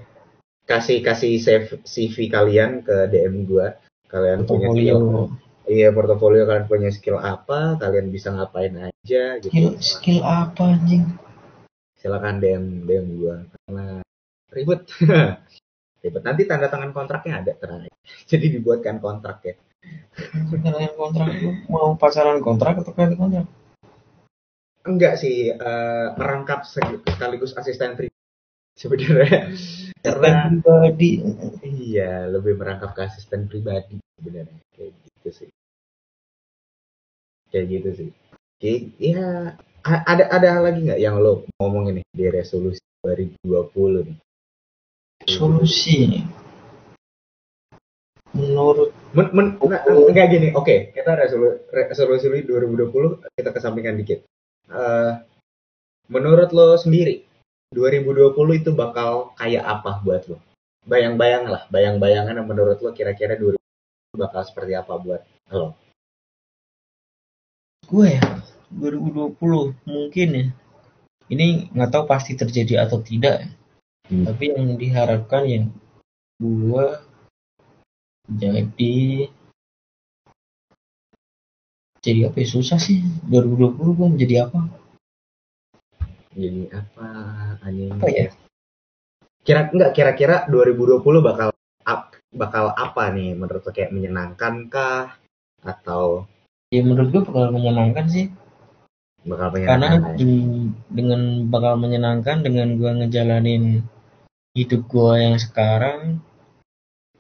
kasih 0.69 1.41
save 1.41 1.81
CV 1.83 2.29
kalian 2.29 2.85
ke 2.85 3.09
DM 3.09 3.49
gua. 3.49 3.75
Kalian 4.09 4.45
punya 4.45 4.69
skill 4.73 5.33
iya 5.69 5.93
portofolio 5.93 6.49
kalian 6.49 6.65
punya 6.65 6.89
skill 6.89 7.21
apa 7.21 7.77
kalian 7.77 8.09
bisa 8.09 8.33
ngapain 8.33 8.73
aja 8.89 9.37
gitu. 9.41 9.53
Skill, 9.53 9.71
skill 9.81 10.21
apa 10.25 10.77
anjing? 10.77 11.05
silakan 11.99 12.39
DM 12.39 12.87
DM 12.87 13.07
gua 13.19 13.37
karena 13.51 13.87
ribet. 14.55 14.81
Ribet. 15.99 16.23
Nanti 16.23 16.47
tanda 16.47 16.71
tangan 16.71 16.95
kontraknya 16.95 17.43
ada 17.43 17.53
aja. 17.59 17.91
jadi 18.31 18.47
dibuatkan 18.55 19.03
kontrak 19.03 19.43
ya. 19.43 19.55
Sekarang 20.47 20.95
kontrak 20.95 21.27
mau 21.67 21.99
pacaran 21.99 22.39
kontrak 22.39 22.79
atau 22.85 22.95
kredit 22.95 23.19
kontrak? 23.19 23.47
enggak 24.89 25.21
sih 25.21 25.53
eh, 25.53 26.07
merangkap 26.17 26.65
sekaligus 26.65 27.53
asisten 27.53 27.93
pribadi 27.93 28.17
sebenarnya 28.73 29.53
karena 30.09 30.49
pribadi. 30.49 31.13
iya 31.65 32.27
lebih 32.27 32.57
merangkap 32.57 32.97
ke 32.97 33.01
asisten 33.05 33.47
pribadi 33.47 34.01
sebenarnya. 34.17 34.61
Kayak 34.73 34.93
gitu 34.97 35.31
sih. 35.31 35.51
Kayak 37.53 37.67
gitu 37.69 37.91
sih. 37.95 38.09
Kayak 38.59 38.81
ya 38.99 39.27
ada 39.85 40.25
ada 40.33 40.49
lagi 40.65 40.81
nggak 40.85 41.01
yang 41.01 41.21
lo 41.21 41.45
ngomongin 41.61 42.03
nih 42.03 42.07
di 42.13 42.27
resolusi 42.33 42.83
2020 43.05 44.09
nih? 44.09 44.19
Solusi. 45.29 46.25
Menurut 48.33 48.93
men, 49.17 49.29
men, 49.33 49.47
nah, 49.61 49.83
enggak 49.85 50.29
gini. 50.33 50.49
Oke 50.57 50.93
kita 50.93 51.17
resolu, 51.17 51.65
resolusi 51.73 52.45
2020 52.45 53.25
kita 53.37 53.51
kesampingkan 53.53 53.97
dikit. 54.01 54.25
Eh, 54.69 55.13
menurut 56.13 56.53
lo 56.53 56.77
sendiri 56.77 57.28
2020 57.73 58.61
itu 58.61 58.71
bakal 58.73 59.37
kayak 59.37 59.65
apa 59.65 60.01
buat 60.01 60.23
lo 60.29 60.39
bayang-bayang 60.89 61.49
lah 61.49 61.69
bayang-bayangan 61.69 62.39
yang 62.39 62.49
menurut 62.49 62.81
lo 62.81 62.91
kira-kira 62.97 63.37
2020 63.37 63.59
bakal 64.17 64.43
seperti 64.45 64.73
apa 64.73 64.93
buat 64.97 65.23
lo 65.53 65.77
gue 67.89 68.21
ya 68.21 68.25
2020 68.73 69.89
mungkin 69.89 70.29
ya. 70.29 70.47
Ini 71.29 71.73
nggak 71.73 71.91
tahu 71.93 72.05
pasti 72.09 72.33
terjadi 72.37 72.89
atau 72.89 73.01
tidak. 73.05 73.45
ya. 73.45 73.49
Hmm. 74.09 74.25
Tapi 74.25 74.45
yang 74.53 74.77
diharapkan 74.81 75.43
ya 75.45 75.61
gue 76.39 76.87
jadi 78.29 79.29
jadi 81.99 82.31
apa 82.31 82.37
ya 82.39 82.49
susah 82.49 82.79
sih 82.79 83.03
2020 83.27 83.99
gue 83.99 84.09
menjadi 84.17 84.49
apa 84.49 84.71
jadi 86.39 86.63
apa 86.71 87.07
anjing? 87.67 87.91
Apa 87.99 88.09
ya? 88.15 88.31
kira 89.43 89.73
enggak 89.73 89.93
kira-kira 89.97 90.45
2020 90.47 91.25
bakal 91.25 91.49
ap- 91.83 92.21
bakal 92.31 92.71
apa 92.77 93.11
nih? 93.11 93.35
Menurut 93.35 93.65
lo 93.65 93.73
kayak 93.75 93.91
menyenangkan 93.91 94.71
kah? 94.71 95.19
Atau? 95.65 96.29
Ya 96.71 96.85
menurut 96.85 97.09
gue 97.11 97.23
bakal 97.27 97.51
menyenangkan 97.51 98.07
sih. 98.07 98.27
Bakal 99.27 99.49
karena 99.57 99.87
menyenangkan 99.99 100.15
ya? 100.15 100.25
mm, 100.25 100.65
dengan 100.93 101.21
bakal 101.51 101.75
menyenangkan 101.81 102.37
dengan 102.45 102.69
gue 102.79 102.91
ngejalanin 103.03 103.65
hidup 104.55 104.83
gue 104.87 105.13
yang 105.19 105.37
sekarang. 105.41 106.23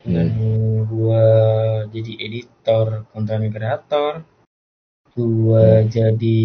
Dan 0.06 0.30
gue 0.86 1.24
jadi 1.90 2.12
editor 2.22 3.02
konten 3.10 3.50
kreator 3.50 4.22
gue 5.18 5.66
jadi 5.90 6.42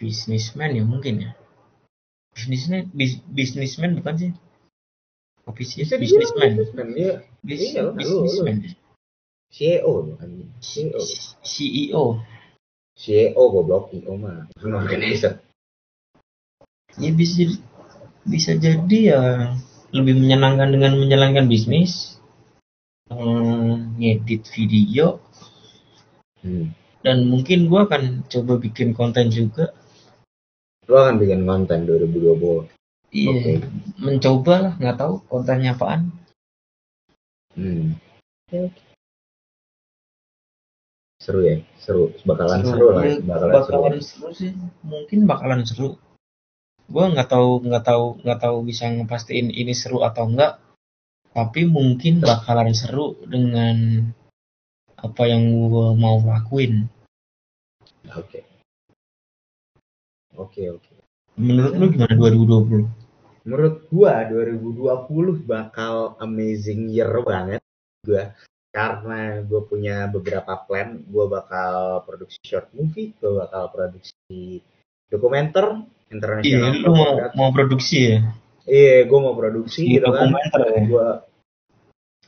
bisnismen 0.00 0.80
ya 0.80 0.84
mungkin 0.88 1.28
ya. 1.28 1.30
Bisnismen 2.32 2.88
bis, 2.96 3.20
bisnismen 3.28 4.00
bukan 4.00 4.14
sih? 4.16 4.32
Bisa 5.50 6.00
dibilang 6.00 6.00
bisnismen 6.00 6.50
businessman. 6.56 6.88
Ya 6.96 7.12
Bis, 7.44 7.60
Iya 7.74 7.82
bisnismen 7.92 8.56
CEO 9.50 10.14
anjing 10.22 10.48
CEO 10.62 11.00
CEO 11.42 12.04
CEO 12.94 13.42
goblok. 13.50 13.90
IO 13.92 14.14
mah. 14.14 14.46
Organizer 14.62 15.42
ya 16.98 17.10
bisa 17.14 17.46
bisa 18.26 18.52
jadi 18.58 18.98
ya 18.98 19.22
lebih 19.90 20.22
menyenangkan 20.22 20.70
dengan 20.70 20.96
menjalankan 20.98 21.46
bisnis. 21.50 22.18
Hmm, 23.10 23.98
ngedit 23.98 24.46
video. 24.54 25.18
Hmm. 26.40 26.72
dan 27.04 27.28
mungkin 27.28 27.68
gua 27.68 27.84
akan 27.84 28.24
coba 28.32 28.56
bikin 28.56 28.96
konten 28.96 29.28
juga 29.28 29.76
lo 30.90 30.96
akan 30.98 31.22
bikin 31.22 31.46
konten 31.46 31.86
2020 31.86 32.66
iya. 33.14 33.30
Oke. 33.30 33.52
mencoba 34.02 34.54
lah 34.58 34.72
nggak 34.82 34.98
tahu 34.98 35.14
kontennya 35.30 35.78
apaan. 35.78 36.10
Hmm. 37.54 37.94
seru 41.22 41.46
ya 41.46 41.62
seru. 41.78 42.10
Bakalan 42.26 42.66
seru, 42.66 42.90
lah 42.90 43.06
Ya, 43.06 43.22
bakalan, 43.22 43.54
bakalan 43.54 43.92
seru 44.02 44.02
seru 44.02 44.28
sih. 44.34 44.50
Mungkin 44.82 45.30
bakalan 45.30 45.62
seru. 45.62 45.94
Gua 46.90 47.06
nggak 47.06 47.30
tahu 47.30 47.62
nggak 47.70 47.84
tahu 47.86 48.04
nggak 48.26 48.40
tahu 48.42 48.56
bisa 48.66 48.90
ngepastiin 48.90 49.54
ini 49.54 49.70
seru 49.70 50.02
atau 50.02 50.26
enggak 50.26 50.58
tapi 51.30 51.62
mungkin 51.62 52.18
bakalan 52.18 52.74
seru 52.74 53.14
dengan 53.22 54.10
apa 54.98 55.22
yang 55.30 55.70
gua 55.70 55.94
mau 55.94 56.18
lakuin. 56.18 56.90
Oke 58.10 58.49
oke 60.40 60.62
oke 60.80 60.92
menurut 61.36 61.72
lu 61.76 61.86
gimana 61.92 62.14
2020 62.16 63.44
menurut 63.44 63.76
gua 63.92 64.14
2020 64.28 65.44
bakal 65.44 66.16
amazing 66.20 66.88
year 66.88 67.12
banget 67.20 67.60
gua 68.04 68.32
karena 68.70 69.42
gue 69.42 69.60
punya 69.66 70.06
beberapa 70.06 70.54
plan 70.62 71.02
gue 71.02 71.26
bakal 71.26 72.06
produksi 72.06 72.38
short 72.46 72.70
movie 72.70 73.10
gue 73.18 73.32
bakal 73.34 73.66
produksi 73.74 74.62
dokumenter 75.10 75.82
internasional 76.06 76.70
Iya, 76.70 76.86
lu 76.86 76.90
mau 76.94 77.12
mau 77.34 77.50
produksi 77.50 78.14
ya? 78.14 78.18
iya 78.70 79.02
gue 79.10 79.18
mau 79.18 79.34
produksi 79.34 79.90
gitu 79.90 80.06
kan 80.14 80.30
ya? 80.30 80.82
gue 80.86 81.08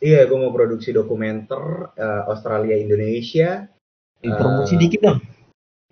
iya 0.03 0.21
gue 0.27 0.39
mau 0.39 0.51
produksi 0.51 0.91
dokumenter 0.91 1.95
eh, 1.95 2.23
Australia 2.27 2.75
Indonesia 2.75 3.71
promosi 4.19 4.75
Eh, 4.75 4.81
dikit 4.83 5.01
dong. 5.03 5.19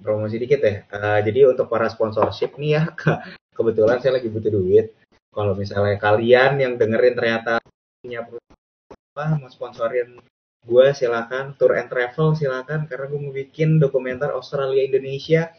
Promosi 0.01 0.36
dikit 0.40 0.61
ya. 0.64 0.74
Eh, 0.88 1.20
jadi 1.24 1.53
untuk 1.53 1.68
para 1.68 1.86
sponsorship 1.92 2.57
nih 2.57 2.80
ya 2.80 2.82
ke- 3.01 3.20
kebetulan 3.55 4.01
saya 4.01 4.18
lagi 4.18 4.28
butuh 4.32 4.51
duit. 4.51 4.96
Kalau 5.30 5.55
misalnya 5.55 5.94
kalian 6.01 6.59
yang 6.59 6.72
dengerin 6.74 7.14
ternyata 7.14 7.62
punya 8.03 8.26
apa 8.26 9.38
mau 9.38 9.46
sponsorin 9.46 10.18
gue 10.66 10.86
silakan. 10.96 11.55
Tour 11.55 11.78
and 11.78 11.86
travel 11.86 12.34
silakan. 12.34 12.90
Karena 12.90 13.07
gue 13.07 13.20
mau 13.20 13.32
bikin 13.32 13.78
dokumenter 13.78 14.34
Australia 14.34 14.82
Indonesia. 14.82 15.55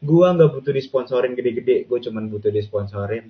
Gue 0.00 0.24
nggak 0.24 0.56
butuh 0.56 0.72
disponsorin 0.72 1.36
gede-gede. 1.36 1.84
Gue 1.84 2.00
cuman 2.00 2.32
butuh 2.32 2.48
disponsorin 2.48 3.28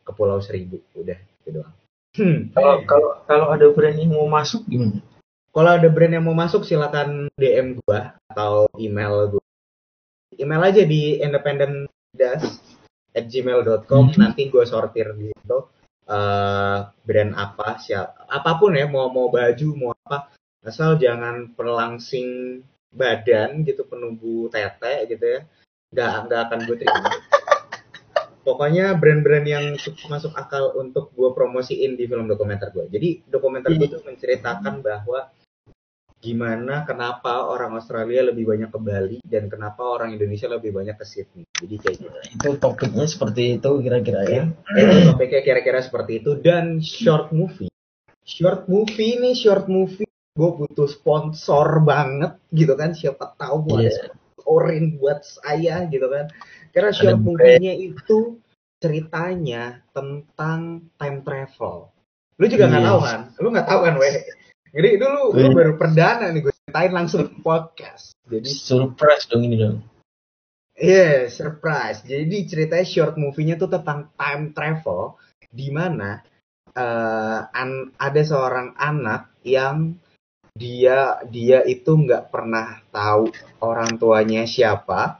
ke 0.00 0.12
Pulau 0.16 0.40
Seribu. 0.40 0.80
Udah 0.96 1.20
gitu 1.20 1.60
doang. 1.60 1.74
Hmm. 2.16 2.50
Kalau 2.56 2.82
kalau 2.88 3.10
kalau 3.28 3.46
ada 3.52 3.68
brand 3.68 3.94
yang 3.94 4.16
mau 4.16 4.26
masuk 4.26 4.64
gimana? 4.64 5.04
Kalau 5.52 5.70
ada 5.76 5.88
brand 5.92 6.12
yang 6.12 6.24
mau 6.24 6.36
masuk 6.36 6.64
silakan 6.64 7.28
DM 7.36 7.78
gua 7.84 8.16
atau 8.32 8.64
email 8.80 9.36
gua. 9.36 9.44
Email 10.38 10.62
aja 10.62 10.86
di 10.86 11.18
independendas@gmail.com 11.18 14.04
Mhm. 14.08 14.16
nanti 14.16 14.48
gua 14.48 14.64
sortir 14.64 15.12
di 15.18 15.28
situ. 15.34 15.58
Eh, 16.08 16.78
brand 17.04 17.36
apa 17.36 17.76
siapa 17.76 18.24
apa 18.32 18.56
pun 18.56 18.72
ya 18.72 18.88
mau 18.88 19.12
mau 19.12 19.28
baju 19.28 19.68
mau 19.76 19.92
apa. 19.92 20.32
Asal 20.64 20.96
jangan 20.96 21.52
perlangsing 21.52 22.62
badan 22.88 23.60
gitu 23.68 23.84
penumbu 23.84 24.48
tete 24.48 25.04
gitu 25.10 25.20
ya. 25.20 25.44
Nggak 25.92 26.12
nggak 26.28 26.40
akan 26.48 26.58
gue 26.64 26.76
terima. 26.80 27.12
Pokoknya 28.44 28.96
brand-brand 28.96 29.44
yang 29.44 29.76
masuk 30.08 30.32
akal 30.32 30.72
untuk 30.80 31.12
gue 31.12 31.28
promosiin 31.36 32.00
di 32.00 32.08
film 32.08 32.24
dokumenter 32.24 32.72
gue. 32.72 32.88
Jadi 32.88 33.28
dokumenter 33.28 33.76
gue 33.76 33.92
tuh 33.92 34.00
menceritakan 34.08 34.80
bahwa 34.80 35.28
gimana 36.18 36.82
kenapa 36.82 37.46
orang 37.46 37.78
Australia 37.78 38.26
lebih 38.26 38.42
banyak 38.50 38.74
ke 38.74 38.78
Bali 38.82 39.18
dan 39.22 39.46
kenapa 39.46 39.86
orang 39.86 40.14
Indonesia 40.18 40.50
lebih 40.50 40.74
banyak 40.74 40.98
ke 40.98 41.04
Sydney. 41.06 41.46
Jadi 41.54 41.74
kayak 41.78 41.96
gitu. 42.02 42.18
Itu 42.34 42.48
topiknya 42.58 43.06
seperti 43.06 43.62
itu 43.62 43.70
kira-kira 43.78 44.22
ya. 44.26 44.42
Itu 44.74 45.14
topiknya 45.14 45.40
kira-kira 45.46 45.78
seperti 45.78 46.18
itu 46.18 46.34
dan 46.42 46.82
short 46.82 47.30
movie. 47.30 47.70
Short 48.26 48.66
movie 48.66 49.16
nih 49.16 49.34
short 49.38 49.70
movie 49.70 50.08
gue 50.38 50.50
butuh 50.54 50.86
sponsor 50.86 51.82
banget 51.82 52.38
gitu 52.54 52.78
kan 52.78 52.94
siapa 52.94 53.34
tahu 53.34 53.74
Iya. 53.74 53.74
ada 53.74 53.90
sponsorin 54.38 54.84
buat 55.02 55.18
saya 55.26 55.82
gitu 55.90 56.06
kan 56.06 56.30
karena 56.70 56.94
short 56.94 57.18
movie-nya 57.18 57.74
itu 57.74 58.38
ceritanya 58.78 59.82
tentang 59.90 60.86
time 60.94 61.18
travel 61.26 61.90
lu 62.38 62.46
juga 62.46 62.70
nggak 62.70 62.82
Iya. 62.86 62.90
tahu 62.94 62.98
kan 63.02 63.20
lu 63.42 63.48
nggak 63.50 63.66
tahu 63.66 63.80
kan 63.82 63.94
weh 63.98 64.14
jadi 64.70 64.88
dulu 65.00 65.22
lu 65.34 65.40
Iya. 65.40 65.54
baru 65.54 65.72
perdana 65.76 66.26
nih 66.30 66.40
gue 66.44 66.54
ceritain 66.54 66.92
langsung 66.92 67.20
di 67.24 67.36
podcast 67.40 68.12
jadi 68.28 68.44
Surprise 68.44 69.24
dong 69.24 69.48
ini 69.48 69.56
dong. 69.56 69.80
Iya, 70.78 71.26
surprise. 71.26 72.04
Jadi 72.04 72.44
ceritanya 72.46 72.84
short 72.86 73.16
movie-nya 73.16 73.56
tuh 73.56 73.66
tentang 73.66 74.12
time 74.14 74.52
travel 74.52 75.16
di 75.48 75.72
mana 75.72 76.20
eh, 76.70 77.40
an- 77.50 77.90
ada 77.96 78.22
seorang 78.22 78.76
anak 78.76 79.32
yang 79.42 79.96
dia 80.52 81.18
dia 81.26 81.64
itu 81.64 81.88
nggak 81.88 82.28
pernah 82.28 82.84
tahu 82.92 83.32
orang 83.64 83.96
tuanya 83.96 84.44
siapa. 84.44 85.18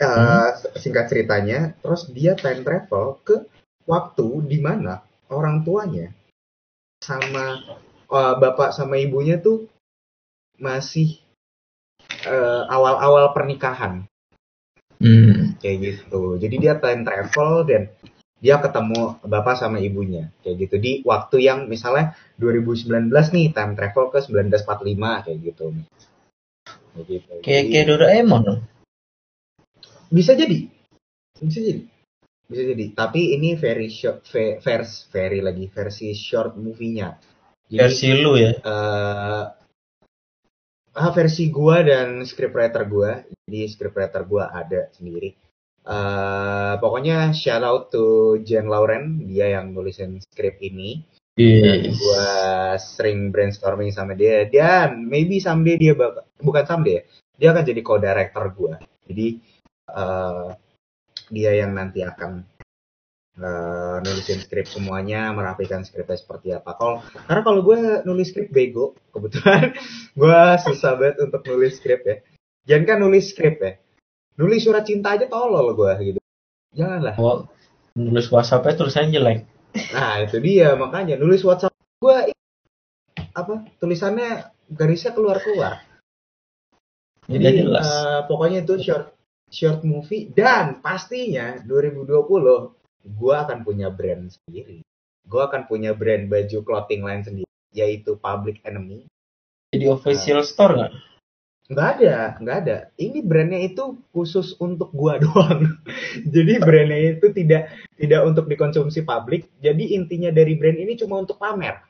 Eh, 0.00 0.48
Singkat 0.80 1.06
ceritanya, 1.12 1.76
terus 1.84 2.08
dia 2.08 2.32
time 2.32 2.64
travel 2.64 3.20
ke 3.22 3.44
waktu 3.84 4.28
di 4.48 4.56
mana 4.56 5.04
orang 5.28 5.60
tuanya 5.62 6.15
sama 7.00 7.60
eh, 8.08 8.34
bapak 8.40 8.72
sama 8.72 8.96
ibunya 8.96 9.36
tuh 9.40 9.68
masih 10.56 11.20
eh, 12.24 12.62
awal-awal 12.70 13.32
pernikahan. 13.36 14.08
Hmm. 14.96 15.60
kayak 15.60 15.76
gitu. 15.84 16.40
Jadi 16.40 16.56
dia 16.56 16.80
time 16.80 17.04
travel 17.04 17.68
dan 17.68 17.92
dia 18.40 18.56
ketemu 18.64 19.20
bapak 19.28 19.60
sama 19.60 19.76
ibunya. 19.76 20.32
Kayak 20.40 20.56
gitu. 20.66 20.74
Di 20.80 20.92
waktu 21.04 21.44
yang 21.44 21.68
misalnya 21.68 22.16
2019 22.40 23.12
nih 23.12 23.52
time 23.52 23.76
travel 23.76 24.08
ke 24.08 24.24
1945 24.24 25.24
kayak 25.28 25.38
gitu. 25.44 25.66
Kayak 26.96 27.06
gitu. 27.12 27.32
Kayak 27.44 27.62
kayak 27.68 27.86
Doraemon 27.92 28.40
dong. 28.40 28.60
bisa 30.08 30.32
jadi. 30.32 30.64
Bisa 31.44 31.60
jadi 31.60 31.84
bisa 32.46 32.62
jadi. 32.62 32.84
Tapi 32.94 33.34
ini 33.34 33.58
very 33.58 33.90
short 33.90 34.22
ve- 34.30 34.58
vers 34.62 35.10
very 35.10 35.42
lagi 35.42 35.66
versi 35.70 36.14
short 36.14 36.54
movie-nya. 36.54 37.18
Jadi 37.66 37.80
Versi 37.82 38.08
lu 38.14 38.38
ya. 38.38 38.54
eh 38.54 39.44
ah, 40.96 41.10
versi 41.12 41.50
gua 41.50 41.82
dan 41.82 42.22
scriptwriter 42.22 42.86
gua. 42.86 43.18
Jadi 43.46 43.60
scriptwriter 43.66 44.22
gua 44.24 44.54
ada 44.54 44.86
sendiri. 44.94 45.34
Eh 45.86 46.74
pokoknya 46.82 47.30
shout 47.34 47.62
out 47.66 47.90
to 47.90 48.38
Jen 48.46 48.70
Lauren. 48.70 49.26
Dia 49.26 49.58
yang 49.58 49.74
nulisin 49.74 50.18
skrip 50.22 50.62
ini. 50.62 51.02
Yes. 51.36 52.00
gua 52.00 52.26
sering 52.80 53.28
brainstorming 53.28 53.92
sama 53.92 54.16
dia. 54.16 54.48
Dan 54.48 55.04
maybe 55.04 55.36
someday 55.36 55.76
dia 55.76 55.92
bakal 55.92 56.24
bukan 56.40 56.64
someday 56.64 56.94
ya, 56.96 57.02
dia 57.36 57.48
akan 57.52 57.64
jadi 57.66 57.80
co-director 57.84 58.44
gua. 58.56 58.74
Jadi 59.04 59.36
eh 59.92 60.48
dia 61.32 61.52
yang 61.54 61.74
nanti 61.74 62.02
akan 62.06 62.46
eh, 63.38 63.96
nulisin 64.02 64.40
skrip 64.42 64.66
semuanya 64.70 65.30
merapikan 65.34 65.82
skripnya 65.82 66.16
seperti 66.18 66.54
apa 66.54 66.74
kalau 66.78 67.02
karena 67.26 67.42
kalau 67.42 67.60
gue 67.66 67.76
nulis 68.06 68.30
skrip 68.30 68.48
bego 68.50 68.94
kebetulan 69.10 69.74
gue 70.20 70.40
susah 70.62 70.94
banget 70.96 71.26
untuk 71.26 71.42
nulis 71.48 71.78
skrip 71.78 72.02
ya 72.06 72.16
jangan 72.66 72.84
kan 72.86 72.98
nulis 73.02 73.30
skrip 73.30 73.56
ya 73.58 73.72
nulis 74.36 74.62
surat 74.62 74.84
cinta 74.84 75.16
aja 75.16 75.26
tolol 75.26 75.72
gue 75.74 75.92
gitu 76.14 76.20
janganlah 76.76 77.16
Wah, 77.16 77.48
nulis 77.96 78.28
WhatsApp-nya 78.28 78.76
tulisannya 78.76 79.16
jelek. 79.16 79.38
Nah 79.96 80.20
itu 80.20 80.36
dia 80.44 80.76
makanya 80.76 81.16
nulis 81.16 81.40
WhatsApp 81.40 81.72
gua 81.96 82.28
apa 83.32 83.64
tulisannya 83.80 84.52
garisnya 84.68 85.16
keluar 85.16 85.40
keluar. 85.40 85.80
Jadi 87.26 87.42
Jadi 87.42 87.58
jelas. 87.64 87.88
eh, 87.88 88.20
pokoknya 88.28 88.68
itu 88.68 88.76
short 88.84 89.15
short 89.50 89.86
movie 89.86 90.30
dan 90.34 90.82
pastinya 90.82 91.58
2020 91.64 92.06
gua 93.16 93.36
akan 93.46 93.58
punya 93.62 93.88
brand 93.88 94.30
sendiri. 94.30 94.82
Gua 95.26 95.50
akan 95.50 95.66
punya 95.66 95.94
brand 95.94 96.26
baju 96.30 96.58
clothing 96.62 97.02
line 97.02 97.22
sendiri 97.22 97.50
yaitu 97.76 98.16
Public 98.16 98.64
Enemy. 98.64 99.04
Jadi 99.74 99.84
official 99.90 100.40
store 100.46 100.74
nggak? 100.80 100.92
Nggak 101.66 101.88
ada, 101.98 102.16
nggak 102.38 102.56
ada. 102.62 102.76
Ini 102.94 103.18
brandnya 103.26 103.60
itu 103.66 103.98
khusus 104.14 104.54
untuk 104.62 104.94
gua 104.94 105.18
doang. 105.24 105.76
Jadi 106.24 106.52
brandnya 106.62 107.18
itu 107.18 107.34
tidak 107.34 107.68
tidak 107.98 108.20
untuk 108.24 108.46
dikonsumsi 108.46 109.02
publik. 109.02 109.50
Jadi 109.60 109.92
intinya 109.92 110.30
dari 110.30 110.54
brand 110.54 110.78
ini 110.78 110.94
cuma 110.96 111.20
untuk 111.20 111.36
pamer. 111.36 111.82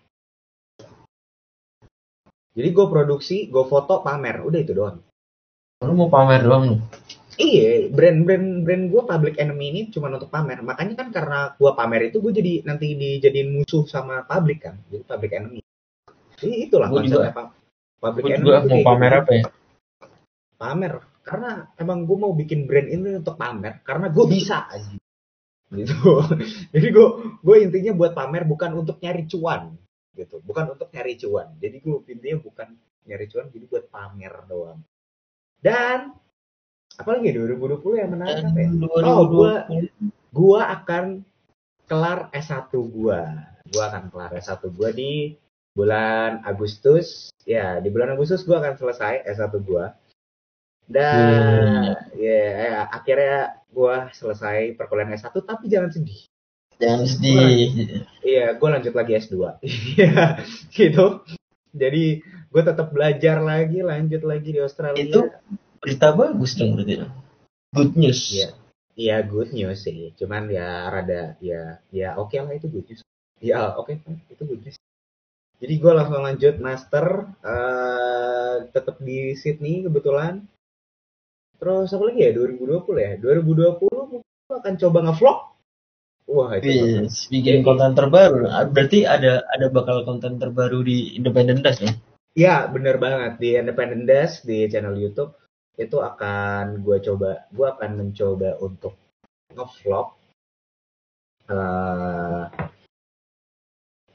Jadi 2.57 2.73
gue 2.73 2.87
produksi, 2.89 3.53
gue 3.53 3.65
foto, 3.69 4.01
pamer, 4.01 4.41
udah 4.41 4.57
itu 4.65 4.73
doang. 4.73 4.97
Lu 5.85 5.93
mau 5.93 6.09
pamer 6.09 6.41
doang 6.41 6.63
lu. 6.65 6.77
Iya, 7.37 7.93
brand-brand 7.93 8.65
brand 8.65 8.85
gue 8.89 9.03
public 9.05 9.35
enemy 9.37 9.67
ini 9.69 9.81
cuma 9.93 10.09
untuk 10.09 10.33
pamer. 10.33 10.65
Makanya 10.65 10.95
kan 10.97 11.09
karena 11.13 11.39
gue 11.53 11.71
pamer 11.77 12.09
itu 12.09 12.25
gue 12.25 12.33
jadi 12.33 12.53
nanti 12.65 12.97
dijadiin 12.97 13.61
musuh 13.61 13.85
sama 13.85 14.25
publik 14.25 14.65
kan. 14.65 14.81
Jadi 14.89 15.05
public 15.05 15.33
enemy. 15.37 15.61
Jadi 16.41 16.55
itulah 16.69 16.89
Gua 16.89 17.05
konsepnya 17.05 17.33
juga-. 17.33 17.53
Public 17.97 18.23
Gue 18.25 18.33
enemy. 18.33 18.45
juga 18.45 18.57
itu 18.57 18.69
mau 18.73 18.87
pamer 18.89 19.13
gitu. 19.13 19.21
apa 19.21 19.33
ya? 19.33 19.45
pamer 20.57 20.93
karena 21.21 21.51
emang 21.77 22.09
gue 22.09 22.17
mau 22.17 22.33
bikin 22.33 22.65
brand 22.65 22.89
ini 22.89 23.21
untuk 23.21 23.37
pamer 23.37 23.85
karena 23.85 24.09
gue 24.09 24.25
bisa 24.25 24.65
aja 24.73 24.97
gitu 25.75 26.23
jadi 26.75 26.87
gue 26.95 27.09
gue 27.43 27.57
intinya 27.61 27.93
buat 27.93 28.13
pamer 28.17 28.49
bukan 28.49 28.71
untuk 28.73 28.97
nyari 29.03 29.29
cuan 29.29 29.77
gitu 30.17 30.41
bukan 30.47 30.73
untuk 30.79 30.89
nyari 30.89 31.15
cuan 31.21 31.49
jadi 31.61 31.77
gue 31.77 31.97
intinya 32.09 32.39
bukan 32.41 32.69
nyari 33.05 33.27
cuan 33.29 33.47
jadi 33.53 33.65
buat 33.69 33.85
pamer 33.93 34.35
doang 34.49 34.81
dan 35.61 36.15
apalagi 36.97 37.33
2020 37.33 38.01
yang 38.01 38.11
menarik 38.13 38.45
apa 38.45 38.59
ya? 38.59 38.69
Oh, 39.05 39.25
gua- 39.29 39.65
2020. 39.69 40.11
gua 40.33 40.61
akan 40.81 41.05
kelar 41.87 42.19
S1 42.33 42.73
gua. 42.91 43.21
Gua 43.73 43.85
akan 43.93 44.03
kelar 44.13 44.31
S1 44.37 44.63
gua 44.73 44.91
di 44.93 45.37
bulan 45.73 46.41
Agustus. 46.43 47.31
Ya, 47.45 47.79
di 47.79 47.89
bulan 47.93 48.13
Agustus 48.17 48.43
gua 48.43 48.61
akan 48.65 48.75
selesai 48.81 49.23
S1 49.29 49.55
gua. 49.63 49.95
Dan 50.87 51.97
ya 52.15 52.41
eh, 52.63 52.75
akhirnya 52.95 53.59
gua 53.75 54.09
selesai 54.15 54.75
perkuliahan 54.79 55.15
S1 55.19 55.35
tapi 55.43 55.67
jangan 55.67 55.91
sedih. 55.91 56.27
Jangan 56.79 57.05
sedih. 57.09 58.05
Iya, 58.23 58.55
gua 58.61 58.79
lanjut 58.79 58.95
lagi 58.95 59.13
S2. 59.19 59.37
Iya, 59.97 60.41
gitu. 60.71 61.25
Jadi 61.77 62.25
gue 62.25 62.63
tetap 62.65 62.89
belajar 62.89 63.37
lagi, 63.45 63.85
lanjut 63.85 64.25
lagi 64.25 64.49
di 64.49 64.61
Australia. 64.65 64.97
Itu 64.97 65.29
berita 65.81 66.13
bagus 66.17 66.57
dong 66.57 66.77
berarti. 66.77 67.05
Good 67.75 67.93
news. 67.99 68.21
Iya. 68.33 68.49
Iya 68.97 69.17
good 69.29 69.53
news 69.53 69.85
sih, 69.85 70.17
cuman 70.17 70.49
ya 70.49 70.89
rada 70.89 71.37
ya 71.45 71.77
ya 71.93 72.17
oke 72.17 72.33
lah 72.33 72.57
itu 72.57 72.65
good 72.73 72.89
news. 72.89 73.05
Ya 73.45 73.77
oke 73.77 73.93
itu 74.33 74.43
good 74.49 74.65
news. 74.65 74.81
Jadi 75.61 75.75
gue 75.81 75.93
langsung 75.93 76.25
lanjut 76.25 76.57
master, 76.61 77.29
eh 77.45 78.57
tetap 78.73 78.97
di 79.05 79.37
Sydney 79.37 79.85
kebetulan. 79.85 80.49
Terus 81.61 81.93
apa 81.93 82.05
lagi 82.09 82.21
ya 82.25 82.33
2020 82.37 82.97
ya? 82.97 83.13
2020 83.21 83.85
mungkin 83.85 84.21
gua 84.49 84.57
akan 84.65 84.75
coba 84.81 84.99
ngevlog. 85.09 85.39
Wah 86.27 86.51
itu 86.59 86.67
Yes, 86.67 87.29
bikin 87.31 87.63
konten 87.63 87.93
terbaru. 87.95 88.49
Ah, 88.49 88.67
Berarti 88.67 89.05
ada 89.05 89.45
ada 89.47 89.67
bakal 89.69 90.03
konten 90.09 90.41
terbaru 90.41 90.83
di 90.83 91.17
Independent 91.17 91.61
Dash 91.63 91.81
ya? 91.85 91.93
Ya 92.37 92.57
bener 92.69 93.01
banget 93.01 93.41
di 93.41 93.57
Independent 93.57 94.05
Dash 94.05 94.45
di 94.45 94.69
channel 94.69 94.97
YouTube 94.97 95.33
itu 95.77 95.97
akan 96.01 96.81
gue 96.81 96.97
coba, 97.05 97.45
gue 97.53 97.67
akan 97.69 97.91
mencoba 98.01 98.51
untuk 98.65 98.97
ngevlog. 99.53 100.09
eh 101.47 102.45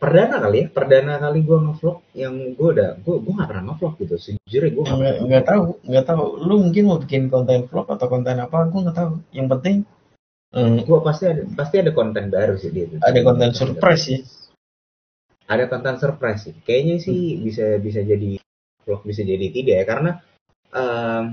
perdana 0.01 0.41
kali 0.41 0.57
ya, 0.57 0.67
perdana 0.73 1.13
kali 1.21 1.39
gue 1.45 1.57
ngevlog 1.61 1.97
yang 2.17 2.33
gue 2.57 2.69
udah, 2.73 2.89
gue 3.05 3.15
gue 3.21 3.33
gak 3.37 3.49
pernah 3.53 3.63
ngevlog 3.69 3.93
gitu, 4.01 4.15
sejujurnya 4.17 4.69
gue 4.73 4.83
gak 4.83 4.97
Nggak, 4.97 5.17
nggak 5.29 5.45
tahu, 5.45 5.65
nggak 5.85 6.05
tahu. 6.09 6.23
Lu 6.41 6.55
mungkin 6.65 6.83
mau 6.89 6.97
bikin 6.97 7.29
konten 7.29 7.69
vlog 7.69 7.85
atau 7.85 8.07
konten 8.09 8.41
apa? 8.41 8.65
Gue 8.65 8.81
nggak 8.81 8.97
tahu. 8.97 9.11
Yang 9.29 9.47
penting 9.53 9.77
eh, 10.51 10.83
gue 10.83 10.99
pasti 11.05 11.23
ada 11.29 11.41
pasti 11.53 11.75
ada 11.79 11.91
konten 11.93 12.27
baru 12.27 12.57
sih 12.57 12.73
dia. 12.73 12.89
ada 12.99 13.19
konten 13.21 13.53
surprise 13.53 14.03
sih. 14.03 14.19
Ada 15.45 15.69
konten 15.69 15.95
surprise 16.01 16.49
sih. 16.49 16.53
Kayaknya 16.65 16.95
sih 16.97 17.19
bisa 17.39 17.77
bisa 17.77 18.01
jadi 18.01 18.41
vlog 18.81 19.05
bisa 19.05 19.21
jadi 19.21 19.47
tidak 19.53 19.75
ya 19.77 19.85
karena 19.85 20.11
em, 20.73 21.23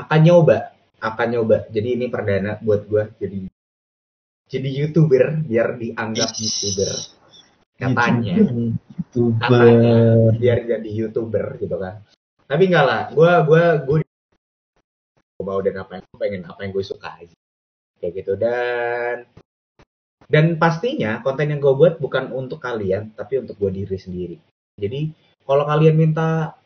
akan 0.00 0.20
nyoba 0.24 0.58
akan 1.00 1.28
nyoba. 1.32 1.64
Jadi 1.72 1.88
ini 1.96 2.06
perdana 2.12 2.60
buat 2.60 2.84
gue 2.88 3.04
jadi 3.20 3.38
jadi 4.50 4.68
youtuber 4.68 5.46
biar 5.46 5.78
dianggap 5.78 6.30
youtuber 6.36 6.92
katanya 7.80 8.34
YouTuber. 8.36 9.40
Katanya. 9.40 9.96
biar 10.36 10.58
jadi 10.68 10.90
youtuber 10.90 11.56
gitu 11.56 11.76
kan. 11.80 12.04
Tapi 12.44 12.62
enggak 12.68 12.84
lah, 12.84 13.02
gue 13.14 13.32
gue 13.46 13.64
gue 13.86 13.98
mau 15.40 15.60
dan 15.64 15.80
apa 15.80 15.96
yang 15.96 16.04
gua 16.12 16.18
pengen 16.20 16.42
apa 16.44 16.60
yang 16.62 16.72
gue 16.76 16.84
suka 16.84 17.08
aja 17.16 17.36
kayak 18.00 18.12
gitu 18.20 18.32
dan 18.36 19.24
dan 20.28 20.60
pastinya 20.60 21.24
konten 21.24 21.48
yang 21.48 21.60
gue 21.64 21.72
buat 21.72 21.96
bukan 21.96 22.28
untuk 22.32 22.60
kalian 22.60 23.12
tapi 23.16 23.40
untuk 23.40 23.56
gue 23.56 23.72
diri 23.72 23.96
sendiri 23.96 24.36
jadi 24.76 25.08
kalau 25.48 25.64
kalian 25.64 25.96
minta 25.96 26.59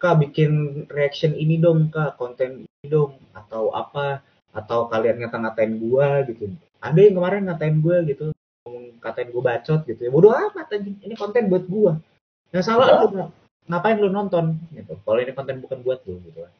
kak 0.00 0.16
bikin 0.24 0.84
reaction 0.88 1.36
ini 1.36 1.60
dong 1.60 1.92
kak 1.92 2.16
konten 2.16 2.64
ini 2.64 2.86
dong 2.88 3.20
atau 3.36 3.68
apa 3.76 4.24
atau 4.50 4.88
kalian 4.88 5.20
ngata-ngatain 5.22 5.76
gue 5.76 6.08
gitu 6.32 6.44
ada 6.80 6.98
yang 6.98 7.14
kemarin 7.20 7.46
ngatain 7.46 7.76
gue 7.84 7.96
gitu 8.08 8.24
ngomong 8.64 8.98
katain 8.98 9.28
gue 9.28 9.42
bacot 9.44 9.80
gitu 9.84 10.00
ya 10.00 10.10
bodoh 10.10 10.32
amat 10.32 10.72
anjing 10.72 10.96
ini 11.04 11.14
konten 11.14 11.46
buat 11.52 11.68
gue 11.68 11.92
yang 12.50 12.64
salah 12.64 13.04
lu 13.06 13.28
ngapain 13.68 14.00
lu 14.00 14.08
nonton 14.10 14.58
gitu 14.74 14.96
kalau 15.04 15.20
ini 15.22 15.36
konten 15.36 15.60
bukan 15.60 15.78
buat 15.84 16.00
lu 16.08 16.18
gitu 16.24 16.42
kan 16.48 16.52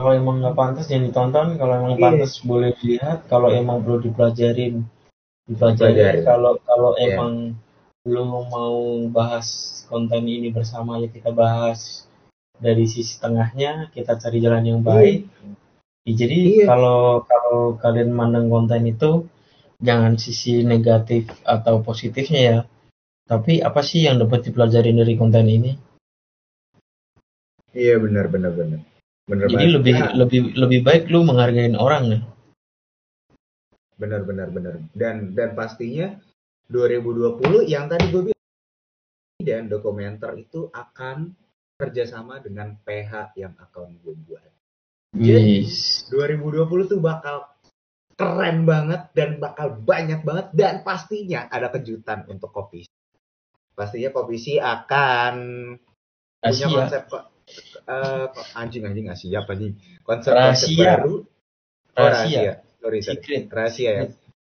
Kalau 0.00 0.16
emang 0.16 0.40
nggak 0.40 0.56
pantas 0.56 0.88
jangan 0.88 1.12
ditonton. 1.12 1.48
Kalau 1.60 1.72
emang 1.76 1.92
Iya. 1.92 2.00
pantas 2.00 2.32
boleh 2.40 2.72
dilihat. 2.80 3.28
Kalau 3.28 3.52
emang 3.52 3.84
perlu 3.84 4.00
dipelajarin, 4.00 4.80
dipelajarin. 5.44 5.92
Dipelajarin. 5.92 6.24
Kalau 6.24 6.52
kalau 6.64 6.90
Iya. 6.96 7.20
emang 7.20 7.32
lu 8.08 8.48
mau 8.48 9.04
bahas 9.12 9.80
konten 9.90 10.24
ini 10.24 10.48
bersama 10.48 10.96
ya 10.96 11.08
kita 11.12 11.34
bahas 11.36 12.08
dari 12.56 12.88
sisi 12.88 13.20
tengahnya. 13.20 13.92
Kita 13.92 14.16
cari 14.16 14.40
jalan 14.40 14.64
yang 14.64 14.80
baik. 14.80 15.28
Ya, 16.08 16.12
jadi 16.16 16.38
Iya. 16.38 16.64
kalau 16.64 17.20
kalau 17.28 17.76
kalian 17.76 18.16
mandang 18.16 18.48
konten 18.48 18.88
itu 18.88 19.28
jangan 19.84 20.16
sisi 20.16 20.64
negatif 20.64 21.28
atau 21.44 21.84
positifnya 21.84 22.40
ya. 22.40 22.58
Tapi 23.28 23.60
apa 23.60 23.80
sih 23.84 24.08
yang 24.08 24.16
dapat 24.18 24.48
dipelajari 24.48 24.90
dari 24.96 25.14
konten 25.20 25.46
ini? 25.46 25.72
iya 27.70 27.94
benar 28.02 28.26
benar 28.26 28.50
benar 28.50 28.80
benar 29.30 29.46
Jadi 29.46 29.62
banget. 29.62 29.74
lebih 29.78 29.94
Nah, 29.94 30.10
lebih 30.18 30.40
lebih 30.58 30.80
baik 30.82 31.02
lu 31.12 31.22
menghargai 31.22 31.70
orang 31.78 32.04
nih. 32.10 32.22
benar 34.00 34.24
benar 34.24 34.48
benar 34.48 34.80
dan 34.96 35.36
dan 35.36 35.52
pastinya 35.52 36.16
2020 36.70 37.66
yang 37.66 37.90
tadi 37.90 38.06
gue 38.08 38.22
bilang 38.30 38.46
dan 39.42 39.66
dokumenter 39.66 40.32
itu 40.38 40.70
akan 40.70 41.34
kerjasama 41.74 42.38
dengan 42.38 42.76
PH 42.84 43.34
yang 43.34 43.56
akan 43.58 43.98
gue 43.98 44.14
buat 44.24 44.44
Jadi, 45.10 45.66
Yes. 45.66 46.06
2020 46.12 46.86
tuh 46.86 47.00
bakal 47.02 47.50
keren 48.14 48.62
banget 48.62 49.10
dan 49.16 49.40
bakal 49.40 49.74
banyak 49.80 50.22
banget 50.22 50.52
dan 50.52 50.84
pastinya 50.84 51.48
ada 51.48 51.72
kejutan 51.72 52.28
untuk 52.28 52.52
kopi 52.52 52.84
pastinya 53.72 54.12
kopi 54.12 54.36
akan 54.60 55.34
punya 56.36 56.52
Asia. 56.52 56.68
konsep 56.68 57.02
ko- 57.08 57.28
eh, 57.88 58.26
ko- 58.28 58.48
anjing 58.54 58.84
anjing 58.84 59.08
Asia 59.08 59.40
apa 59.40 59.56
nih 59.56 59.72
konsep 60.04 60.36
konsep 60.36 60.68
baru 60.76 61.14
oh, 61.16 61.24
Rahasia. 61.96 62.38
rahasia 62.38 62.52
sorry, 62.76 62.98
sorry. 63.00 63.16
Secret. 63.18 63.42
rahasia 63.48 63.90
ya 63.90 64.04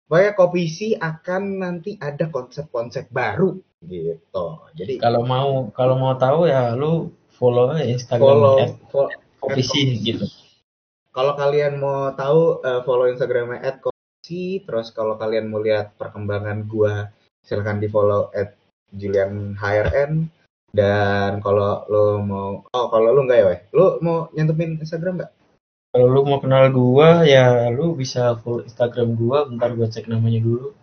Pokoknya 0.07 0.33
kopisi 0.39 0.95
akan 0.95 1.43
nanti 1.67 1.99
ada 1.99 2.31
konsep-konsep 2.31 3.11
baru 3.11 3.59
gitu. 3.83 4.47
Jadi 4.79 5.03
Kalau 5.03 5.27
mau 5.27 5.67
kalau 5.75 5.99
mau 5.99 6.15
tahu 6.15 6.47
ya 6.47 6.79
lu 6.79 7.11
follow 7.35 7.75
Instagram 7.75 8.23
follow, 8.23 8.57
at 8.63 8.73
fo- 8.89 9.13
Kopisi 9.43 10.01
gitu. 10.03 10.25
kalau 11.13 11.37
kalian 11.37 11.79
mau 11.79 12.11
tahu 12.17 12.65
eh, 12.65 12.81
follow 12.83 13.07
Instagramnya 13.07 13.79
@kopisi 13.79 14.65
terus 14.65 14.91
kalau 14.91 15.15
kalian 15.21 15.53
mau 15.53 15.61
lihat 15.61 15.95
perkembangan 16.01 16.65
gua 16.67 17.13
silahkan 17.45 17.79
di 17.79 17.87
follow 17.87 18.33
at 18.33 18.57
Julian 18.97 19.55
HRN 19.55 20.27
dan 20.73 21.39
kalau 21.45 21.85
lo 21.93 22.21
mau 22.25 22.65
oh 22.65 22.87
kalau 22.91 23.13
lu 23.13 23.29
enggak 23.29 23.39
ya 23.39 23.47
weh? 23.53 23.61
Lu 23.77 23.87
mau 24.03 24.27
nyantumin 24.33 24.81
Instagram 24.81 25.21
nggak 25.23 25.33
Kalau 25.97 26.13
lu 26.13 26.29
mau 26.29 26.37
kenal 26.45 26.69
gua 26.77 27.25
ya 27.25 27.73
lu 27.73 27.97
bisa 27.97 28.37
follow 28.45 28.61
Instagram 28.69 29.17
gua, 29.17 29.49
bentar 29.49 29.73
gua 29.73 29.89
cek 29.89 30.13
namanya 30.13 30.45
dulu. 30.45 30.77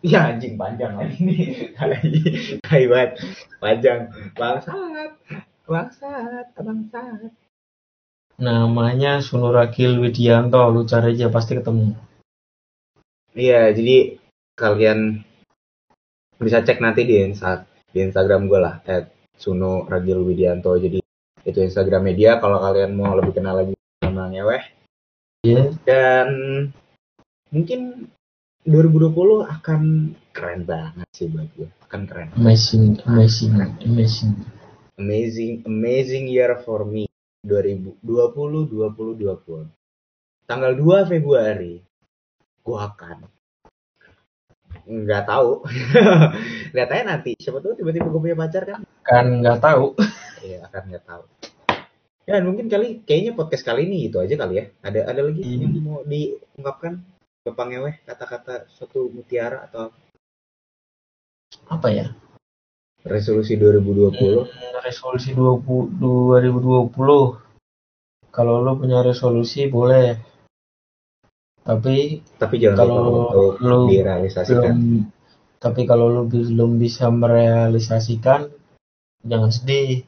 Ya 0.00 0.32
anjing 0.32 0.56
panjang 0.56 0.96
lagi 0.96 1.20
nih. 1.20 1.76
Hai 2.72 2.88
banget. 2.88 3.20
Panjang. 3.60 4.08
Bangsat. 4.32 5.20
Bangsat. 5.68 6.46
Bangsat. 6.56 7.36
Namanya 8.40 9.20
Sunuragil 9.20 10.00
Widianto, 10.00 10.64
lu 10.72 10.88
cari 10.88 11.12
aja 11.12 11.28
pasti 11.28 11.60
ketemu. 11.60 11.92
Iya, 13.36 13.68
jadi 13.68 14.16
kalian 14.56 15.28
bisa 16.40 16.64
cek 16.64 16.80
nanti 16.80 17.04
di 17.04 17.20
Insta 17.20 17.68
di 17.92 18.00
Instagram 18.00 18.48
gue 18.48 18.60
lah 18.64 18.80
at 18.88 19.12
Suno 19.36 19.84
Ragil 19.84 20.24
Widianto. 20.24 20.72
Jadi 20.80 21.04
itu 21.44 21.58
Instagram 21.60 22.08
media 22.08 22.40
kalau 22.40 22.64
kalian 22.64 22.96
mau 22.96 23.12
lebih 23.12 23.36
kenal 23.36 23.60
lagi 23.60 23.73
sama 24.14 24.30
Ngeweh. 24.30 24.62
Iya. 25.42 25.74
Dan 25.82 26.28
mungkin 27.50 28.06
2020 28.62 29.42
akan 29.44 29.80
keren 30.30 30.62
banget 30.62 31.04
sih 31.10 31.26
buat 31.26 31.50
gue. 31.58 31.66
Akan 31.90 32.06
keren. 32.06 32.30
Amazing, 32.38 33.02
amazing, 33.04 33.52
amazing. 33.82 34.32
amazing 34.94 35.58
amazing 35.66 36.30
year 36.30 36.54
for 36.62 36.86
me 36.86 37.10
2020 37.42 37.98
2020 38.70 39.66
tanggal 40.46 40.70
2 40.70 41.10
Februari 41.10 41.82
gua 42.62 42.94
akan 42.94 43.26
nggak 44.86 45.24
tahu 45.26 45.66
lihat 46.78 46.88
aja 46.94 47.04
nanti 47.10 47.34
siapa 47.34 47.58
tahu 47.58 47.74
tiba-tiba 47.74 48.06
gue 48.06 48.22
punya 48.22 48.38
pacar 48.38 48.62
kan 48.62 48.80
Kan 49.02 49.42
nggak 49.42 49.58
tahu. 49.58 49.98
iya 50.46 50.62
akan 50.70 50.82
nggak 50.94 51.04
tahu 51.04 51.22
ya 52.24 52.40
mungkin 52.40 52.72
kali 52.72 53.04
kayaknya 53.04 53.32
podcast 53.36 53.64
kali 53.64 53.84
ini 53.84 54.08
gitu 54.08 54.20
aja 54.20 54.34
kali 54.40 54.54
ya 54.60 54.64
ada 54.80 55.00
ada 55.08 55.20
lagi 55.20 55.44
Iya. 55.44 55.68
yang 55.68 55.72
mau 55.84 56.00
diungkapkan 56.04 57.04
Ngeweh 57.44 58.00
kata-kata 58.08 58.64
suatu 58.72 59.12
mutiara 59.12 59.68
atau 59.68 59.92
Apa 61.68 61.92
ya? 61.92 62.08
resolusi 63.04 63.60
2020 63.60 64.48
Hmm, 64.48 64.80
resolusi 64.80 65.36
20, 65.36 65.92
2020. 66.00 67.36
Kalau 68.32 68.64
lu 68.64 68.72
punya 68.80 69.04
resolusi 69.04 69.68
boleh. 69.68 70.16
Tapi 71.60 72.24
tapi 72.40 72.54
jangan 72.60 72.80
Kalau 72.80 73.56
lu 73.60 73.92
direalisasikan 73.92 74.72
belum 74.72 75.12
tapi 75.60 75.88
kalau 75.88 76.12
lu 76.12 76.22
belum 76.28 76.76
bisa 76.80 77.08
merealisasikan 77.12 78.48
jangan 79.24 79.52
sedih. 79.52 80.04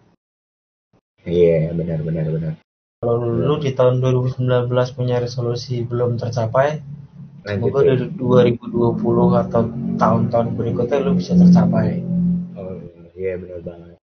Iya 1.26 1.74
benar 1.74 2.00
benar 2.06 2.26
benar 2.30 2.54
Kalau 2.96 3.20
lu 3.20 3.60
di 3.60 3.76
tahun 3.76 4.00
2019 4.00 4.72
punya 4.96 5.20
resolusi 5.20 5.84
belum 5.84 6.16
tercapai, 6.16 6.80
lanjut 7.44 7.68
semoga 7.68 7.80
ya. 7.84 7.88
dari 7.92 8.06
2020 8.64 9.42
atau 9.44 9.62
tahun-tahun 10.00 10.46
berikutnya 10.56 11.04
lu 11.04 11.12
bisa 11.12 11.36
tercapai. 11.36 12.00
Oh 12.56 12.80
iya 13.12 13.36
benar 13.36 13.60
banget. 13.60 14.00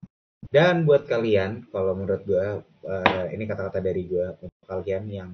Dan 0.51 0.84
buat 0.84 1.07
kalian, 1.07 1.72
kalau 1.72 1.95
menurut 1.95 2.28
gua 2.28 2.59
eh, 2.67 3.26
ini 3.32 3.47
kata-kata 3.47 3.80
dari 3.80 4.03
gua 4.11 4.36
untuk 4.36 4.59
kalian 4.67 5.03
yang 5.07 5.30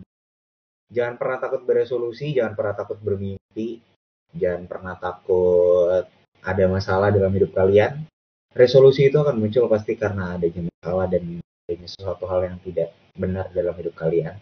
jangan 0.93 1.17
pernah 1.17 1.37
takut 1.41 1.65
beresolusi, 1.65 2.37
jangan 2.37 2.53
pernah 2.53 2.77
takut 2.77 3.01
bermimpi, 3.01 3.81
jangan 4.37 4.69
pernah 4.69 4.93
takut 5.01 6.05
ada 6.45 6.65
masalah 6.69 7.09
dalam 7.09 7.33
hidup 7.33 7.57
kalian. 7.57 8.05
Resolusi 8.53 9.09
itu 9.09 9.17
akan 9.17 9.41
muncul 9.41 9.65
pasti 9.65 9.97
karena 9.97 10.37
adanya 10.37 10.69
masalah 10.69 11.09
dan 11.09 11.41
adanya 11.67 11.91
sesuatu 11.91 12.23
hal 12.31 12.47
yang 12.47 12.57
tidak 12.63 12.95
benar 13.11 13.51
dalam 13.51 13.75
hidup 13.75 13.91
kalian. 13.91 14.39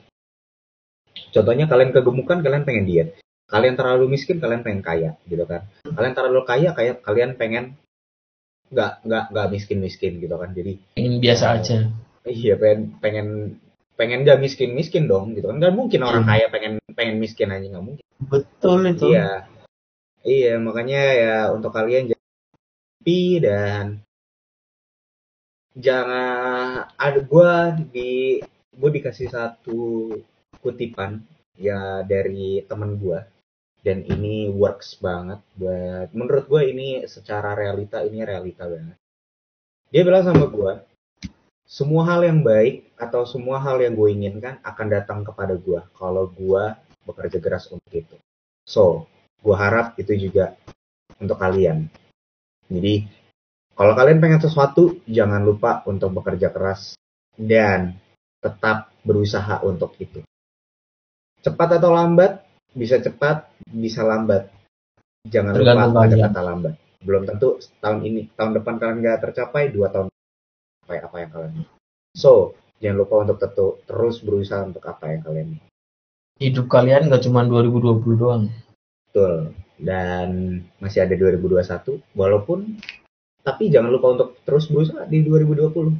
Contohnya 1.33 1.65
kalian 1.65 1.89
kegemukan, 1.89 2.37
kalian 2.37 2.61
pengen 2.61 2.85
diet. 2.85 3.17
Kalian 3.49 3.73
terlalu 3.73 4.13
miskin, 4.13 4.37
kalian 4.37 4.61
pengen 4.61 4.85
kaya, 4.85 5.17
gitu 5.25 5.41
kan. 5.49 5.65
Kalian 5.81 6.13
terlalu 6.13 6.45
kaya, 6.45 6.69
kayak 6.77 7.01
kalian 7.01 7.33
pengen 7.33 7.73
nggak 8.69 9.01
nggak 9.01 9.23
nggak 9.33 9.47
miskin 9.53 9.77
miskin 9.77 10.17
gitu 10.17 10.37
kan 10.37 10.49
jadi 10.49 10.73
Ingin 10.97 11.21
biasa 11.21 11.45
aja. 11.53 11.85
iya 12.25 12.57
pengen 12.57 12.97
pengen 12.97 13.27
pengen 13.93 14.25
nggak 14.25 14.41
miskin 14.41 14.73
miskin 14.73 15.05
dong 15.05 15.37
gitu 15.37 15.53
kan 15.53 15.61
nggak 15.61 15.69
mungkin 15.69 16.01
orang 16.01 16.25
Hmm. 16.25 16.33
kaya 16.33 16.45
pengen 16.49 16.73
pengen 16.97 17.21
miskin 17.21 17.53
aja 17.53 17.61
nggak 17.61 17.85
mungkin 17.85 18.05
Betul 18.25 18.89
itu. 18.89 19.13
iya 19.13 19.45
iya 20.25 20.57
makanya 20.57 21.01
ya 21.13 21.35
untuk 21.53 21.69
kalian 21.69 22.09
mimpi 22.09 23.37
dan 23.37 24.01
jangan 25.75 26.87
ada 26.95 27.19
gua 27.21 27.75
di 27.75 28.39
gue 28.75 28.89
dikasih 28.91 29.31
satu 29.31 30.11
kutipan 30.59 31.23
ya 31.55 32.01
dari 32.07 32.63
temen 32.65 32.95
gua. 32.99 33.23
Dan 33.85 34.01
ini 34.01 34.49
works 34.49 34.97
banget 34.97 35.45
buat 35.53 36.09
menurut 36.17 36.49
gue 36.49 36.73
ini 36.73 37.05
secara 37.05 37.53
realita 37.53 38.01
ini 38.01 38.25
realita 38.25 38.65
banget. 38.65 38.97
Dia 39.93 40.01
bilang 40.01 40.25
sama 40.25 40.49
gue 40.49 40.73
semua 41.69 42.01
hal 42.09 42.25
yang 42.25 42.41
baik 42.41 42.97
atau 42.97 43.29
semua 43.29 43.61
hal 43.61 43.77
yang 43.81 43.93
gue 43.93 44.09
inginkan 44.09 44.57
akan 44.65 44.87
datang 44.89 45.21
kepada 45.21 45.53
gue 45.53 45.81
kalau 45.93 46.25
gue 46.33 46.63
bekerja 47.05 47.37
keras 47.37 47.69
untuk 47.69 47.93
itu. 47.93 48.17
So 48.65 49.05
gue 49.45 49.53
harap 49.53 49.93
itu 50.01 50.17
juga 50.17 50.57
untuk 51.21 51.37
kalian. 51.37 51.85
Jadi 52.65 53.05
kalau 53.75 53.93
kalian 53.93 54.23
pengen 54.23 54.39
sesuatu 54.39 55.03
jangan 55.05 55.43
lupa 55.43 55.83
untuk 55.85 56.15
bekerja 56.15 56.49
keras 56.49 56.95
dan 57.35 57.99
tetap 58.39 58.89
berusaha 59.03 59.59
untuk 59.67 59.93
itu 59.99 60.23
cepat 61.43 61.77
atau 61.77 61.91
lambat 61.91 62.41
bisa 62.71 62.97
cepat 63.03 63.51
bisa 63.67 64.01
lambat 64.01 64.49
jangan 65.27 65.53
Tergantung 65.53 65.91
lupa 65.91 66.07
ada 66.07 66.15
kata 66.31 66.41
lambat 66.41 66.73
belum 67.05 67.23
tentu 67.29 67.61
tahun 67.83 67.99
ini 68.01 68.33
tahun 68.33 68.57
depan 68.57 68.81
kalian 68.81 68.97
nggak 69.03 69.21
tercapai 69.29 69.69
dua 69.69 69.93
tahun 69.93 70.09
capai 70.09 70.97
apa 71.05 71.15
yang 71.21 71.29
kalian 71.29 71.51
mau. 71.61 71.67
so 72.17 72.57
jangan 72.81 72.97
lupa 73.05 73.15
untuk 73.27 73.37
tetu- 73.37 73.77
terus 73.85 74.15
berusaha 74.25 74.61
untuk 74.65 74.83
apa 74.89 75.13
yang 75.13 75.21
kalian 75.21 75.47
mau. 75.57 75.65
Hidup 76.35 76.67
kalian 76.67 77.07
gak 77.07 77.23
cuma 77.23 77.47
2020 77.47 78.19
doang. 78.19 78.51
betul 79.07 79.55
dan 79.79 80.59
masih 80.83 81.07
ada 81.07 81.15
2021 81.15 82.03
walaupun 82.15 82.79
tapi 83.45 83.69
jangan 83.69 83.93
lupa 83.93 84.17
untuk 84.17 84.29
terus 84.41 84.65
berusaha 84.65 85.05
di 85.05 85.21
2020 85.21 85.93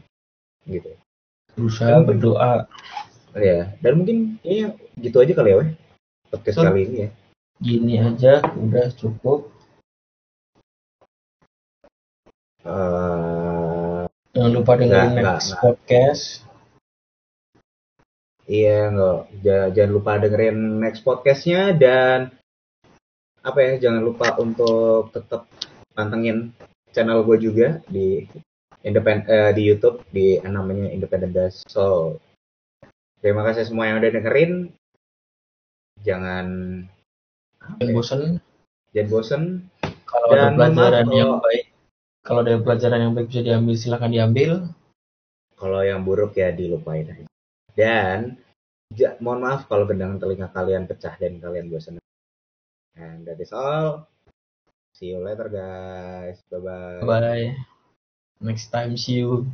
gitu 0.66 0.92
Berusaha 1.54 2.02
Mungkin- 2.02 2.08
berdoa. 2.10 2.66
ya 3.36 3.76
dan 3.80 3.94
mungkin 3.96 4.18
kayaknya 4.42 4.68
gitu 4.98 5.18
aja 5.22 5.34
kali 5.34 5.50
ya 5.54 5.58
weh 5.62 5.70
podcast 6.28 6.56
Betul. 6.58 6.68
kali 6.68 6.82
ini 6.84 6.98
ya 6.98 7.10
Gini 7.56 7.96
aja 7.96 8.44
udah 8.44 8.92
cukup. 8.92 9.48
Eh, 12.66 14.04
Jangan 14.36 14.52
lupa 14.52 14.76
dengerin 14.76 15.16
Nggak, 15.16 15.24
next 15.24 15.48
nggak, 15.48 15.62
podcast. 15.64 16.24
Iya, 18.44 18.92
nggak. 18.92 19.20
Ja- 19.40 19.72
Jangan 19.72 19.92
lupa 19.96 20.12
dengerin 20.20 20.58
next 20.84 21.02
podcastnya 21.02 21.72
dan 21.72 22.36
apa 23.40 23.60
ya, 23.64 23.74
jangan 23.80 24.04
lupa 24.04 24.36
untuk 24.36 25.16
tetap 25.16 25.48
pantengin 25.96 26.52
channel 26.96 27.28
gue 27.28 27.38
juga 27.44 27.84
di 27.92 28.24
independ 28.88 29.28
eh, 29.28 29.52
di 29.52 29.68
YouTube 29.68 30.00
di 30.16 30.40
namanya 30.40 30.88
Independent 30.88 31.34
Dash. 31.36 31.68
So, 31.68 32.16
terima 33.20 33.44
kasih 33.44 33.68
semua 33.68 33.92
yang 33.92 34.00
udah 34.00 34.12
dengerin. 34.16 34.72
Jangan 36.08 36.48
Yang 37.84 37.92
bosen. 37.92 38.22
Jangan 38.96 39.10
bosen. 39.12 39.44
Kalau 40.08 40.28
Dan 40.32 40.40
ada 40.40 40.56
pelajaran 40.56 41.08
yang 41.12 41.44
baik 41.44 41.76
kalau 42.26 42.42
ada 42.42 42.58
pelajaran 42.58 43.00
yang 43.06 43.14
baik 43.14 43.30
bisa 43.30 43.46
diambil 43.46 43.76
silahkan 43.78 44.10
diambil. 44.10 44.52
Kalau 45.62 45.86
yang 45.86 46.02
buruk 46.02 46.34
ya 46.34 46.50
dilupain 46.50 47.06
aja. 47.06 47.30
Dan 47.78 48.42
ja- 48.90 49.14
mohon 49.22 49.46
maaf 49.46 49.70
kalau 49.70 49.86
gendang 49.86 50.18
telinga 50.18 50.50
kalian 50.50 50.90
pecah 50.90 51.14
dan 51.22 51.38
kalian 51.38 51.70
bosan 51.70 52.02
and 52.98 53.28
that 53.30 53.38
is 53.38 53.54
all 53.54 54.10
see 54.96 55.12
you 55.12 55.20
later 55.20 55.50
guys. 55.52 56.40
Bye 56.50 56.60
bye 56.60 57.06
bye. 57.12 57.56
Next 58.40 58.72
time 58.72 58.96
see 58.98 59.20
you 59.20 59.52